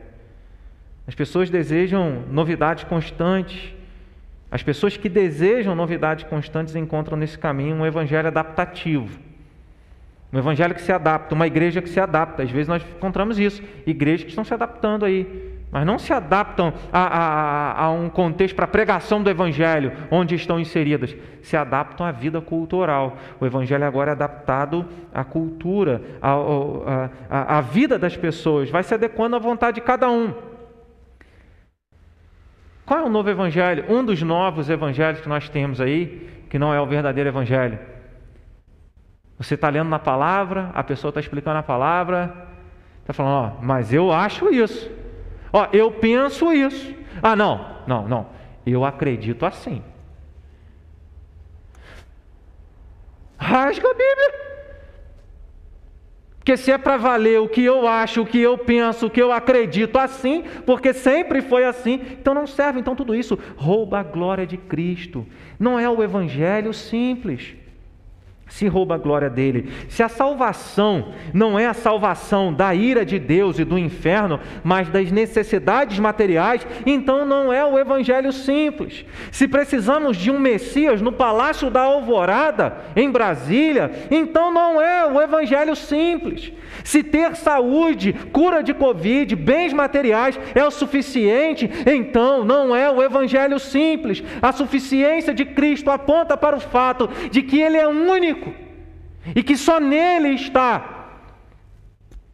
As 1.07 1.13
pessoas 1.13 1.49
desejam 1.49 2.23
novidades 2.29 2.83
constantes. 2.83 3.73
As 4.55 4.63
pessoas 4.63 4.95
que 4.95 5.09
desejam 5.09 5.75
novidades 5.75 6.23
constantes 6.23 6.77
encontram 6.77 7.17
nesse 7.17 7.37
caminho 7.37 7.75
um 7.75 7.85
evangelho 7.85 8.29
adaptativo 8.29 9.19
um 10.35 10.37
evangelho 10.37 10.75
que 10.75 10.81
se 10.81 10.91
adapta, 10.91 11.33
uma 11.33 11.47
igreja 11.47 11.81
que 11.81 11.87
se 11.87 11.97
adapta. 11.97 12.43
Às 12.43 12.51
vezes 12.51 12.67
nós 12.67 12.83
encontramos 12.97 13.39
isso, 13.39 13.63
igrejas 13.87 14.23
que 14.23 14.29
estão 14.29 14.43
se 14.43 14.53
adaptando 14.53 15.05
aí, 15.05 15.25
mas 15.71 15.85
não 15.85 15.97
se 15.97 16.11
adaptam 16.11 16.73
a, 16.91 16.99
a, 16.99 17.83
a 17.85 17.91
um 17.91 18.09
contexto 18.09 18.53
para 18.53 18.65
a 18.65 18.67
pregação 18.67 19.23
do 19.23 19.29
evangelho, 19.29 19.93
onde 20.11 20.35
estão 20.35 20.59
inseridas, 20.59 21.15
se 21.41 21.55
adaptam 21.55 22.05
à 22.05 22.11
vida 22.11 22.41
cultural. 22.41 23.17
O 23.39 23.45
evangelho 23.45 23.85
agora 23.85 24.11
é 24.11 24.13
adaptado 24.13 24.85
à 25.13 25.23
cultura, 25.23 26.01
à, 26.21 27.57
à 27.57 27.61
vida 27.61 27.97
das 27.97 28.17
pessoas, 28.17 28.69
vai 28.69 28.83
se 28.83 28.93
adequando 28.93 29.37
à 29.37 29.39
vontade 29.39 29.75
de 29.75 29.81
cada 29.81 30.09
um. 30.09 30.33
Qual 32.86 32.99
é 32.99 33.03
o 33.03 33.09
novo 33.09 33.29
evangelho? 33.29 33.86
Um 33.89 34.03
dos 34.03 34.21
novos 34.21 34.69
evangelhos 34.69 35.21
que 35.21 35.29
nós 35.29 35.49
temos 35.49 35.81
aí, 35.81 36.45
que 36.49 36.59
não 36.59 36.73
é 36.73 36.79
o 36.79 36.86
verdadeiro 36.86 37.29
evangelho 37.29 37.79
você 39.38 39.55
está 39.55 39.69
lendo 39.69 39.89
na 39.89 39.99
palavra, 39.99 40.71
a 40.73 40.83
pessoa 40.83 41.09
está 41.09 41.19
explicando 41.19 41.57
a 41.57 41.63
palavra, 41.63 42.47
está 43.01 43.13
falando, 43.13 43.33
ó, 43.33 43.61
mas 43.61 43.93
eu 43.93 44.11
acho 44.11 44.49
isso. 44.53 44.89
Ó, 45.51 45.67
eu 45.73 45.91
penso 45.91 46.53
isso. 46.53 46.95
Ah, 47.21 47.36
não, 47.36 47.83
não, 47.86 48.07
não. 48.07 48.27
Eu 48.65 48.86
acredito 48.86 49.45
assim. 49.45 49.83
Rasga 53.38 53.89
a 53.89 53.93
Bíblia. 53.93 54.44
Porque 56.45 56.57
se 56.57 56.71
é 56.71 56.77
para 56.77 56.95
valer 56.95 57.41
o 57.41 57.49
que 57.49 57.63
eu 57.63 57.87
acho, 57.87 58.21
o 58.21 58.25
que 58.25 58.39
eu 58.39 58.55
penso, 58.55 59.07
o 59.07 59.09
que 59.09 59.19
eu 59.19 59.31
acredito 59.31 59.97
assim, 59.97 60.43
porque 60.63 60.93
sempre 60.93 61.41
foi 61.41 61.65
assim, 61.65 61.99
então 62.11 62.35
não 62.35 62.45
serve. 62.45 62.79
Então 62.79 62.95
tudo 62.95 63.15
isso 63.15 63.35
rouba 63.55 63.99
a 63.99 64.03
glória 64.03 64.45
de 64.45 64.55
Cristo. 64.55 65.25
Não 65.59 65.79
é 65.79 65.89
o 65.89 66.03
evangelho 66.03 66.71
simples 66.71 67.55
se 68.47 68.67
rouba 68.67 68.95
a 68.95 68.97
glória 68.97 69.29
dele. 69.29 69.71
Se 69.89 70.03
a 70.03 70.09
salvação 70.09 71.13
não 71.33 71.57
é 71.57 71.65
a 71.65 71.73
salvação 71.73 72.53
da 72.53 72.73
ira 72.75 73.03
de 73.03 73.17
Deus 73.17 73.57
e 73.57 73.65
do 73.65 73.77
inferno, 73.77 74.39
mas 74.63 74.87
das 74.89 75.11
necessidades 75.11 75.97
materiais, 75.99 76.65
então 76.85 77.25
não 77.25 77.51
é 77.51 77.65
o 77.65 77.77
evangelho 77.77 78.31
simples. 78.31 79.03
Se 79.31 79.47
precisamos 79.47 80.15
de 80.15 80.29
um 80.29 80.39
Messias 80.39 81.01
no 81.01 81.11
palácio 81.11 81.69
da 81.71 81.81
Alvorada, 81.81 82.77
em 82.95 83.09
Brasília, 83.09 83.91
então 84.11 84.51
não 84.51 84.81
é 84.81 85.05
o 85.11 85.19
evangelho 85.19 85.75
simples. 85.75 86.51
Se 86.83 87.01
ter 87.01 87.35
saúde, 87.35 88.13
cura 88.31 88.61
de 88.61 88.73
Covid, 88.73 89.35
bens 89.35 89.73
materiais 89.73 90.39
é 90.53 90.63
o 90.63 90.71
suficiente, 90.71 91.69
então 91.85 92.45
não 92.45 92.75
é 92.75 92.91
o 92.91 93.01
evangelho 93.01 93.59
simples. 93.59 94.23
A 94.41 94.51
suficiência 94.51 95.33
de 95.33 95.45
Cristo 95.45 95.89
aponta 95.89 96.37
para 96.37 96.55
o 96.55 96.59
fato 96.59 97.09
de 97.31 97.41
que 97.41 97.59
ele 97.59 97.77
é 97.77 97.87
único 97.87 98.34
e 99.36 99.41
que 99.41 99.57
só 99.57 99.79
nele 99.79 100.29
está 100.29 100.95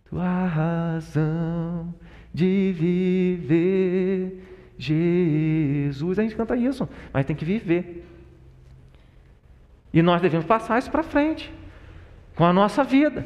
tua 0.10 0.46
razão 0.46 1.94
de 2.34 2.74
viver. 2.74 4.48
Jesus, 4.78 6.20
a 6.20 6.24
gente 6.24 6.36
canta 6.36 6.56
isso, 6.58 6.90
mas 7.14 7.26
tem 7.26 7.36
que 7.36 7.46
viver. 7.46 8.06
E 9.94 10.02
nós 10.02 10.22
devemos 10.22 10.46
passar 10.46 10.80
isso 10.80 10.90
para 10.90 11.04
frente, 11.04 11.52
com 12.36 12.44
a 12.44 12.52
nossa 12.52 12.84
vida. 12.84 13.26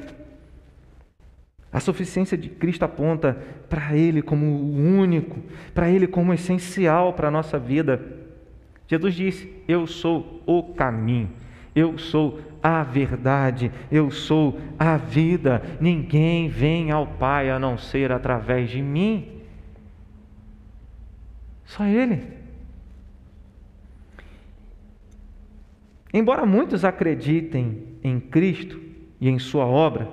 A 1.71 1.79
suficiência 1.79 2.37
de 2.37 2.49
Cristo 2.49 2.83
aponta 2.83 3.37
para 3.69 3.95
Ele 3.95 4.21
como 4.21 4.45
o 4.45 4.75
único, 4.75 5.41
para 5.73 5.89
Ele 5.89 6.07
como 6.07 6.33
essencial 6.33 7.13
para 7.13 7.27
a 7.27 7.31
nossa 7.31 7.59
vida. 7.59 8.01
Jesus 8.87 9.13
disse: 9.13 9.63
Eu 9.67 9.85
sou 9.85 10.41
o 10.45 10.73
caminho, 10.73 11.29
eu 11.75 11.97
sou 11.97 12.39
a 12.67 12.81
verdade, 12.81 13.71
eu 13.91 14.09
sou 14.09 14.59
a 14.79 14.97
vida. 14.97 15.61
Ninguém 15.79 16.49
vem 16.49 16.89
ao 16.89 17.05
Pai 17.05 17.51
a 17.51 17.59
não 17.59 17.77
ser 17.77 18.11
através 18.11 18.71
de 18.71 18.81
mim. 18.81 19.43
Só 21.63 21.85
Ele. 21.85 22.23
Embora 26.11 26.43
muitos 26.43 26.83
acreditem 26.83 27.83
em 28.03 28.19
Cristo 28.19 28.81
e 29.21 29.29
em 29.29 29.37
Sua 29.37 29.67
obra, 29.67 30.09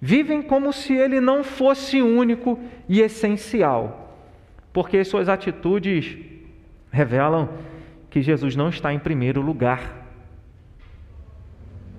vivem 0.00 0.42
como 0.42 0.72
se 0.72 0.92
Ele 0.92 1.20
não 1.20 1.44
fosse 1.44 2.02
único 2.02 2.58
e 2.88 3.00
essencial, 3.00 4.18
porque 4.72 5.04
suas 5.04 5.28
atitudes 5.28 6.18
revelam 6.90 7.48
que 8.10 8.20
Jesus 8.20 8.56
não 8.56 8.68
está 8.68 8.92
em 8.92 8.98
primeiro 8.98 9.40
lugar. 9.40 10.07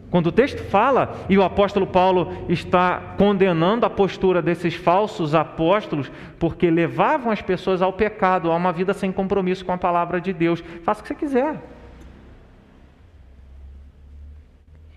Quando 0.09 0.27
o 0.27 0.31
texto 0.31 0.63
fala, 0.63 1.15
e 1.29 1.37
o 1.37 1.43
apóstolo 1.43 1.85
Paulo 1.85 2.45
está 2.49 3.15
condenando 3.17 3.85
a 3.85 3.89
postura 3.89 4.41
desses 4.41 4.75
falsos 4.75 5.35
apóstolos, 5.35 6.11
porque 6.39 6.71
levavam 6.71 7.31
as 7.31 7.41
pessoas 7.41 7.81
ao 7.81 7.93
pecado, 7.93 8.51
a 8.51 8.55
uma 8.55 8.71
vida 8.71 8.93
sem 8.93 9.11
compromisso 9.11 9.63
com 9.63 9.71
a 9.71 9.77
palavra 9.77 10.19
de 10.19 10.33
Deus. 10.33 10.61
Faça 10.83 11.01
o 11.01 11.03
que 11.03 11.09
você 11.09 11.15
quiser. 11.15 11.61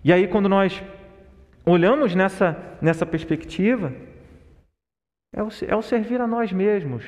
E 0.02 0.12
aí, 0.12 0.26
quando 0.26 0.48
nós 0.48 0.82
olhamos 1.64 2.14
nessa, 2.14 2.56
nessa 2.80 3.06
perspectiva, 3.06 3.92
É 5.34 5.42
o, 5.42 5.48
é 5.66 5.74
o 5.74 5.80
servir 5.80 6.20
a 6.20 6.26
nós 6.26 6.52
mesmos. 6.52 7.04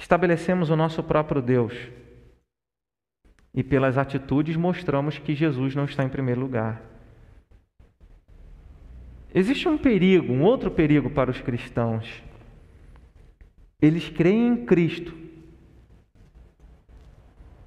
Estabelecemos 0.00 0.70
o 0.70 0.76
nosso 0.76 1.02
próprio 1.02 1.42
Deus. 1.42 1.74
E 3.54 3.62
pelas 3.62 3.96
atitudes 3.96 4.56
mostramos 4.56 5.18
que 5.18 5.34
Jesus 5.34 5.74
não 5.74 5.84
está 5.84 6.02
em 6.02 6.08
primeiro 6.08 6.40
lugar. 6.40 6.82
Existe 9.32 9.68
um 9.68 9.78
perigo, 9.78 10.32
um 10.32 10.42
outro 10.42 10.70
perigo 10.70 11.10
para 11.10 11.30
os 11.30 11.40
cristãos. 11.40 12.22
Eles 13.80 14.08
creem 14.08 14.48
em 14.48 14.64
Cristo, 14.64 15.14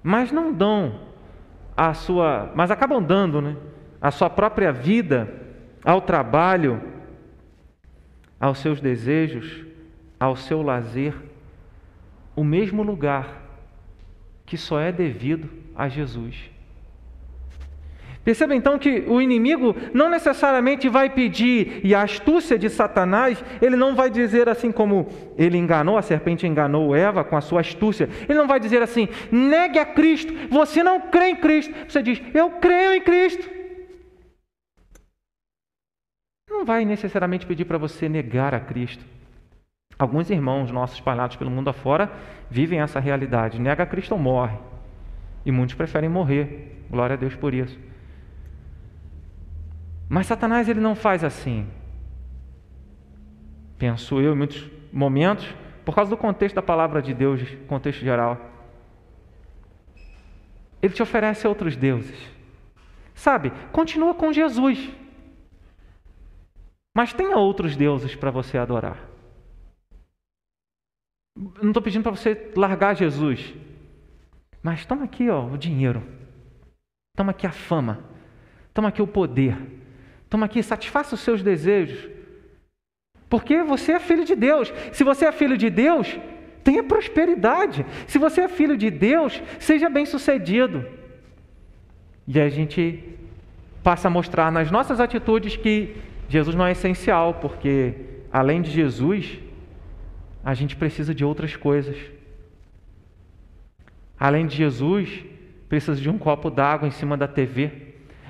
mas 0.02 0.32
não 0.32 0.54
dão 0.54 1.08
a 1.76 1.94
sua, 1.94 2.52
mas 2.56 2.72
acabam 2.72 3.04
dando, 3.04 3.42
né, 3.42 3.56
a 4.02 4.10
sua 4.12 4.30
própria 4.30 4.72
vida 4.72 5.32
ao 5.84 6.02
trabalho, 6.02 6.82
aos 8.40 8.60
seus 8.60 8.82
desejos, 8.82 9.66
ao 10.20 10.36
seu 10.36 10.62
lazer, 10.62 11.14
o 12.36 12.44
mesmo 12.44 12.82
lugar 12.84 13.44
que 14.46 14.58
só 14.58 14.80
é 14.80 14.92
devido 14.92 15.50
a 15.78 15.88
Jesus. 15.88 16.50
Perceba 18.28 18.54
então 18.54 18.78
que 18.78 19.06
o 19.08 19.22
inimigo 19.22 19.74
não 19.94 20.10
necessariamente 20.10 20.90
vai 20.90 21.10
pedir, 21.10 21.80
e 21.82 21.96
a 21.96 22.02
astúcia 22.02 22.60
de 22.60 22.70
Satanás, 22.70 23.42
ele 23.62 23.78
não 23.78 23.96
vai 23.96 24.10
dizer 24.10 24.50
assim 24.50 24.70
como 24.70 25.08
ele 25.38 25.58
enganou, 25.58 25.98
a 25.98 26.02
serpente 26.02 26.46
enganou 26.46 26.94
Eva 26.94 27.24
com 27.24 27.38
a 27.38 27.42
sua 27.42 27.62
astúcia, 27.62 28.10
ele 28.28 28.38
não 28.38 28.46
vai 28.46 28.60
dizer 28.60 28.82
assim, 28.82 29.08
negue 29.32 29.80
a 29.80 29.86
Cristo, 29.86 30.34
você 30.50 30.84
não 30.84 31.00
crê 31.00 31.30
em 31.30 31.36
Cristo. 31.38 31.74
Você 31.88 32.04
diz, 32.04 32.22
eu 32.34 32.52
creio 32.52 32.96
em 32.96 33.02
Cristo. 33.02 33.50
Não 36.50 36.66
vai 36.66 36.84
necessariamente 36.84 37.46
pedir 37.46 37.64
para 37.64 37.78
você 37.78 38.10
negar 38.10 38.54
a 38.54 38.60
Cristo. 38.60 39.06
Alguns 39.98 40.30
irmãos 40.30 40.70
nossos 40.70 40.98
espalhados 40.98 41.38
pelo 41.38 41.50
mundo 41.50 41.70
afora 41.70 42.12
vivem 42.50 42.82
essa 42.82 43.00
realidade. 43.00 43.58
Nega 43.58 43.84
a 43.84 43.88
Cristo 43.88 44.12
ou 44.12 44.20
morre. 44.20 44.58
E 45.48 45.52
muitos 45.52 45.76
preferem 45.76 46.10
morrer. 46.10 46.86
Glória 46.90 47.14
a 47.14 47.18
Deus 47.18 47.34
por 47.34 47.54
isso. 47.54 47.80
Mas 50.10 50.28
Satanás 50.28 50.68
ele 50.68 50.82
não 50.82 50.94
faz 50.94 51.24
assim. 51.24 51.66
Penso 53.78 54.20
eu 54.20 54.34
em 54.34 54.38
muitos 54.38 54.70
momentos, 54.92 55.48
por 55.86 55.96
causa 55.96 56.10
do 56.10 56.18
contexto 56.18 56.56
da 56.56 56.62
palavra 56.62 57.02
de 57.02 57.14
Deus, 57.14 57.42
contexto 57.66 58.02
geral. 58.02 58.38
Ele 60.82 60.94
te 60.94 61.02
oferece 61.02 61.48
outros 61.48 61.78
deuses. 61.78 62.20
Sabe, 63.16 63.54
continua 63.72 64.14
com 64.14 64.34
Jesus. 64.34 64.92
Mas 66.94 67.14
tenha 67.14 67.38
outros 67.38 67.78
deuses 67.78 68.14
para 68.16 68.32
você 68.32 68.58
adorar. 68.58 68.98
Não 71.62 71.70
estou 71.70 71.82
pedindo 71.82 72.04
para 72.04 72.12
você 72.12 72.52
largar 72.54 72.98
Jesus. 72.98 73.56
Mas 74.62 74.86
toma 74.86 75.06
aqui 75.06 75.30
ó, 75.30 75.46
o 75.46 75.58
dinheiro. 75.58 76.04
Toma 77.16 77.32
aqui 77.32 77.48
a 77.48 77.52
fama. 77.52 78.00
Toma 78.74 78.90
aqui 78.90 79.02
o 79.02 79.08
poder. 79.08 79.58
Toma 80.30 80.46
aqui, 80.46 80.62
satisfaça 80.62 81.16
os 81.16 81.22
seus 81.22 81.42
desejos. 81.42 82.10
Porque 83.30 83.64
você 83.64 83.94
é 83.94 84.00
filho 84.00 84.24
de 84.24 84.36
Deus. 84.36 84.74
Se 84.92 85.04
você 85.04 85.26
é 85.26 85.32
filho 85.32 85.58
de 85.58 85.70
Deus, 85.70 86.18
tenha 86.64 86.84
prosperidade. 86.84 87.86
Se 88.08 88.18
você 88.18 88.42
é 88.42 88.48
filho 88.48 88.78
de 88.78 88.90
Deus, 88.90 89.42
seja 89.60 89.90
bem-sucedido. 89.90 90.86
E 92.28 92.40
a 92.40 92.50
gente 92.50 93.04
passa 93.84 94.10
a 94.10 94.12
mostrar 94.12 94.52
nas 94.52 94.70
nossas 94.70 95.00
atitudes 95.00 95.56
que 95.56 95.96
Jesus 96.28 96.56
não 96.56 96.66
é 96.66 96.74
essencial, 96.74 97.36
porque 97.36 97.94
além 98.32 98.62
de 98.62 98.70
Jesus, 98.70 99.40
a 100.44 100.54
gente 100.54 100.76
precisa 100.76 101.16
de 101.16 101.24
outras 101.24 101.56
coisas. 101.56 101.98
Além 104.20 104.48
de 104.48 104.56
Jesus, 104.56 105.24
precisa 105.70 106.00
de 106.00 106.10
um 106.10 106.18
copo 106.18 106.50
d'água 106.50 106.88
em 106.88 106.92
cima 106.92 107.16
da 107.16 107.28
TV. 107.28 107.72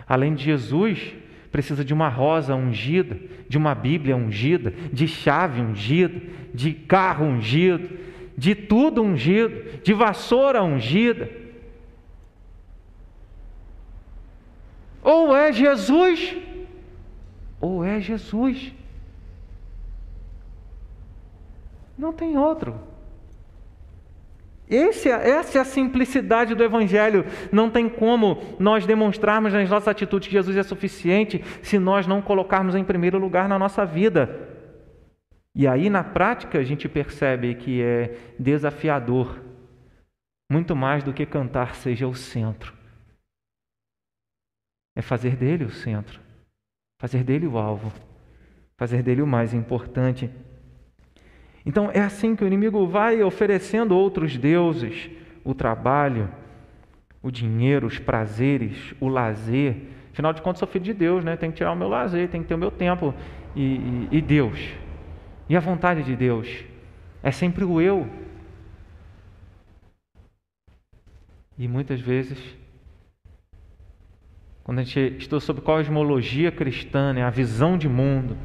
Além 0.08 0.34
de 0.36 0.44
Jesus, 0.44 1.14
precisa 1.52 1.84
de 1.84 1.94
uma 1.94 2.10
rosa 2.10 2.56
ungida, 2.56 3.18
de 3.48 3.58
uma 3.58 3.74
Bíblia 3.74 4.16
ungida, 4.16 4.72
de 4.92 5.08
chave 5.08 5.62
ungida, 5.62 6.22
de 6.54 6.74
carro 6.74 7.26
ungido, 7.26 7.90
de 8.38 8.54
tudo 8.54 9.02
ungido, 9.02 9.82
de 9.82 9.94
vassoura 9.94 10.64
ungida. 10.64 11.30
Ou 15.02 15.36
é 15.36 15.54
Jesus, 15.54 16.36
ou 17.62 17.84
é 17.84 18.02
Jesus. 18.02 18.74
Não 21.98 22.14
tem 22.14 22.38
outro. 22.38 22.97
Esse, 24.70 25.10
é, 25.10 25.30
essa 25.30 25.58
é 25.58 25.62
a 25.62 25.66
simplicidade 25.66 26.54
do 26.54 26.64
Evangelho. 26.64 27.26
Não 27.52 27.70
tem 27.70 27.88
como 27.88 28.42
nós 28.60 28.86
demonstrarmos 28.86 29.54
nas 29.54 29.70
nossas 29.70 29.88
atitudes 29.88 30.28
que 30.28 30.34
Jesus 30.34 30.58
é 30.58 30.64
suficiente 30.64 31.44
se 31.64 31.80
nós 31.80 32.06
não 32.06 32.22
colocarmos 32.22 32.76
em 32.76 32.84
primeiro 32.84 33.18
lugar 33.18 33.48
na 33.48 33.58
nossa 33.58 33.86
vida. 33.86 34.58
E 35.56 35.66
aí, 35.66 35.90
na 35.90 36.04
prática, 36.04 36.60
a 36.60 36.64
gente 36.64 36.88
percebe 36.88 37.56
que 37.56 37.82
é 37.82 38.16
desafiador, 38.38 39.42
muito 40.52 40.76
mais 40.76 41.04
do 41.04 41.14
que 41.14 41.26
cantar 41.26 41.76
seja 41.76 42.08
o 42.08 42.14
centro. 42.14 42.74
É 44.96 45.02
fazer 45.02 45.36
dele 45.36 45.64
o 45.64 45.72
centro, 45.72 46.20
fazer 47.00 47.24
dele 47.24 47.48
o 47.48 47.58
alvo, 47.58 47.92
fazer 48.78 49.02
dele 49.02 49.22
o 49.22 49.28
mais 49.28 49.54
importante. 49.54 50.30
Então 51.68 51.92
é 51.94 52.00
assim 52.00 52.34
que 52.34 52.46
o 52.46 52.48
inimigo 52.48 52.88
vai 52.88 53.22
oferecendo 53.22 53.94
outros 53.94 54.38
deuses, 54.38 55.10
o 55.44 55.54
trabalho, 55.54 56.30
o 57.22 57.30
dinheiro, 57.30 57.86
os 57.86 58.00
prazeres, 58.00 58.96
o 59.02 59.10
lazer. 59.10 59.76
Afinal 60.14 60.32
de 60.32 60.42
contas, 60.42 60.60
sou 60.60 60.68
filho 60.68 60.86
de 60.86 60.94
Deus, 60.94 61.26
né? 61.26 61.36
Tem 61.36 61.52
que 61.52 61.58
tirar 61.58 61.74
o 61.74 61.76
meu 61.76 61.90
lazer, 61.90 62.30
tem 62.30 62.42
que 62.42 62.48
ter 62.48 62.56
o 62.56 62.58
meu 62.58 62.72
tempo. 62.72 63.14
E, 63.54 63.62
e, 63.62 64.08
e 64.14 64.22
Deus. 64.22 64.58
E 65.50 65.58
a 65.58 65.60
vontade 65.60 66.04
de 66.04 66.16
Deus. 66.16 66.48
É 67.22 67.32
sempre 67.32 67.66
o 67.66 67.82
eu. 67.82 68.08
E 71.58 71.68
muitas 71.68 72.00
vezes, 72.00 72.40
quando 74.64 74.80
a 74.80 74.84
gente 74.84 75.18
estuda 75.18 75.42
sobre 75.42 75.62
cosmologia 75.62 76.50
cristã, 76.50 77.12
né, 77.12 77.24
a 77.24 77.30
visão 77.30 77.78
de 77.78 77.90
mundo, 77.90 78.38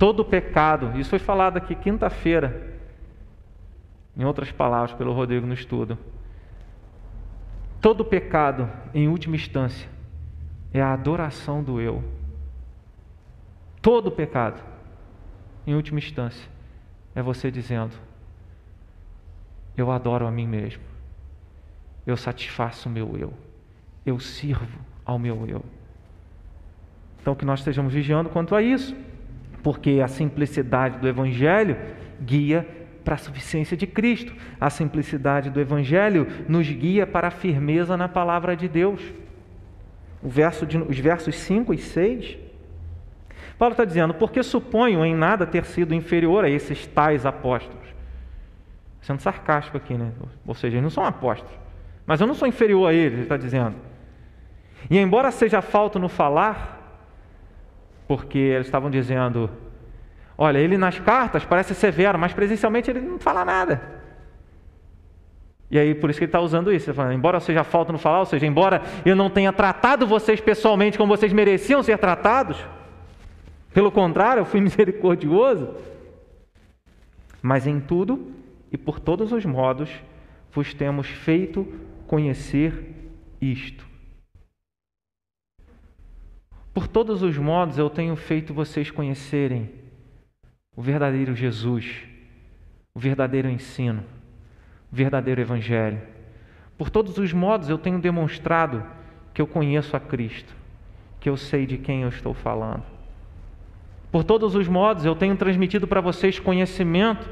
todo 0.00 0.24
pecado, 0.24 0.98
isso 0.98 1.10
foi 1.10 1.18
falado 1.18 1.58
aqui 1.58 1.74
quinta-feira, 1.74 2.78
em 4.16 4.24
outras 4.24 4.50
palavras, 4.50 4.94
pelo 4.94 5.12
Rodrigo 5.12 5.46
no 5.46 5.52
estudo. 5.52 5.98
Todo 7.82 8.02
pecado, 8.02 8.66
em 8.94 9.08
última 9.08 9.36
instância, 9.36 9.86
é 10.72 10.80
a 10.80 10.94
adoração 10.94 11.62
do 11.62 11.82
eu. 11.82 12.02
Todo 13.82 14.10
pecado, 14.10 14.62
em 15.66 15.74
última 15.74 15.98
instância, 15.98 16.48
é 17.14 17.20
você 17.20 17.50
dizendo: 17.50 17.94
Eu 19.76 19.90
adoro 19.90 20.26
a 20.26 20.30
mim 20.30 20.46
mesmo, 20.46 20.82
eu 22.06 22.16
satisfaço 22.16 22.88
o 22.88 22.92
meu 22.92 23.18
eu, 23.18 23.34
eu 24.06 24.18
sirvo 24.18 24.80
ao 25.04 25.18
meu 25.18 25.46
eu. 25.46 25.62
Então, 27.20 27.34
que 27.34 27.44
nós 27.44 27.60
estejamos 27.60 27.92
vigiando 27.92 28.30
quanto 28.30 28.54
a 28.54 28.62
isso 28.62 28.96
porque 29.62 30.00
a 30.02 30.08
simplicidade 30.08 30.98
do 30.98 31.08
Evangelho 31.08 31.76
guia 32.20 32.66
para 33.04 33.14
a 33.14 33.18
suficiência 33.18 33.76
de 33.76 33.86
Cristo. 33.86 34.32
A 34.60 34.70
simplicidade 34.70 35.50
do 35.50 35.60
Evangelho 35.60 36.26
nos 36.48 36.68
guia 36.68 37.06
para 37.06 37.28
a 37.28 37.30
firmeza 37.30 37.96
na 37.96 38.08
palavra 38.08 38.56
de 38.56 38.68
Deus. 38.68 39.00
Verso 40.22 40.66
de, 40.66 40.78
os 40.78 40.98
versos 40.98 41.34
5 41.34 41.72
e 41.74 41.78
6. 41.78 42.38
Paulo 43.58 43.72
está 43.72 43.84
dizendo: 43.84 44.14
Porque 44.14 44.42
suponho 44.42 45.04
em 45.04 45.14
nada 45.14 45.46
ter 45.46 45.64
sido 45.64 45.94
inferior 45.94 46.44
a 46.44 46.50
esses 46.50 46.86
tais 46.86 47.26
apóstolos. 47.26 47.88
Sendo 49.00 49.20
sarcástico 49.20 49.76
aqui, 49.76 49.94
né? 49.94 50.12
Ou 50.46 50.54
seja, 50.54 50.76
eles 50.76 50.82
não 50.82 50.90
são 50.90 51.04
apóstolos. 51.04 51.52
Mas 52.06 52.20
eu 52.20 52.26
não 52.26 52.34
sou 52.34 52.46
inferior 52.46 52.90
a 52.90 52.92
eles, 52.92 53.14
ele 53.14 53.22
está 53.22 53.36
dizendo. 53.36 53.76
E 54.90 54.98
embora 54.98 55.30
seja 55.30 55.62
falta 55.62 55.98
no 55.98 56.08
falar, 56.08 56.79
porque 58.10 58.38
eles 58.38 58.66
estavam 58.66 58.90
dizendo: 58.90 59.48
olha, 60.36 60.58
ele 60.58 60.76
nas 60.76 60.98
cartas 60.98 61.44
parece 61.44 61.76
severo, 61.76 62.18
mas 62.18 62.32
presencialmente 62.32 62.90
ele 62.90 62.98
não 62.98 63.20
fala 63.20 63.44
nada. 63.44 63.80
E 65.70 65.78
aí, 65.78 65.94
por 65.94 66.10
isso 66.10 66.18
que 66.18 66.24
ele 66.24 66.30
está 66.30 66.40
usando 66.40 66.72
isso. 66.72 66.90
Ele 66.90 66.96
fala, 66.96 67.14
embora 67.14 67.38
seja 67.38 67.62
falta 67.62 67.92
no 67.92 67.98
falar, 67.98 68.18
ou 68.18 68.26
seja, 68.26 68.44
embora 68.44 68.82
eu 69.06 69.14
não 69.14 69.30
tenha 69.30 69.52
tratado 69.52 70.08
vocês 70.08 70.40
pessoalmente 70.40 70.98
como 70.98 71.16
vocês 71.16 71.32
mereciam 71.32 71.84
ser 71.84 71.98
tratados, 71.98 72.56
pelo 73.72 73.92
contrário, 73.92 74.40
eu 74.40 74.44
fui 74.44 74.58
misericordioso. 74.60 75.72
Mas 77.40 77.64
em 77.64 77.78
tudo 77.78 78.32
e 78.72 78.76
por 78.76 78.98
todos 78.98 79.30
os 79.30 79.44
modos 79.44 79.88
vos 80.50 80.74
temos 80.74 81.06
feito 81.06 81.64
conhecer 82.08 82.92
isto 83.40 83.89
por 86.72 86.86
todos 86.86 87.22
os 87.22 87.36
modos 87.36 87.78
eu 87.78 87.90
tenho 87.90 88.14
feito 88.16 88.54
vocês 88.54 88.90
conhecerem 88.90 89.70
o 90.76 90.82
verdadeiro 90.82 91.34
Jesus, 91.34 92.04
o 92.94 93.00
verdadeiro 93.00 93.48
ensino, 93.48 94.02
o 94.90 94.96
verdadeiro 94.96 95.40
Evangelho. 95.40 96.00
Por 96.78 96.88
todos 96.88 97.18
os 97.18 97.32
modos, 97.32 97.68
eu 97.68 97.76
tenho 97.76 97.98
demonstrado 97.98 98.84
que 99.34 99.42
eu 99.42 99.46
conheço 99.46 99.96
a 99.96 100.00
Cristo, 100.00 100.54
que 101.18 101.28
eu 101.28 101.36
sei 101.36 101.66
de 101.66 101.76
quem 101.76 102.02
eu 102.02 102.08
estou 102.08 102.32
falando. 102.32 102.82
Por 104.10 104.24
todos 104.24 104.54
os 104.54 104.66
modos, 104.66 105.04
eu 105.04 105.14
tenho 105.14 105.36
transmitido 105.36 105.86
para 105.86 106.00
vocês 106.00 106.38
conhecimento, 106.38 107.28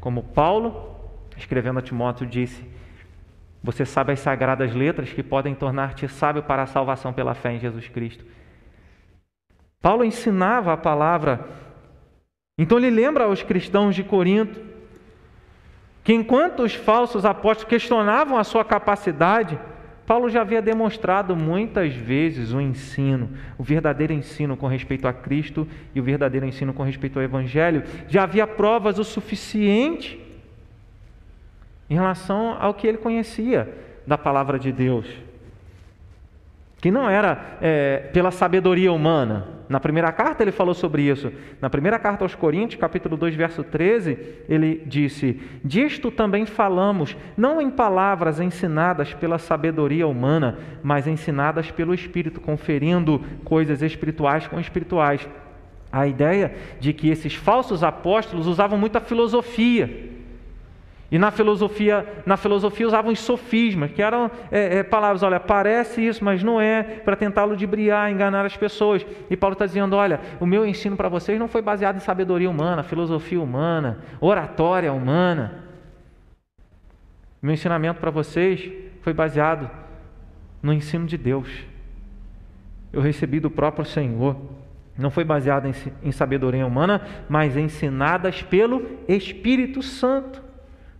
como 0.00 0.22
Paulo, 0.22 0.96
escrevendo 1.36 1.78
a 1.78 1.82
Timóteo, 1.82 2.26
disse: 2.26 2.66
Você 3.62 3.86
sabe 3.86 4.12
as 4.12 4.20
sagradas 4.20 4.74
letras 4.74 5.12
que 5.12 5.22
podem 5.22 5.54
tornar-te 5.54 6.08
sábio 6.08 6.42
para 6.42 6.64
a 6.64 6.66
salvação 6.66 7.12
pela 7.12 7.34
fé 7.34 7.52
em 7.52 7.60
Jesus 7.60 7.86
Cristo. 7.88 8.24
Paulo 9.80 10.04
ensinava 10.04 10.72
a 10.72 10.76
palavra. 10.76 11.46
Então 12.58 12.78
ele 12.78 12.90
lembra 12.90 13.24
aos 13.24 13.42
cristãos 13.42 13.94
de 13.94 14.02
Corinto 14.02 14.60
que 16.02 16.12
enquanto 16.12 16.62
os 16.62 16.74
falsos 16.74 17.24
apóstolos 17.24 17.68
questionavam 17.68 18.38
a 18.38 18.44
sua 18.44 18.64
capacidade, 18.64 19.58
Paulo 20.06 20.30
já 20.30 20.40
havia 20.40 20.62
demonstrado 20.62 21.36
muitas 21.36 21.92
vezes 21.92 22.52
o 22.52 22.60
ensino, 22.60 23.30
o 23.58 23.62
verdadeiro 23.62 24.14
ensino 24.14 24.56
com 24.56 24.66
respeito 24.66 25.06
a 25.06 25.12
Cristo 25.12 25.68
e 25.94 26.00
o 26.00 26.02
verdadeiro 26.02 26.46
ensino 26.46 26.72
com 26.72 26.82
respeito 26.82 27.18
ao 27.18 27.22
Evangelho. 27.22 27.84
Já 28.08 28.22
havia 28.22 28.46
provas 28.46 28.98
o 28.98 29.04
suficiente 29.04 30.18
em 31.90 31.94
relação 31.94 32.56
ao 32.58 32.72
que 32.72 32.86
ele 32.86 32.98
conhecia 32.98 33.68
da 34.06 34.16
palavra 34.16 34.58
de 34.58 34.72
Deus 34.72 35.27
que 36.80 36.90
não 36.90 37.10
era 37.10 37.58
é, 37.60 38.08
pela 38.12 38.30
sabedoria 38.30 38.92
humana. 38.92 39.58
Na 39.68 39.78
primeira 39.78 40.10
carta 40.10 40.42
ele 40.42 40.52
falou 40.52 40.74
sobre 40.74 41.02
isso. 41.02 41.30
Na 41.60 41.68
primeira 41.68 41.98
carta 41.98 42.24
aos 42.24 42.34
Coríntios, 42.34 42.80
capítulo 42.80 43.16
2, 43.16 43.34
verso 43.34 43.62
13, 43.62 44.18
ele 44.48 44.82
disse: 44.86 45.40
Disto 45.62 46.10
também 46.10 46.46
falamos, 46.46 47.16
não 47.36 47.60
em 47.60 47.68
palavras 47.68 48.40
ensinadas 48.40 49.12
pela 49.12 49.38
sabedoria 49.38 50.06
humana, 50.06 50.58
mas 50.82 51.06
ensinadas 51.06 51.70
pelo 51.70 51.92
Espírito, 51.92 52.40
conferindo 52.40 53.22
coisas 53.44 53.82
espirituais 53.82 54.46
com 54.46 54.58
espirituais. 54.58 55.28
A 55.90 56.06
ideia 56.06 56.54
de 56.80 56.92
que 56.92 57.08
esses 57.08 57.34
falsos 57.34 57.82
apóstolos 57.82 58.46
usavam 58.46 58.78
muita 58.78 59.00
filosofia 59.00 60.17
e 61.10 61.18
na 61.18 61.30
filosofia, 61.30 62.06
na 62.26 62.36
filosofia 62.36 62.86
usavam 62.86 63.10
os 63.10 63.18
sofismas, 63.18 63.90
que 63.90 64.02
eram 64.02 64.30
é, 64.50 64.78
é, 64.78 64.82
palavras, 64.82 65.22
olha, 65.22 65.40
parece 65.40 66.06
isso, 66.06 66.22
mas 66.22 66.42
não 66.42 66.60
é, 66.60 66.82
para 66.82 67.16
tentar 67.16 67.44
ludibriar, 67.44 68.10
enganar 68.10 68.44
as 68.44 68.56
pessoas. 68.56 69.06
E 69.30 69.36
Paulo 69.36 69.54
está 69.54 69.64
dizendo, 69.64 69.96
olha, 69.96 70.20
o 70.38 70.44
meu 70.44 70.66
ensino 70.66 70.96
para 70.96 71.08
vocês 71.08 71.38
não 71.38 71.48
foi 71.48 71.62
baseado 71.62 71.96
em 71.96 72.00
sabedoria 72.00 72.50
humana, 72.50 72.82
filosofia 72.82 73.40
humana, 73.40 74.00
oratória 74.20 74.92
humana. 74.92 75.64
Meu 77.40 77.54
ensinamento 77.54 78.00
para 78.00 78.10
vocês 78.10 78.70
foi 79.00 79.14
baseado 79.14 79.70
no 80.62 80.74
ensino 80.74 81.06
de 81.06 81.16
Deus. 81.16 81.48
Eu 82.92 83.00
recebi 83.00 83.40
do 83.40 83.50
próprio 83.50 83.86
Senhor. 83.86 84.36
Não 84.98 85.10
foi 85.10 85.24
baseado 85.24 85.66
em, 85.66 85.74
em 86.02 86.12
sabedoria 86.12 86.66
humana, 86.66 87.00
mas 87.28 87.56
ensinadas 87.56 88.42
pelo 88.42 88.82
Espírito 89.06 89.80
Santo 89.80 90.47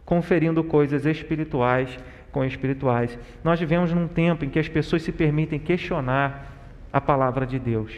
conferindo 0.08 0.64
coisas 0.64 1.04
espirituais 1.04 1.98
com 2.32 2.42
espirituais. 2.42 3.18
Nós 3.44 3.60
vivemos 3.60 3.92
num 3.92 4.08
tempo 4.08 4.42
em 4.42 4.48
que 4.48 4.58
as 4.58 4.66
pessoas 4.66 5.02
se 5.02 5.12
permitem 5.12 5.58
questionar 5.58 6.50
a 6.90 6.98
palavra 6.98 7.46
de 7.46 7.58
Deus. 7.58 7.92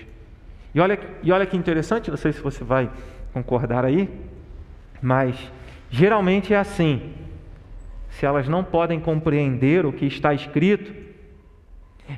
E 0.74 0.80
olha, 0.80 0.98
e 1.22 1.30
olha 1.30 1.46
que 1.46 1.56
interessante, 1.56 2.10
não 2.10 2.16
sei 2.16 2.32
se 2.32 2.40
você 2.40 2.64
vai 2.64 2.90
concordar 3.32 3.84
aí, 3.84 4.08
mas 5.00 5.36
geralmente 5.88 6.52
é 6.52 6.56
assim. 6.56 7.12
Se 8.08 8.26
elas 8.26 8.48
não 8.48 8.64
podem 8.64 8.98
compreender 8.98 9.86
o 9.86 9.92
que 9.92 10.06
está 10.06 10.34
escrito, 10.34 10.92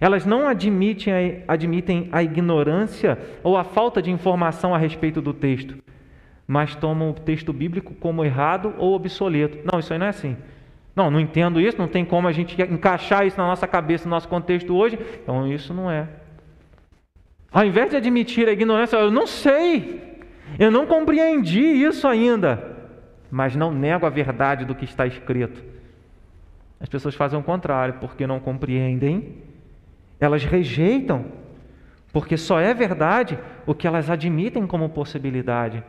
elas 0.00 0.24
não 0.24 0.48
admitem 0.48 1.44
admitem 1.46 2.08
a 2.12 2.22
ignorância 2.22 3.18
ou 3.42 3.58
a 3.58 3.64
falta 3.64 4.00
de 4.00 4.10
informação 4.10 4.74
a 4.74 4.78
respeito 4.78 5.20
do 5.20 5.34
texto 5.34 5.82
mas 6.46 6.74
tomam 6.74 7.10
o 7.10 7.14
texto 7.14 7.52
bíblico 7.52 7.94
como 7.94 8.24
errado 8.24 8.74
ou 8.78 8.94
obsoleto. 8.94 9.58
Não, 9.70 9.78
isso 9.78 9.92
aí 9.92 9.98
não 9.98 10.06
é 10.06 10.10
assim. 10.10 10.36
Não, 10.94 11.10
não 11.10 11.20
entendo 11.20 11.60
isso, 11.60 11.78
não 11.78 11.88
tem 11.88 12.04
como 12.04 12.28
a 12.28 12.32
gente 12.32 12.60
encaixar 12.62 13.26
isso 13.26 13.38
na 13.38 13.46
nossa 13.46 13.66
cabeça, 13.66 14.04
no 14.04 14.10
nosso 14.10 14.28
contexto 14.28 14.74
hoje. 14.74 14.98
Então 15.22 15.50
isso 15.50 15.72
não 15.72 15.90
é. 15.90 16.06
Ao 17.50 17.64
invés 17.64 17.90
de 17.90 17.96
admitir 17.96 18.48
a 18.48 18.52
ignorância, 18.52 18.96
eu 18.96 19.10
não 19.10 19.26
sei, 19.26 20.22
eu 20.58 20.70
não 20.70 20.86
compreendi 20.86 21.60
isso 21.60 22.08
ainda, 22.08 22.76
mas 23.30 23.54
não 23.54 23.70
nego 23.70 24.06
a 24.06 24.10
verdade 24.10 24.64
do 24.64 24.74
que 24.74 24.84
está 24.84 25.06
escrito. 25.06 25.62
As 26.80 26.88
pessoas 26.88 27.14
fazem 27.14 27.38
o 27.38 27.42
contrário, 27.42 27.94
porque 28.00 28.26
não 28.26 28.40
compreendem, 28.40 29.36
elas 30.18 30.44
rejeitam, 30.44 31.26
porque 32.12 32.36
só 32.36 32.58
é 32.58 32.74
verdade 32.74 33.38
o 33.66 33.74
que 33.74 33.86
elas 33.86 34.10
admitem 34.10 34.66
como 34.66 34.88
possibilidade. 34.88 35.82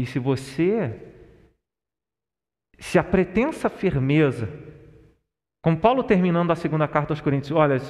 E 0.00 0.06
se 0.06 0.18
você, 0.18 0.94
se 2.78 2.98
a 2.98 3.04
pretensa 3.04 3.68
firmeza, 3.68 4.48
como 5.62 5.76
Paulo 5.76 6.02
terminando 6.02 6.50
a 6.50 6.56
segunda 6.56 6.88
carta 6.88 7.12
aos 7.12 7.20
Coríntios, 7.20 7.52
olha, 7.52 7.80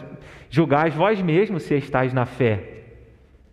julgais 0.50 0.94
vós 0.94 1.22
mesmos 1.22 1.62
se 1.62 1.74
estáis 1.74 2.12
na 2.12 2.26
fé. 2.26 2.68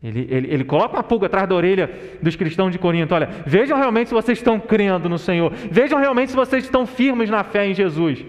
Ele, 0.01 0.27
ele, 0.29 0.53
ele 0.53 0.63
coloca 0.63 0.95
uma 0.95 1.03
pulga 1.03 1.27
atrás 1.27 1.47
da 1.47 1.55
orelha 1.55 2.17
dos 2.21 2.35
cristãos 2.35 2.71
de 2.71 2.79
Corinto. 2.79 3.13
Olha, 3.13 3.27
vejam 3.45 3.77
realmente 3.77 4.07
se 4.07 4.13
vocês 4.13 4.37
estão 4.37 4.59
crendo 4.59 5.09
no 5.09 5.17
Senhor. 5.17 5.51
Vejam 5.53 5.99
realmente 5.99 6.31
se 6.31 6.35
vocês 6.35 6.63
estão 6.63 6.85
firmes 6.85 7.29
na 7.29 7.43
fé 7.43 7.65
em 7.65 7.73
Jesus. 7.73 8.25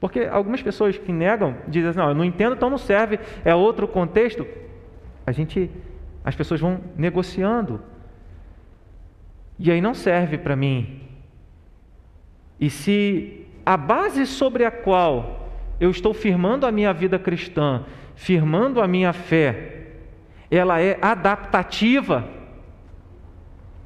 Porque 0.00 0.20
algumas 0.20 0.60
pessoas 0.60 0.98
que 0.98 1.12
negam 1.12 1.56
dizem 1.68 1.90
assim, 1.90 1.98
não, 1.98 2.08
eu 2.08 2.14
não 2.14 2.24
entendo, 2.24 2.56
então 2.56 2.68
não 2.68 2.78
serve, 2.78 3.20
é 3.44 3.54
outro 3.54 3.86
contexto. 3.86 4.44
A 5.24 5.30
gente, 5.30 5.70
as 6.24 6.34
pessoas 6.34 6.60
vão 6.60 6.80
negociando 6.96 7.80
e 9.62 9.70
aí 9.70 9.80
não 9.80 9.94
serve 9.94 10.36
para 10.36 10.56
mim. 10.56 11.02
E 12.58 12.68
se 12.68 13.46
a 13.64 13.76
base 13.76 14.26
sobre 14.26 14.64
a 14.64 14.72
qual 14.72 15.48
eu 15.78 15.88
estou 15.88 16.12
firmando 16.12 16.66
a 16.66 16.72
minha 16.72 16.92
vida 16.92 17.16
cristã, 17.16 17.84
firmando 18.16 18.82
a 18.82 18.88
minha 18.88 19.12
fé, 19.12 19.86
ela 20.50 20.80
é 20.80 20.98
adaptativa, 21.00 22.28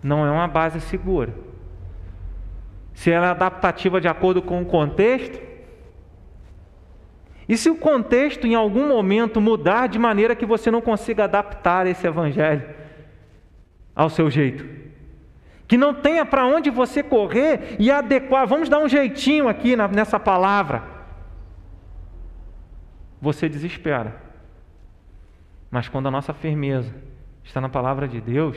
não 0.03 0.25
é 0.25 0.31
uma 0.31 0.49
base 0.49 0.81
segura. 0.81 1.35
Se 2.95 3.11
ela 3.11 3.27
é 3.27 3.31
adaptativa 3.31 4.01
de 4.01 4.09
acordo 4.09 4.41
com 4.41 4.63
o 4.63 4.67
contexto, 4.67 5.39
e 7.47 7.55
se 7.59 7.69
o 7.69 7.77
contexto 7.77 8.47
em 8.47 8.55
algum 8.55 8.89
momento 8.89 9.43
mudar 9.43 9.89
de 9.89 9.99
maneira 9.99 10.35
que 10.35 10.47
você 10.47 10.71
não 10.71 10.81
consiga 10.81 11.25
adaptar 11.25 11.87
esse 11.87 12.07
evangelho 12.07 12.65
ao 13.95 14.09
seu 14.09 14.31
jeito? 14.31 14.86
Que 15.67 15.77
não 15.77 15.93
tenha 15.93 16.25
para 16.25 16.47
onde 16.47 16.71
você 16.71 17.03
correr 17.03 17.77
e 17.79 17.91
adequar. 17.91 18.47
Vamos 18.47 18.69
dar 18.69 18.79
um 18.79 18.89
jeitinho 18.89 19.49
aqui 19.49 19.75
na, 19.75 19.89
nessa 19.89 20.19
palavra. 20.19 20.83
Você 23.21 23.49
desespera. 23.49 24.23
Mas 25.71 25.89
quando 25.89 26.07
a 26.07 26.11
nossa 26.11 26.33
firmeza 26.33 26.95
está 27.43 27.61
na 27.61 27.69
palavra 27.69 28.07
de 28.07 28.21
Deus, 28.21 28.57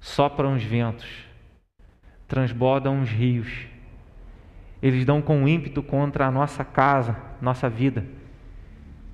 sopram 0.00 0.54
os 0.54 0.64
ventos, 0.64 1.08
transbordam 2.26 3.00
os 3.00 3.08
rios. 3.08 3.66
Eles 4.82 5.04
dão 5.04 5.22
com 5.22 5.46
ímpeto 5.46 5.82
contra 5.82 6.26
a 6.26 6.30
nossa 6.30 6.64
casa, 6.64 7.16
nossa 7.40 7.68
vida, 7.68 8.04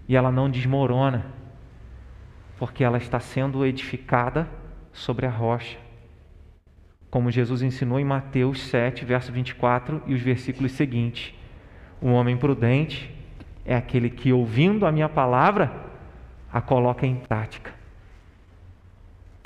e 0.09 0.17
ela 0.17 0.31
não 0.31 0.51
desmorona, 0.51 1.27
porque 2.59 2.85
ela 2.85 2.99
está 2.99 3.21
sendo 3.21 3.65
edificada 3.65 4.49
sobre 4.95 5.27
a 5.27 5.31
rocha. 5.31 5.77
Como 7.11 7.31
Jesus 7.31 7.61
ensinou 7.61 8.01
em 8.01 8.05
Mateus 8.05 8.63
7, 8.63 9.05
verso 9.05 9.31
24 9.31 10.03
e 10.07 10.15
os 10.15 10.23
versículos 10.23 10.73
seguintes. 10.73 11.35
O 12.01 12.09
homem 12.09 12.37
prudente 12.37 13.15
é 13.65 13.77
aquele 13.77 14.09
que, 14.09 14.33
ouvindo 14.33 14.87
a 14.87 14.93
minha 14.93 15.09
palavra, 15.09 15.71
a 16.53 16.61
coloca 16.61 17.07
em 17.07 17.17
prática. 17.17 17.73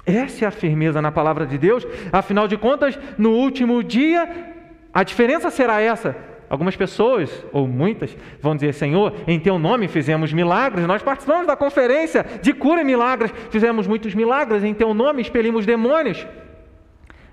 Essa 0.05 0.45
é 0.45 0.49
a 0.49 0.51
firmeza 0.51 1.03
na 1.03 1.13
palavra 1.13 1.47
de 1.47 1.59
Deus. 1.59 1.87
Afinal 2.13 2.49
de 2.49 2.57
contas, 2.57 2.99
no 3.19 3.31
último 3.31 3.83
dia, 3.83 4.55
a 4.93 5.03
diferença 5.03 5.51
será 5.51 5.81
essa: 5.81 6.17
Algumas 6.49 6.77
pessoas, 6.77 7.45
ou 7.53 7.67
muitas, 7.69 8.17
vão 8.41 8.55
dizer: 8.55 8.73
Senhor, 8.73 9.15
em 9.27 9.39
teu 9.39 9.59
nome 9.59 9.89
fizemos 9.89 10.33
milagres. 10.33 10.87
Nós 10.87 11.03
participamos 11.03 11.47
da 11.47 11.57
conferência 11.57 12.25
de 12.43 12.53
cura 12.53 12.81
e 12.81 12.85
milagres, 12.85 13.33
fizemos 13.51 13.87
muitos 13.87 14.15
milagres, 14.15 14.65
em 14.65 14.75
teu 14.75 14.95
nome 14.95 15.21
expelimos 15.21 15.67
demônios. 15.67 16.27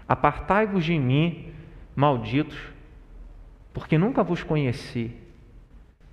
Apartai-vos 0.08 0.84
de 0.84 0.98
mim, 1.00 1.52
malditos, 1.96 2.58
porque 3.74 3.98
nunca 3.98 4.24
vos 4.24 4.44
conheci. 4.44 5.12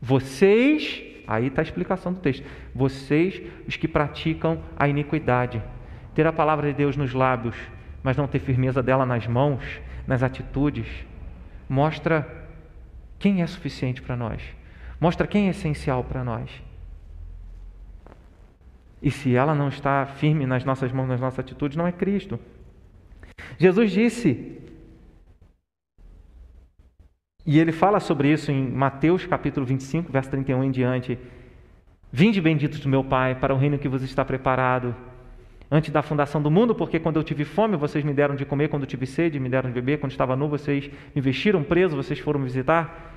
Vocês, 0.01 1.13
Aí 1.27 1.47
está 1.47 1.63
a 1.63 1.65
explicação 1.65 2.13
do 2.13 2.21
texto. 2.21 2.45
Vocês, 2.75 3.41
os 3.67 3.77
que 3.77 3.87
praticam 3.87 4.61
a 4.77 4.89
iniquidade, 4.89 5.63
ter 6.15 6.27
a 6.27 6.33
palavra 6.33 6.69
de 6.69 6.75
Deus 6.75 6.97
nos 6.97 7.15
lábios, 7.15 7.57
mas 8.03 8.17
não 8.17 8.27
ter 8.27 8.41
firmeza 8.41 8.83
dela 8.83 9.07
nas 9.07 9.27
mãos, 9.27 9.63
nas 10.07 10.23
atitudes, 10.23 10.87
mostra 11.69 12.42
quem 13.23 13.41
é 13.41 13.47
suficiente 13.47 14.03
para 14.03 14.17
nós, 14.17 14.43
mostra 15.01 15.29
quem 15.29 15.47
é 15.47 15.51
essencial 15.51 16.03
para 16.03 16.25
nós. 16.25 16.51
E 19.01 19.13
se 19.13 19.37
ela 19.37 19.55
não 19.55 19.69
está 19.69 20.05
firme 20.07 20.45
nas 20.45 20.65
nossas 20.65 20.91
mãos, 20.91 21.07
nas 21.07 21.21
nossas 21.21 21.39
atitudes, 21.39 21.77
não 21.77 21.87
é 21.87 21.93
Cristo. 21.93 22.37
Jesus 23.59 23.93
disse, 23.93 24.61
e 27.47 27.61
ele 27.61 27.71
fala 27.71 28.01
sobre 28.01 28.29
isso 28.33 28.51
em 28.51 28.69
Mateus 28.69 29.25
capítulo 29.25 29.65
25, 29.65 30.11
verso 30.11 30.31
31 30.31 30.65
em 30.65 30.71
diante: 30.73 31.17
Vinde 32.11 32.41
benditos 32.41 32.81
do 32.81 32.89
meu 32.89 33.05
Pai 33.05 33.37
para 33.37 33.55
o 33.55 33.57
reino 33.57 33.79
que 33.79 33.89
vos 33.89 34.03
está 34.03 34.25
preparado 34.25 34.97
antes 35.71 35.91
da 35.91 36.03
fundação 36.03 36.43
do 36.43 36.51
mundo, 36.51 36.75
porque 36.75 37.01
quando 37.01 37.17
eu 37.17 37.25
tive 37.25 37.47
fome, 37.47 37.79
vocês 37.79 38.05
me 38.05 38.13
deram 38.13 38.37
de 38.37 38.45
comer, 38.45 38.69
quando 38.69 38.83
eu 38.83 38.87
tive 38.87 39.07
sede, 39.07 39.41
me 39.41 39.49
deram 39.49 39.71
de 39.71 39.75
beber, 39.75 39.99
quando 39.99 40.13
estava 40.13 40.37
nu, 40.37 40.47
vocês 40.47 40.91
me 41.15 41.21
vestiram 41.23 41.65
preso, 41.65 41.97
vocês 41.97 42.19
foram 42.19 42.39
me 42.41 42.45
visitar. 42.45 43.12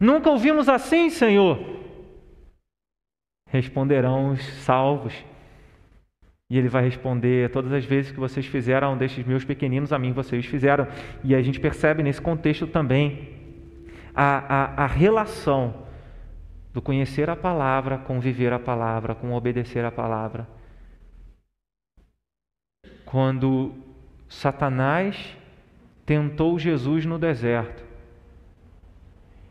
Nunca 0.00 0.30
ouvimos 0.30 0.66
assim, 0.66 1.10
Senhor. 1.10 1.58
Responderão 3.46 4.30
os 4.30 4.42
salvos. 4.62 5.12
E 6.48 6.56
ele 6.56 6.68
vai 6.68 6.82
responder: 6.82 7.50
Todas 7.50 7.70
as 7.70 7.84
vezes 7.84 8.10
que 8.10 8.18
vocês 8.18 8.46
fizeram 8.46 8.96
destes 8.96 9.26
meus 9.26 9.44
pequeninos, 9.44 9.92
a 9.92 9.98
mim 9.98 10.12
vocês 10.12 10.46
fizeram. 10.46 10.88
E 11.22 11.34
a 11.34 11.42
gente 11.42 11.60
percebe 11.60 12.02
nesse 12.02 12.20
contexto 12.20 12.66
também 12.66 13.28
a, 14.14 14.82
a, 14.82 14.84
a 14.84 14.86
relação 14.86 15.86
do 16.72 16.80
conhecer 16.80 17.28
a 17.28 17.36
palavra 17.36 17.98
com 17.98 18.20
viver 18.20 18.52
a 18.52 18.58
palavra, 18.58 19.14
com 19.14 19.34
obedecer 19.34 19.84
a 19.84 19.90
palavra. 19.90 20.48
Quando 23.04 23.74
Satanás 24.28 25.36
tentou 26.06 26.58
Jesus 26.58 27.04
no 27.04 27.18
deserto, 27.18 27.89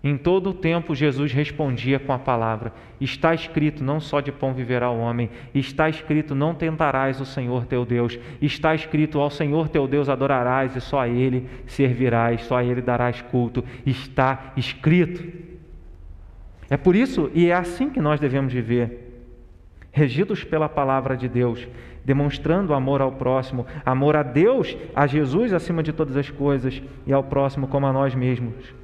em 0.01 0.15
todo 0.17 0.51
o 0.51 0.53
tempo, 0.53 0.95
Jesus 0.95 1.33
respondia 1.33 1.99
com 1.99 2.13
a 2.13 2.19
palavra: 2.19 2.71
Está 3.01 3.33
escrito, 3.33 3.83
não 3.83 3.99
só 3.99 4.21
de 4.21 4.31
pão 4.31 4.53
viverá 4.53 4.89
o 4.89 4.97
homem, 4.97 5.29
está 5.53 5.89
escrito, 5.89 6.33
não 6.33 6.55
tentarás 6.55 7.19
o 7.19 7.25
Senhor 7.25 7.65
teu 7.65 7.85
Deus, 7.85 8.17
está 8.41 8.73
escrito, 8.73 9.19
ao 9.19 9.29
Senhor 9.29 9.67
teu 9.67 9.87
Deus 9.87 10.07
adorarás 10.07 10.73
e 10.73 10.79
só 10.79 11.01
a 11.01 11.09
Ele 11.09 11.49
servirás, 11.67 12.43
só 12.43 12.57
a 12.57 12.63
Ele 12.63 12.81
darás 12.81 13.21
culto, 13.21 13.63
está 13.85 14.53
escrito. 14.55 15.49
É 16.69 16.77
por 16.77 16.95
isso 16.95 17.29
e 17.33 17.47
é 17.47 17.53
assim 17.53 17.89
que 17.89 17.99
nós 17.99 18.21
devemos 18.21 18.53
viver, 18.53 19.25
regidos 19.91 20.45
pela 20.45 20.69
palavra 20.69 21.17
de 21.17 21.27
Deus, 21.27 21.67
demonstrando 22.05 22.73
amor 22.73 23.01
ao 23.01 23.11
próximo, 23.11 23.67
amor 23.85 24.15
a 24.15 24.23
Deus, 24.23 24.77
a 24.95 25.05
Jesus 25.05 25.51
acima 25.51 25.83
de 25.83 25.91
todas 25.91 26.15
as 26.15 26.29
coisas 26.29 26.81
e 27.05 27.11
ao 27.11 27.23
próximo 27.23 27.67
como 27.67 27.85
a 27.85 27.91
nós 27.91 28.15
mesmos 28.15 28.79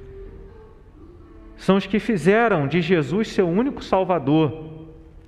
são 1.56 1.76
os 1.76 1.86
que 1.86 1.98
fizeram 1.98 2.66
de 2.66 2.80
Jesus 2.80 3.28
seu 3.28 3.48
único 3.48 3.82
Salvador. 3.82 4.74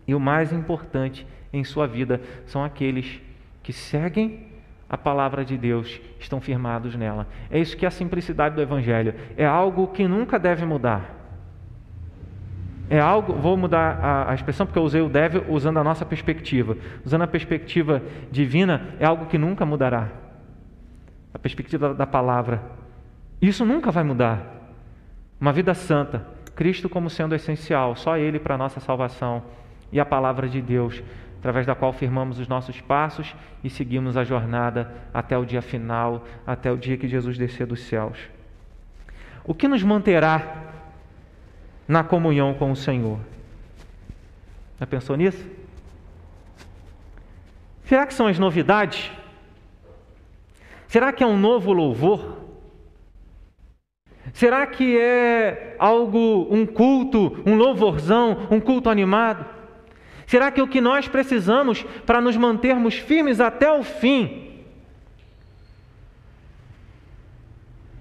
E 0.07 0.15
o 0.15 0.21
mais 0.21 0.53
importante 0.53 1.27
em 1.53 1.65
sua 1.65 1.87
vida 1.87 2.21
são 2.47 2.65
aqueles 2.65 3.21
que 3.63 3.73
seguem 3.73 4.47
a 4.89 4.97
palavra 4.97 5.45
de 5.45 5.57
Deus, 5.57 6.01
estão 6.19 6.41
firmados 6.41 6.95
nela. 6.95 7.27
É 7.51 7.59
isso 7.59 7.77
que 7.77 7.85
é 7.85 7.89
a 7.89 7.91
simplicidade 7.91 8.55
do 8.55 8.63
Evangelho. 8.63 9.15
É 9.37 9.45
algo 9.45 9.89
que 9.89 10.09
nunca 10.09 10.39
deve 10.39 10.65
mudar. 10.65 11.15
É 12.91 12.99
algo, 12.99 13.35
vou 13.35 13.55
mudar 13.55 13.99
a, 14.03 14.31
a, 14.31 14.35
expressão 14.35 14.65
porque 14.65 14.79
eu 14.79 14.83
usei 14.83 15.03
o 15.03 15.11
deve 15.11 15.43
usando 15.47 15.79
a 15.79 15.85
nossa 15.85 16.07
perspectiva. 16.07 16.77
Usando 17.05 17.23
a 17.23 17.27
perspectiva 17.27 18.03
divina, 18.31 18.95
é 18.99 19.05
algo 19.05 19.27
que 19.27 19.37
nunca 19.37 19.67
mudará. 19.67 20.09
A 21.35 21.39
perspectiva 21.39 21.89
da, 21.89 21.95
da 21.95 22.07
palavra. 22.07 22.63
Isso 23.43 23.67
nunca 23.67 23.91
vai 23.91 24.03
mudar. 24.05 24.58
Uma 25.41 25.53
vida 25.53 25.73
santa, 25.75 26.27
Cristo 26.55 26.89
como 26.89 27.09
sendo 27.09 27.35
essencial, 27.35 27.95
só 27.95 28.17
Ele 28.17 28.39
para 28.39 28.57
a 28.57 28.59
nossa 28.59 28.81
salvação 28.81 29.43
e 29.93 30.01
a 30.01 30.05
palavra 30.05 30.49
de 30.49 30.61
Deus, 30.61 31.03
através 31.39 31.65
da 31.65 31.75
qual 31.75 31.93
firmamos 31.93 32.39
os 32.39 32.49
nossos 32.49 32.81
passos 32.81 33.35
e 33.63 33.71
seguimos 33.71 34.17
a 34.17 34.25
jornada 34.25 34.93
até 35.15 35.39
o 35.39 35.45
dia 35.45 35.63
final, 35.63 36.25
até 36.47 36.73
o 36.73 36.77
dia 36.77 36.97
que 36.97 37.07
Jesus 37.07 37.39
descer 37.39 37.67
dos 37.67 37.81
céus. 37.83 38.19
O 39.45 39.55
que 39.55 39.69
nos 39.69 39.83
manterá 39.83 40.65
na 41.87 42.03
comunhão 42.03 42.55
com 42.55 42.73
o 42.73 42.77
Senhor? 42.77 43.21
Já 44.81 44.87
pensou 44.87 45.17
nisso? 45.17 45.47
Será 47.85 48.07
que 48.07 48.13
são 48.13 48.27
as 48.27 48.39
novidades? 48.39 49.11
Será 50.89 51.13
que 51.13 51.23
é 51.23 51.27
um 51.27 51.39
novo 51.39 51.73
louvor? 51.73 52.38
Será 54.33 54.67
que 54.67 54.99
é 54.99 55.77
algo, 55.79 56.49
um 56.51 56.67
culto, 56.67 57.43
um 57.47 57.55
louvorzão, 57.55 58.49
um 58.51 58.61
culto 58.61 58.91
animado? 58.91 59.45
Será 60.27 60.51
que 60.51 60.61
é 60.61 60.63
o 60.63 60.69
que 60.69 60.81
nós 60.81 61.09
precisamos 61.09 61.83
para 62.05 62.21
nos 62.21 62.37
mantermos 62.37 62.95
firmes 62.95 63.41
até 63.41 63.71
o 63.73 63.83
fim 63.83 64.45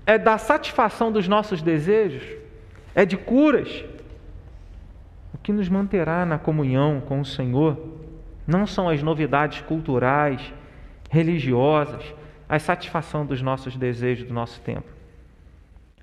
é 0.06 0.18
da 0.18 0.38
satisfação 0.38 1.12
dos 1.12 1.28
nossos 1.28 1.62
desejos? 1.62 2.24
É 2.96 3.06
de 3.06 3.18
curas? 3.18 3.84
O 5.34 5.38
que 5.38 5.52
nos 5.52 5.70
manterá 5.70 6.26
na 6.26 6.38
comunhão 6.38 7.02
com 7.02 7.20
o 7.20 7.26
Senhor 7.26 7.78
não 8.46 8.66
são 8.66 8.90
as 8.90 9.04
novidades 9.04 9.62
culturais, 9.62 10.42
religiosas, 11.10 12.04
a 12.48 12.58
satisfação 12.58 13.26
dos 13.26 13.42
nossos 13.42 13.76
desejos 13.76 14.28
do 14.28 14.34
nosso 14.34 14.62
tempo 14.62 14.97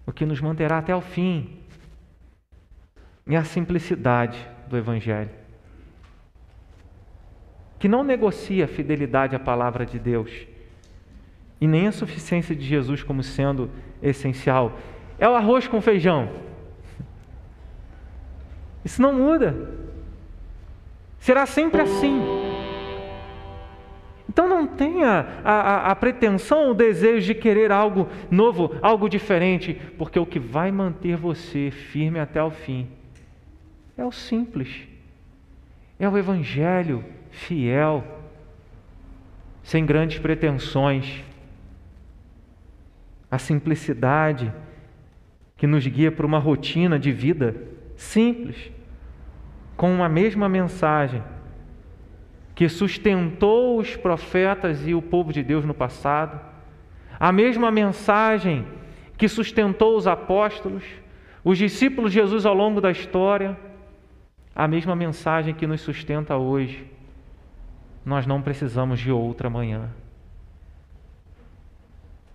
o 0.07 0.13
que 0.13 0.27
nos 0.27 0.41
manterá 0.41 0.79
até 0.79 0.95
o 0.95 1.01
fim. 1.01 1.59
E 3.27 3.35
a 3.35 3.45
simplicidade 3.45 4.39
do 4.69 4.77
Evangelho, 4.77 5.31
que 7.79 7.89
não 7.89 8.05
negocia 8.05 8.67
a 8.67 8.69
fidelidade 8.69 9.35
à 9.35 9.39
palavra 9.39 9.87
de 9.87 9.99
Deus 9.99 10.31
e 11.61 11.67
nem 11.67 11.87
a 11.87 11.93
suficiência 11.93 12.55
de 12.55 12.65
Jesus 12.65 13.03
como 13.03 13.23
sendo 13.23 13.71
essencial. 14.03 14.79
É 15.19 15.29
o 15.29 15.35
arroz 15.35 15.67
com 15.67 15.81
feijão. 15.81 16.29
Isso 18.85 19.01
não 19.01 19.15
muda. 19.15 19.71
Será 21.19 21.47
sempre 21.47 21.81
assim. 21.81 22.44
Então 24.35 24.49
não 24.49 24.67
tenha 24.67 25.41
a, 25.45 25.53
a, 25.53 25.91
a, 25.93 25.95
pretensão, 25.95 26.73
o 26.73 26.75
desejo 26.75 27.25
de 27.25 27.37
querer 27.37 27.71
algo 27.71 28.09
novo, 28.29 28.77
algo 28.83 29.09
diferente, 29.09 29.81
porque 29.97 30.19
o 30.19 30.27
que 30.27 30.41
vai 30.41 30.73
manter 30.73 31.17
você 31.17 31.71
firme 31.71 32.19
até 32.19 32.43
o 32.43 32.51
fim 32.51 32.89
é 33.97 34.05
o 34.05 34.11
simples, 34.11 34.89
é 36.01 36.09
o 36.09 36.19
Evangelho 36.19 37.05
fiel, 37.31 38.03
sem 39.63 39.87
grandes 39.87 40.19
pretensões, 40.19 41.23
a 43.31 43.39
simplicidade 43.39 44.53
que 45.57 45.69
nos 45.69 45.87
guia 45.87 46.11
para 46.11 46.27
uma 46.27 46.41
rotina 46.41 46.99
de 46.99 47.13
vida 47.13 47.55
simples, 47.95 48.73
com 49.77 49.95
uma 49.95 50.09
mesma 50.09 50.49
mensagem 50.49 51.23
que 52.55 52.69
sustentou 52.69 53.79
os 53.79 53.97
profetas 53.97 54.87
e 54.87 54.95
o 54.95 55.03
povo 55.03 55.33
de 55.33 55.43
Deus 55.43 55.65
no 55.65 55.75
passado, 55.75 56.41
a 57.19 57.33
mesma 57.33 57.71
mensagem 57.71 58.67
que 59.17 59.29
sustentou 59.29 59.97
os 59.97 60.07
apóstolos, 60.07 60.85
os 61.43 61.59
discípulos 61.59 62.13
de 62.13 62.21
Jesus 62.21 62.47
ao 62.47 62.55
longo 62.55 62.81
da 62.81 62.91
história, 62.91 63.57
a 64.55 64.69
mesma 64.69 64.95
mensagem 64.95 65.55
que 65.55 65.67
nos 65.67 65.81
sustenta 65.81 66.37
hoje. 66.37 66.91
Nós 68.05 68.27
não 68.27 68.41
precisamos 68.41 69.01
de 69.01 69.11
outra 69.11 69.51
manhã. 69.51 69.91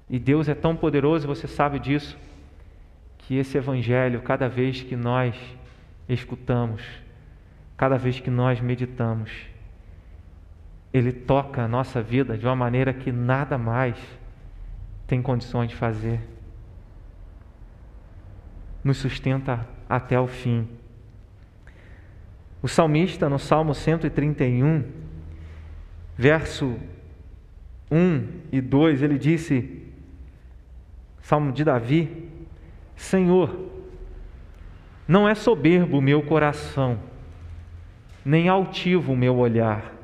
E 0.09 0.17
Deus 0.17 0.49
é 0.49 0.55
tão 0.55 0.75
poderoso, 0.75 1.27
você 1.27 1.47
sabe 1.47 1.79
disso, 1.79 2.17
que 3.19 3.37
esse 3.37 3.57
Evangelho, 3.57 4.21
cada 4.21 4.49
vez 4.49 4.81
que 4.81 4.95
nós 4.95 5.35
escutamos, 6.07 6.81
cada 7.77 7.97
vez 7.97 8.19
que 8.19 8.31
nós 8.31 8.59
meditamos, 8.59 9.31
ele 10.93 11.11
toca 11.11 11.63
a 11.63 11.67
nossa 11.67 12.01
vida 12.01 12.37
de 12.37 12.45
uma 12.45 12.55
maneira 12.55 12.93
que 12.93 13.11
nada 13.11 13.57
mais 13.57 13.97
tem 15.05 15.21
condições 15.21 15.69
de 15.69 15.75
fazer. 15.75 16.19
Nos 18.83 18.97
sustenta 18.97 19.67
até 19.87 20.19
o 20.19 20.27
fim. 20.27 20.67
O 22.61 22.67
salmista, 22.67 23.29
no 23.29 23.39
Salmo 23.39 23.73
131, 23.73 24.83
verso 26.17 26.77
1 27.91 28.27
e 28.51 28.61
2, 28.61 29.01
ele 29.01 29.17
disse, 29.17 29.83
Salmo 31.21 31.51
de 31.51 31.63
Davi: 31.63 32.29
Senhor, 32.95 33.69
não 35.07 35.27
é 35.27 35.35
soberbo 35.35 35.97
o 35.97 36.01
meu 36.01 36.21
coração, 36.21 36.99
nem 38.25 38.49
altivo 38.49 39.13
o 39.13 39.17
meu 39.17 39.37
olhar. 39.37 39.98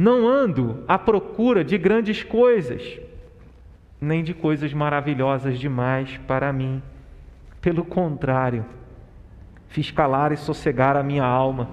Não 0.00 0.26
ando 0.26 0.82
à 0.88 0.98
procura 0.98 1.62
de 1.62 1.76
grandes 1.76 2.22
coisas, 2.22 2.98
nem 4.00 4.24
de 4.24 4.32
coisas 4.32 4.72
maravilhosas 4.72 5.58
demais 5.58 6.18
para 6.26 6.50
mim. 6.54 6.82
Pelo 7.60 7.84
contrário, 7.84 8.64
fiz 9.68 9.90
calar 9.90 10.32
e 10.32 10.38
sossegar 10.38 10.96
a 10.96 11.02
minha 11.02 11.26
alma. 11.26 11.68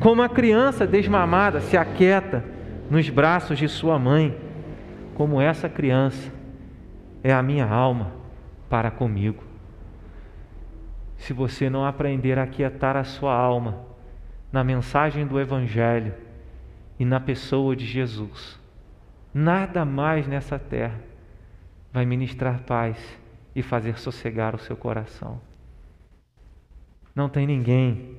Como 0.00 0.22
a 0.22 0.28
criança 0.28 0.88
desmamada 0.88 1.60
se 1.60 1.76
aquieta 1.76 2.44
nos 2.90 3.08
braços 3.08 3.58
de 3.60 3.68
sua 3.68 3.96
mãe, 3.96 4.36
como 5.14 5.40
essa 5.40 5.68
criança 5.68 6.32
é 7.22 7.32
a 7.32 7.44
minha 7.44 7.64
alma 7.64 8.10
para 8.68 8.90
comigo. 8.90 9.44
Se 11.16 11.32
você 11.32 11.70
não 11.70 11.86
aprender 11.86 12.40
a 12.40 12.42
aquietar 12.42 12.96
a 12.96 13.04
sua 13.04 13.32
alma 13.32 13.82
na 14.50 14.64
mensagem 14.64 15.24
do 15.24 15.38
Evangelho 15.38 16.23
e 16.98 17.04
na 17.04 17.18
pessoa 17.20 17.74
de 17.74 17.84
Jesus, 17.84 18.58
nada 19.32 19.84
mais 19.84 20.26
nessa 20.26 20.58
terra 20.58 21.00
vai 21.92 22.04
ministrar 22.04 22.62
paz 22.62 22.96
e 23.54 23.62
fazer 23.62 23.98
sossegar 23.98 24.54
o 24.54 24.58
seu 24.58 24.76
coração. 24.76 25.40
Não 27.14 27.28
tem 27.28 27.46
ninguém 27.46 28.16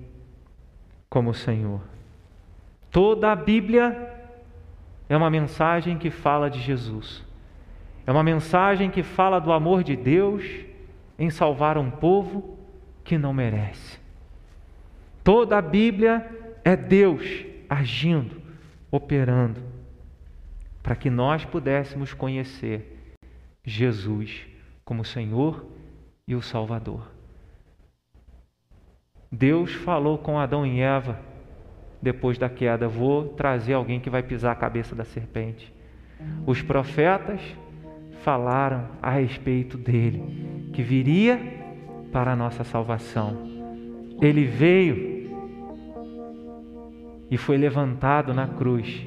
como 1.09 1.31
o 1.31 1.33
Senhor. 1.33 1.81
Toda 2.89 3.31
a 3.31 3.35
Bíblia 3.35 4.13
é 5.09 5.17
uma 5.17 5.29
mensagem 5.29 5.97
que 5.97 6.09
fala 6.09 6.49
de 6.49 6.59
Jesus. 6.61 7.23
É 8.07 8.11
uma 8.11 8.23
mensagem 8.23 8.89
que 8.89 9.03
fala 9.03 9.39
do 9.39 9.51
amor 9.51 9.83
de 9.83 9.95
Deus 9.95 10.43
em 11.17 11.29
salvar 11.29 11.77
um 11.77 11.89
povo 11.89 12.57
que 13.03 13.17
não 13.17 13.33
merece. 13.33 13.99
Toda 15.23 15.57
a 15.57 15.61
Bíblia 15.61 16.25
é 16.63 16.75
Deus 16.75 17.45
agindo, 17.69 18.41
operando, 18.95 19.61
para 20.81 20.95
que 20.95 21.09
nós 21.09 21.43
pudéssemos 21.43 22.13
conhecer 22.13 23.15
Jesus 23.63 24.45
como 24.83 25.03
Senhor 25.03 25.65
e 26.27 26.35
o 26.35 26.41
Salvador. 26.41 27.11
Deus 29.31 29.73
falou 29.73 30.17
com 30.17 30.39
Adão 30.39 30.65
e 30.65 30.79
Eva 30.79 31.19
depois 32.01 32.37
da 32.37 32.47
queda: 32.47 32.87
Vou 32.87 33.29
trazer 33.29 33.73
alguém 33.73 33.99
que 33.99 34.09
vai 34.09 34.23
pisar 34.23 34.51
a 34.51 34.55
cabeça 34.55 34.95
da 34.95 35.03
serpente. 35.03 35.73
Os 36.45 36.61
profetas 36.61 37.41
falaram 38.23 38.87
a 39.01 39.11
respeito 39.11 39.77
dele, 39.77 40.69
que 40.73 40.81
viria 40.81 41.39
para 42.11 42.31
a 42.31 42.35
nossa 42.35 42.63
salvação. 42.63 43.37
Ele 44.21 44.45
veio 44.45 45.14
e 47.29 47.37
foi 47.37 47.57
levantado 47.57 48.33
na 48.33 48.47
cruz 48.47 49.05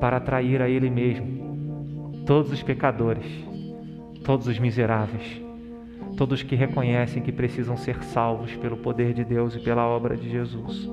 para 0.00 0.16
atrair 0.16 0.60
a 0.62 0.68
Ele 0.68 0.90
mesmo 0.90 2.22
todos 2.26 2.52
os 2.52 2.62
pecadores, 2.62 3.26
todos 4.24 4.46
os 4.46 4.58
miseráveis 4.58 5.50
todos 6.20 6.42
que 6.42 6.54
reconhecem 6.54 7.22
que 7.22 7.32
precisam 7.32 7.78
ser 7.78 8.02
salvos 8.02 8.54
pelo 8.56 8.76
poder 8.76 9.14
de 9.14 9.24
Deus 9.24 9.56
e 9.56 9.58
pela 9.58 9.86
obra 9.86 10.14
de 10.14 10.28
Jesus. 10.28 10.86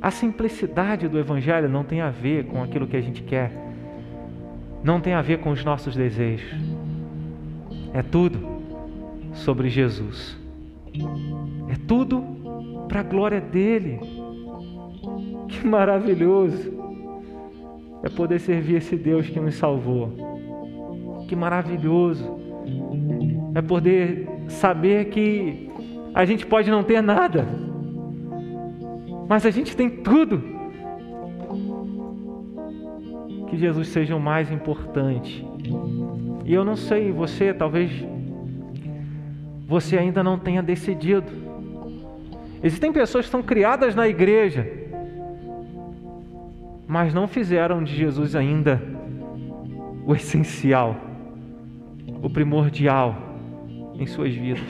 A 0.00 0.10
simplicidade 0.10 1.08
do 1.08 1.18
Evangelho 1.18 1.70
não 1.70 1.82
tem 1.82 2.02
a 2.02 2.10
ver 2.10 2.44
com 2.44 2.62
aquilo 2.62 2.86
que 2.86 2.98
a 2.98 3.00
gente 3.00 3.22
quer, 3.22 3.50
não 4.84 5.00
tem 5.00 5.14
a 5.14 5.22
ver 5.22 5.38
com 5.38 5.50
os 5.50 5.64
nossos 5.64 5.96
desejos. 5.96 6.52
É 7.94 8.02
tudo 8.02 8.46
sobre 9.32 9.70
Jesus. 9.70 10.38
É 11.70 11.76
tudo 11.88 12.22
para 12.88 13.00
a 13.00 13.04
glória 13.04 13.40
dele. 13.40 14.00
Que 15.52 15.66
maravilhoso 15.66 16.72
é 18.02 18.08
poder 18.08 18.40
servir 18.40 18.76
esse 18.76 18.96
Deus 18.96 19.28
que 19.28 19.38
nos 19.38 19.54
salvou. 19.54 20.10
Que 21.28 21.36
maravilhoso 21.36 22.24
é 23.54 23.60
poder 23.60 24.28
saber 24.48 25.10
que 25.10 25.70
a 26.14 26.24
gente 26.24 26.46
pode 26.46 26.70
não 26.70 26.82
ter 26.82 27.02
nada, 27.02 27.46
mas 29.28 29.44
a 29.44 29.50
gente 29.50 29.76
tem 29.76 29.88
tudo. 29.88 30.42
Que 33.48 33.56
Jesus 33.58 33.88
seja 33.88 34.16
o 34.16 34.20
mais 34.20 34.50
importante. 34.50 35.46
E 36.46 36.52
eu 36.52 36.64
não 36.64 36.76
sei, 36.76 37.12
você 37.12 37.52
talvez 37.52 37.90
você 39.68 39.98
ainda 39.98 40.22
não 40.22 40.38
tenha 40.38 40.62
decidido. 40.62 41.30
Existem 42.62 42.92
pessoas 42.92 43.24
que 43.24 43.28
estão 43.28 43.42
criadas 43.42 43.94
na 43.94 44.08
igreja, 44.08 44.81
mas 46.92 47.14
não 47.14 47.26
fizeram 47.26 47.82
de 47.82 47.96
Jesus 47.96 48.36
ainda 48.36 48.78
o 50.04 50.14
essencial, 50.14 50.94
o 52.22 52.28
primordial 52.28 53.16
em 53.94 54.04
suas 54.04 54.34
vidas. 54.34 54.60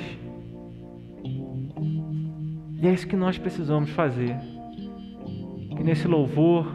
E 2.81 2.87
é 2.87 2.93
isso 2.93 3.09
que 3.09 3.17
nós 3.17 3.39
precisamos 3.39 3.91
fazer. 3.91 4.37
Que 5.77 5.83
nesse 5.83 6.07
louvor, 6.07 6.73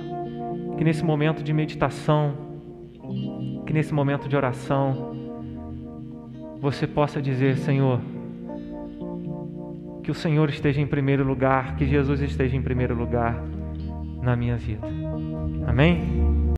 que 0.78 0.84
nesse 0.84 1.06
momento 1.06 1.41
de 1.41 1.54
meditação, 1.54 2.34
que 3.66 3.72
nesse 3.72 3.93
momento 3.93 4.28
de 4.28 4.36
oração, 4.36 5.16
você 6.60 6.86
possa 6.86 7.22
dizer: 7.22 7.56
Senhor, 7.56 8.02
que 10.04 10.12
o 10.12 10.14
Senhor 10.14 10.50
esteja 10.50 10.82
em 10.82 10.88
primeiro 10.88 11.24
lugar, 11.24 11.78
que 11.78 11.86
Jesus 11.86 12.20
esteja 12.20 12.58
em 12.58 12.62
primeiro 12.62 12.93
lugar 12.93 13.41
na 14.22 14.36
minha 14.36 14.58
vida. 14.58 15.07
Amém? 15.68 16.26